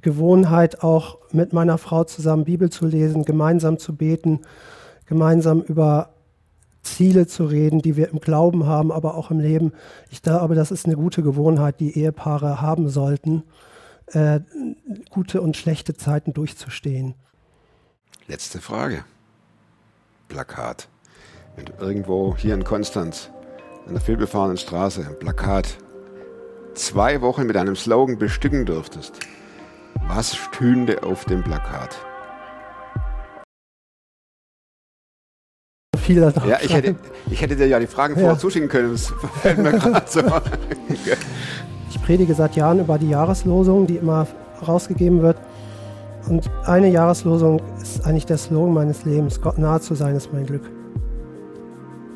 Gewohnheit 0.00 0.82
auch 0.82 1.18
mit 1.32 1.52
meiner 1.52 1.78
Frau 1.78 2.04
zusammen 2.04 2.44
Bibel 2.44 2.70
zu 2.70 2.86
lesen, 2.86 3.24
gemeinsam 3.24 3.78
zu 3.78 3.94
beten, 3.94 4.40
gemeinsam 5.06 5.60
über 5.60 6.14
Ziele 6.82 7.26
zu 7.26 7.44
reden, 7.44 7.82
die 7.82 7.96
wir 7.96 8.08
im 8.08 8.20
Glauben 8.20 8.66
haben, 8.66 8.90
aber 8.90 9.14
auch 9.14 9.30
im 9.30 9.38
Leben. 9.38 9.72
Ich 10.10 10.22
glaube, 10.22 10.54
das 10.54 10.70
ist 10.70 10.86
eine 10.86 10.96
gute 10.96 11.22
Gewohnheit, 11.22 11.78
die 11.78 11.98
Ehepaare 11.98 12.62
haben 12.62 12.88
sollten, 12.88 13.42
äh, 14.06 14.40
gute 15.10 15.42
und 15.42 15.56
schlechte 15.56 15.94
Zeiten 15.94 16.32
durchzustehen. 16.32 17.14
Letzte 18.30 18.60
Frage. 18.60 19.02
Plakat. 20.28 20.86
Wenn 21.56 21.64
du 21.64 21.72
irgendwo 21.80 22.36
hier 22.36 22.54
in 22.54 22.62
Konstanz 22.62 23.28
an 23.88 23.94
der 23.94 24.00
vielbefahrenen 24.00 24.56
Straße 24.56 25.04
ein 25.04 25.18
Plakat 25.18 25.78
zwei 26.74 27.22
Wochen 27.22 27.44
mit 27.44 27.56
einem 27.56 27.74
Slogan 27.74 28.18
bestücken 28.18 28.66
dürftest, 28.66 29.18
was 30.06 30.36
stünde 30.36 31.02
auf 31.02 31.24
dem 31.24 31.42
Plakat? 31.42 31.96
Ja, 36.06 36.58
ich 36.62 36.72
hätte, 36.72 36.94
ich 37.32 37.42
hätte 37.42 37.56
dir 37.56 37.66
ja 37.66 37.80
die 37.80 37.88
Fragen 37.88 38.14
Ja. 38.14 38.20
vorher 38.20 38.38
zuschicken 38.38 38.68
können. 38.68 38.92
Das 38.92 39.12
fällt 39.42 39.58
mir 39.58 39.72
gerade 39.72 40.08
so. 40.08 40.22
Ich 41.90 42.00
predige 42.04 42.34
seit 42.34 42.54
Jahren 42.54 42.78
über 42.78 42.96
die 42.96 43.08
Jahreslosung, 43.10 43.88
die 43.88 43.96
immer 43.96 44.28
rausgegeben 44.64 45.20
wird. 45.20 45.36
Und 46.28 46.50
eine 46.66 46.88
Jahreslosung 46.88 47.60
ist 47.80 48.04
eigentlich 48.04 48.26
der 48.26 48.38
Slogan 48.38 48.74
meines 48.74 49.04
Lebens. 49.04 49.40
Gott 49.40 49.58
nahe 49.58 49.80
zu 49.80 49.94
sein 49.94 50.14
ist 50.14 50.32
mein 50.32 50.46
Glück. 50.46 50.70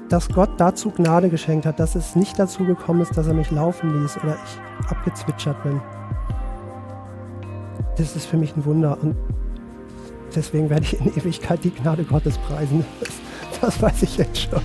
Dass 0.08 0.28
Gott 0.28 0.50
dazu 0.58 0.90
Gnade 0.90 1.30
geschenkt 1.30 1.66
hat, 1.66 1.80
dass 1.80 1.94
es 1.94 2.14
nicht 2.14 2.38
dazu 2.38 2.64
gekommen 2.64 3.00
ist, 3.00 3.16
dass 3.16 3.26
er 3.26 3.34
mich 3.34 3.50
laufen 3.50 4.02
ließ 4.02 4.18
oder 4.22 4.36
ich 4.44 4.90
abgezwitschert 4.90 5.62
bin. 5.62 5.80
Das 7.96 8.14
ist 8.14 8.26
für 8.26 8.36
mich 8.36 8.54
ein 8.56 8.64
Wunder 8.64 8.98
und 9.00 9.16
deswegen 10.34 10.68
werde 10.68 10.82
ich 10.82 11.00
in 11.00 11.16
Ewigkeit 11.16 11.64
die 11.64 11.70
Gnade 11.70 12.04
Gottes 12.04 12.38
preisen. 12.38 12.84
Das, 13.00 13.10
das 13.60 13.82
weiß 13.82 14.02
ich 14.02 14.16
jetzt 14.18 14.48
schon. 14.50 14.60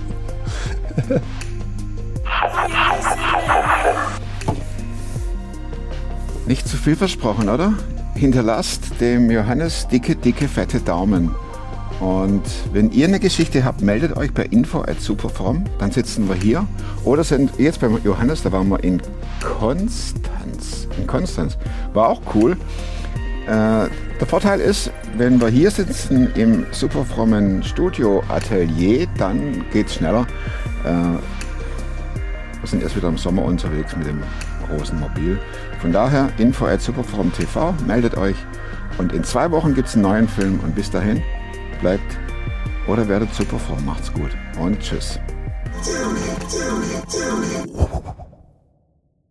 Nicht 6.46 6.68
zu 6.68 6.76
viel 6.76 6.96
versprochen, 6.96 7.48
oder? 7.48 7.72
Hinterlasst 8.20 9.00
dem 9.00 9.30
Johannes 9.30 9.88
dicke, 9.88 10.14
dicke, 10.14 10.46
fette 10.46 10.78
Daumen. 10.80 11.34
Und 12.00 12.42
wenn 12.70 12.90
ihr 12.92 13.08
eine 13.08 13.18
Geschichte 13.18 13.64
habt, 13.64 13.80
meldet 13.80 14.14
euch 14.14 14.34
bei 14.34 14.44
info 14.44 14.82
at 14.82 15.00
superform, 15.00 15.64
dann 15.78 15.90
sitzen 15.90 16.28
wir 16.28 16.34
hier. 16.34 16.66
Oder 17.04 17.24
sind 17.24 17.52
jetzt 17.56 17.80
beim 17.80 17.98
Johannes, 18.04 18.42
da 18.42 18.52
waren 18.52 18.68
wir 18.68 18.84
in 18.84 19.00
Konstanz. 19.42 20.86
In 20.98 21.06
Konstanz. 21.06 21.56
War 21.94 22.10
auch 22.10 22.20
cool. 22.34 22.58
Äh, 23.46 23.48
der 23.48 24.26
Vorteil 24.26 24.60
ist, 24.60 24.90
wenn 25.16 25.40
wir 25.40 25.48
hier 25.48 25.70
sitzen 25.70 26.30
im 26.34 26.66
superfrommen 26.72 27.62
Studio 27.62 28.22
Atelier, 28.28 29.06
dann 29.16 29.64
geht's 29.72 29.94
schneller. 29.94 30.26
Äh, 30.84 30.90
wir 32.60 32.66
sind 32.66 32.82
erst 32.82 32.96
wieder 32.96 33.08
im 33.08 33.16
Sommer 33.16 33.46
unterwegs 33.46 33.96
mit 33.96 34.06
dem 34.06 34.22
großen 34.68 35.00
Mobil. 35.00 35.40
Von 35.80 35.92
daher, 35.92 36.28
info 36.38 36.66
at 36.66 36.80
TV, 36.80 37.74
meldet 37.86 38.16
euch. 38.16 38.36
Und 38.98 39.12
in 39.12 39.24
zwei 39.24 39.50
Wochen 39.50 39.74
gibt 39.74 39.88
es 39.88 39.94
einen 39.94 40.02
neuen 40.02 40.28
Film. 40.28 40.60
Und 40.60 40.74
bis 40.74 40.90
dahin, 40.90 41.22
bleibt 41.80 42.18
oder 42.86 43.08
werdet 43.08 43.32
superform. 43.34 43.84
Macht's 43.86 44.12
gut 44.12 44.30
und 44.58 44.78
tschüss. 44.80 45.18